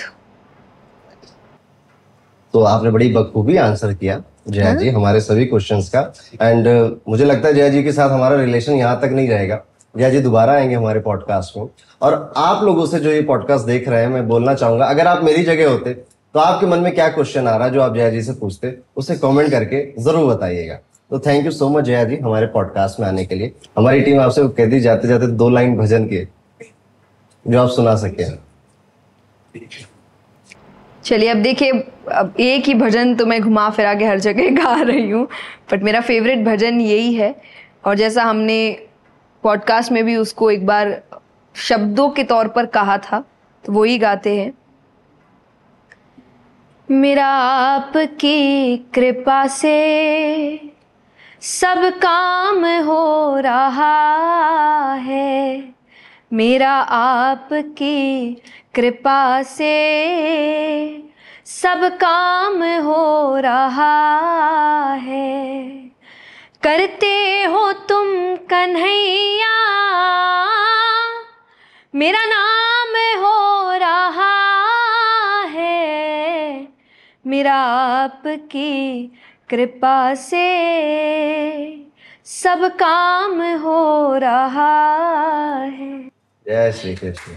तो 2.54 2.62
आपने 2.64 2.90
बड़ी 2.90 3.12
बखूबी 3.12 3.56
आंसर 3.58 3.92
किया 3.94 4.22
जया 4.48 4.74
जी 4.74 4.88
हमारे 4.90 5.20
सभी 5.20 5.44
क्वेश्चंस 5.46 5.88
का। 5.88 6.00
एंड 6.42 6.66
uh, 6.66 7.08
मुझे 7.08 7.24
लगता 7.24 7.48
है 7.48 7.54
जया 7.54 7.68
जी 7.68 7.82
के 7.82 7.92
साथ 7.92 8.10
हमारा 8.10 8.36
रिलेशन 8.36 8.72
यहाँ 8.72 9.00
तक 9.00 9.10
नहीं 9.12 9.28
रहेगा। 9.28 9.60
जया 9.94 10.10
जी 10.10 10.20
दोबारा 10.20 10.52
आएँगे 10.52 10.74
हमारे 10.74 11.00
पॉडकास्ट 11.00 11.56
में। 11.56 11.66
और 12.02 12.32
आप 12.36 12.62
लोगों 12.64 12.86
से 12.86 13.00
जो 13.00 13.10
ये 13.10 13.22
पॉडकास्ट 13.24 13.66
देख 13.66 13.88
रहे 13.88 14.02
हैं 14.02 14.08
मैं 14.08 14.26
बोलना 14.28 14.54
चाहूँगा 14.54 14.86
अगर 14.86 15.06
आप 15.06 15.22
मेरी 15.24 15.42
जगह 15.44 15.70
होते 15.70 15.94
तो 15.94 16.40
आपके 16.40 16.66
मन 16.66 16.78
में 16.78 16.94
क्या 16.94 17.08
क्वेश्चन 17.08 17.46
आ 17.48 17.56
रहा 17.56 17.66
है 17.66 17.72
जो 17.74 17.80
आप 17.80 17.94
जया 17.94 18.08
जी 18.10 18.22
से 18.22 18.32
पूछते 18.32 18.74
उसे 18.96 19.16
कमेंट 19.16 19.50
करके 19.50 19.82
ज़रूर 20.02 20.34
बताइएगा। 20.34 20.74
तो 21.10 21.18
thank 21.18 21.44
you 21.44 21.50
so 21.50 21.68
much 21.68 21.84
Jaya 21.84 22.04
ji 22.04 22.16
हमारे 22.16 22.46
पॉडकास्ट 22.46 23.00
में 23.00 23.06
आने 23.08 23.24
के 23.24 23.34
लिए। 23.34 23.52
हमारी 23.78 24.00
टीम 24.00 24.20
आपसे 24.20 24.48
कहती 24.48 24.80
जाते 24.80 25.08
जाते 25.08 25.26
दो 25.26 25.48
लाइन 25.50 25.76
भजन 25.76 26.06
के 26.08 26.26
जो 27.44 27.62
आप 27.62 27.68
सुना 27.70 27.94
सके। 27.96 28.24
चलिए, 31.04 31.28
अब 31.28 31.36
देखिए, 31.36 31.70
अब 32.12 32.34
एक 32.40 32.64
ही 32.64 32.74
भजन 32.74 33.14
तो 33.14 33.26
मैं 33.26 33.40
घुमा 33.40 33.68
फिरा 33.70 33.94
के 33.94 34.04
हर 34.04 34.18
जगह 34.18 34.50
गा 34.54 34.74
रही 34.82 35.10
हूँ 35.10 35.26
बट 35.72 35.82
मेरा 35.82 36.00
फेवरेट 36.00 36.44
भजन 36.44 36.80
यही 36.80 37.14
है। 37.14 37.34
और 37.84 37.94
जैसा 37.94 38.22
हमने 38.22 38.58
पॉडकास्ट 39.42 39.92
में 39.92 40.04
भी 40.04 40.16
उसको 40.16 40.50
एक 40.50 40.66
बार 40.66 41.02
शब्दों 41.54 42.08
के 42.10 42.24
तौर 42.24 42.48
पर 42.48 42.66
कहा 42.66 42.98
था 42.98 43.24
तो 43.64 43.72
वो 43.72 43.84
ही 43.84 43.98
गाते 43.98 44.36
हैं। 44.36 44.52
मेरा 46.88 47.26
आपकी 47.26 48.76
कृपा 48.94 49.46
से 49.46 49.76
सब 51.40 51.90
काम 52.02 52.64
हो 52.84 53.36
रहा 53.40 54.94
है। 54.94 55.75
मेरा 56.32 56.72
आपकी 56.72 58.34
कृपा 58.74 59.42
से 59.42 59.74
सब 61.46 61.84
काम 62.00 62.62
हो 62.62 63.36
रहा 63.36 64.92
है। 64.92 65.70
करते 66.62 67.44
हो 67.44 67.72
तुम 67.72 68.36
कन्हैया, 68.36 69.54
मेरा 71.94 72.24
नाम 72.24 73.22
हो 73.22 73.72
रहा 73.72 74.32
है। 75.50 76.68
मेरा 77.26 77.56
आपकी 78.02 79.12
कृपा 79.48 80.14
से 80.14 80.46
सब 82.24 82.66
काम 82.76 83.42
हो 83.42 84.16
रहा 84.16 84.74
है। 85.62 86.15
जय 86.46 86.70
Shri 86.72 86.94
Krishna. 86.94 87.32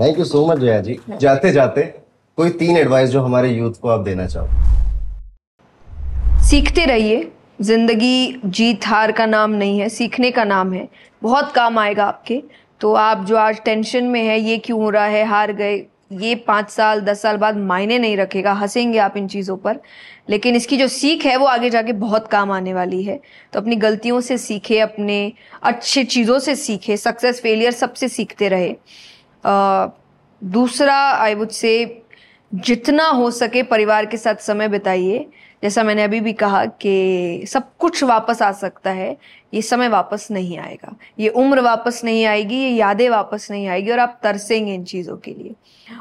Thank 0.00 0.18
you 0.18 0.24
so 0.24 0.44
much 0.46 0.58
Jaya 0.58 0.80
ji. 0.80 0.98
जाते 1.20 1.50
जाते, 1.50 1.82
कोई 2.38 2.50
तीन 2.50 2.76
एडवाइस 2.76 3.10
जो 3.10 3.20
हमारे 3.20 3.48
यूथ 3.48 3.80
को 3.82 3.88
आप 3.88 4.00
देना 4.00 4.26
चाहो? 4.26 4.48
सीखते 6.42 6.84
रहिए। 6.84 7.30
ज़िंदगी 7.60 8.40
जीत 8.44 8.86
हार 8.86 9.12
का 9.12 9.26
नाम 9.26 9.50
नहीं 9.50 9.78
है, 9.80 9.88
सीखने 9.88 10.30
का 10.30 10.44
नाम 10.44 10.72
है। 10.72 10.88
बहुत 11.22 11.52
काम 11.52 11.78
आएगा 11.78 12.04
आपके। 12.04 12.42
तो 12.80 12.92
आप 12.94 13.24
जो 13.24 13.36
आज 13.36 13.60
टेंशन 13.64 14.04
में 14.04 14.22
है, 14.22 14.38
ये 14.40 14.58
क्यों 14.58 14.80
हो 14.80 14.90
रहा 14.90 15.04
है, 15.04 15.24
हार 15.24 15.52
गए 15.52 15.78
ये 16.10 16.34
पाँच 16.34 16.70
साल 16.70 17.00
दस 17.00 17.22
साल 17.22 17.36
बाद 17.36 17.56
मायने 17.56 17.98
नहीं 17.98 18.16
रखेगा 18.16 18.52
हंसेंगे 18.52 18.98
आप 18.98 19.16
इन 19.16 19.26
चीज़ों 19.28 19.56
पर। 19.56 19.80
लेकिन 20.30 20.56
इसकी 20.56 20.76
जो 20.76 20.88
सीख 20.88 21.24
है 21.26 21.36
वो 21.36 21.46
आगे 21.46 21.70
जाके 21.70 21.92
बहुत 21.92 22.28
काम 22.28 22.50
आने 22.50 22.74
वाली 22.74 23.02
है। 23.02 23.20
तो 23.52 23.60
अपनी 23.60 23.76
गलतियों 23.76 24.20
से 24.20 24.38
सीखे 24.38 24.78
अपने 24.80 25.32
अच्छे 25.62 26.04
चीज़ों 26.04 26.38
से 26.38 26.54
सीखे 26.56 26.96
सक्सेस 26.96 27.40
फेलियर 27.40 27.72
सबसे 27.72 28.08
सीखते 28.08 28.48
रहे। 28.48 28.74
आ, 29.44 29.86
दूसरा 30.42 30.96
आई 30.96 31.34
वुड 31.34 31.48
से 31.48 32.02
जितना 32.52 33.08
हो 33.08 33.30
सके 33.30 33.62
परिवार 33.62 34.06
के 34.06 34.16
साथ 34.16 34.34
समय 34.34 34.68
बिताइए। 34.68 35.26
जैसा 35.62 35.82
मैंने 35.82 36.02
अभी 36.02 36.20
भी 36.20 36.32
कहा 36.32 36.64
कि 36.64 37.44
सब 37.48 37.76
कुछ 37.78 38.04
वापस 38.04 38.42
आ 38.42 38.52
सकता 38.52 38.90
है, 38.90 39.16
ये 39.54 39.62
समय 39.62 39.88
वापस 39.88 40.28
नहीं 40.30 40.58
आएगा। 40.58 40.96
ये 41.18 41.28
उम्र 41.28 41.60
वापस 41.60 42.00
नहीं 42.04 42.24
आएगी, 42.24 42.56
ये 42.56 42.70
यादें 42.70 43.10
वापस 43.10 43.48
नहीं 43.50 43.68
आएगी 43.68 43.90
और 43.90 43.98
आप 43.98 44.20
तरसेंगे 44.22 44.74
इन 44.74 44.84
चीज़ों 44.84 45.16
के 45.16 45.30
लिए। 45.30 45.54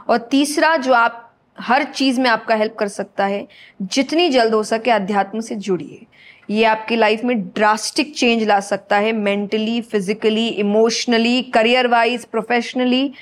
और 0.10 0.18
तीसरा, 0.18 0.78
जो 0.78 0.93
आप, 0.93 1.24
हर 1.60 1.84
चीज़ 1.84 2.22
में 2.22 2.30
आपका 2.30 2.55
हेल्प 2.55 2.76
कर 2.76 2.88
सकता 2.88 3.26
है, 3.26 3.47
जितनी 3.82 4.30
जल्द 4.30 4.53
हो 4.53 4.64
सके 4.64 4.91
अध्यात्म 4.91 5.39
से 5.39 5.55
जुड़िए। 5.55 6.05
ये 6.49 6.64
आपकी 6.64 6.95
लाइफ 6.95 7.24
में 7.24 7.41
ड्रास्टिक 7.41 8.16
चेंज 8.16 8.43
ला 8.43 8.60
सकता 8.60 8.97
है 8.97 9.12
mentally 9.12 9.82
physically 9.82 10.47
emotionally 10.47 11.41
career 11.41 11.88
wise 11.88 12.26
professionally 12.26 13.14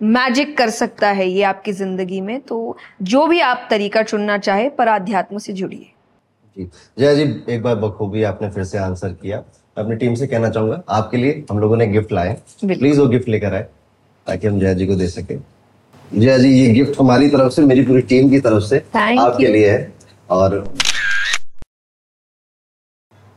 magic 0.00 0.56
कर 0.58 0.70
सकता 0.70 1.08
है 1.10 1.28
ये 1.28 1.42
आपकी 1.44 1.72
ज़िंदगी 1.72 2.20
में 2.20 2.40
तो 2.40 2.76
जो 3.02 3.26
भी 3.26 3.40
आप 3.40 3.66
तरीका 3.70 4.02
चुनना 4.02 4.38
चाहे 4.38 4.68
पर 4.70 4.88
अध्यात्म 4.88 5.38
से 5.38 5.52
जुड़िए। 5.52 5.90
जी। 6.56 6.68
जया 6.98 7.14
जी 7.14 7.22
एक 7.48 7.62
बार 7.62 7.74
बखूबी 7.76 8.22
आपने 8.22 8.50
फिर 8.50 8.64
से 8.64 8.78
आंसर 8.78 9.12
किया। 9.12 9.42
अपनी 9.76 9.96
टीम 9.96 10.14
से 10.14 10.26
कहना 10.26 10.48
चाहूँगा 10.50 10.82
आपके 10.90 11.16
लिए 11.16 11.44
हम 11.50 11.58
लोगों 11.58 11.76
ने 11.76 11.86
गिफ्ट 11.86 12.12
लाए 12.12 12.36
प्लीज़ 12.64 13.00
वो 13.00 13.06
गिफ्ट 13.08 13.28
लेकर 13.28 13.54
आए 13.54 13.62
ताकि 14.26 14.46
हम 14.46 14.60
जया 14.60 14.72
जी 14.74 14.86
को 14.86 14.94
दे 14.94 15.08
सके। 15.08 15.36
जया 16.12 16.36
जी 16.38 16.48
ये 16.50 16.68
गिफ्ट 16.74 17.00
हमारी 17.00 17.28
तरफ़ 17.28 17.52
से 17.52 17.62
मेरी 17.62 17.82
पूरी 17.86 18.02
टीम 18.02 18.30
की 18.30 18.40
तरफ़ 18.40 18.62
से 18.64 18.78
Thank 18.94 19.20
आपके 19.20 19.44
you. 19.44 19.52
लिए 19.52 19.70
है। 19.70 19.92
और 20.30 20.62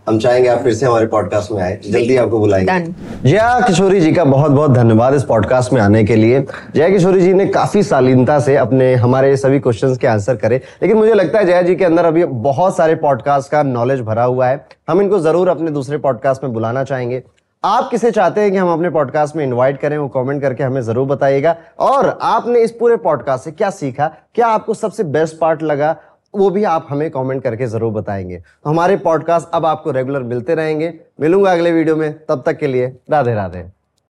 हम 0.07 0.19
चाहेंगे 0.19 0.49
आप 0.49 0.59
फिर 0.59 0.73
से 0.73 0.85
हमारे 0.85 1.05
पॉडकास्ट 1.05 1.51
में 1.51 1.61
आए। 1.63 1.79
जल्दी 1.83 2.15
आपको 2.17 2.39
बुलाएँगे। 2.39 3.29
जया 3.29 3.59
किशोरी 3.59 3.99
जी 4.01 4.11
का 4.13 4.23
बहुत 4.23 4.51
बहुत 4.51 4.71
धन्यवाद 4.71 5.13
इस 5.13 5.23
पॉडकास्ट 5.23 5.73
में 5.73 5.81
आने 5.81 6.03
के 6.03 6.15
लिए। 6.15 6.39
जया 6.75 6.87
किशोरी 6.89 7.21
जी 7.21 7.33
ने 7.33 7.45
काफ़ी 7.45 7.83
शालीनता 7.83 8.39
से 8.39 8.55
अपने 8.55 8.93
हमारे 8.95 9.35
सभी 9.37 9.59
क्वेश्चंस 9.59 9.97
के 9.97 10.07
आंसर 10.07 10.35
करे। 10.35 10.61
लेकिन 10.81 10.97
मुझे 10.97 11.13
लगता 11.13 11.39
है 11.39 11.45
जया 11.45 11.61
जी 11.61 11.75
के 11.75 11.85
अंदर 11.85 12.05
अभी 12.05 12.23
बहुत 12.23 12.77
सारे 12.77 12.95
पॉडकास्ट 12.95 13.51
का 13.51 13.63
नॉलेज 13.63 14.01
भरा 14.01 14.23
हुआ 14.23 14.47
है। 14.47 14.65
हम 14.89 15.01
इनको 15.01 15.19
ज़रूर 15.19 15.49
अपने 15.49 15.71
दूसरे 15.71 15.97
पॉडकास्ट 15.97 16.43
में 16.43 16.53
बुलाना 16.53 16.83
चाहेंगे। 16.83 17.23
आप 17.63 17.89
किसे 17.91 18.11
चाहते 18.11 18.41
हैं 18.41 18.51
कि 18.51 18.57
हम 18.57 18.73
अपने 18.73 18.89
पॉडकास्ट 18.89 19.35
में 19.35 19.43
इनवाइट 19.45 19.79
करें 19.79 19.97
वो 19.97 20.07
कमेंट 20.07 20.41
करके 20.41 20.63
हमें 20.63 20.81
ज़रूर 20.81 21.07
बताइएगा। 21.07 21.55
और 21.79 22.17
आपने 22.21 22.59
इस 22.59 22.71
पूरे 22.71 22.97
पॉडकास्ट 22.97 23.43
से 23.45 23.51
क्या 23.51 23.69
सीखा? 23.69 24.11
क्या 24.35 24.47
आपको 24.47 24.73
सबसे 24.73 25.03
बेस्ट 25.03 25.39
पार्ट 25.39 25.63
लगा? 25.63 25.95
वो 26.37 26.49
भी 26.49 26.63
आप 26.63 26.87
हमें 26.89 27.09
कमेंट 27.11 27.43
करके 27.43 27.67
ज़रूर 27.67 27.93
बताएँगे। 27.93 28.37
तो 28.37 28.69
हमारे 28.69 28.97
पॉडकास्ट 28.97 29.47
अब 29.53 29.65
आपको 29.65 29.91
रेगुलर 29.91 30.23
मिलते 30.23 30.55
रहेंगे। 30.55 30.93
मिलूँगा 31.21 31.51
अगले 31.51 31.71
वीडियो 31.71 31.95
में। 31.95 32.13
तब 32.29 32.43
तक 32.45 32.57
के 32.57 32.67
लिए 32.67 32.95
राधे 33.09 33.33
राधे। 33.33 33.76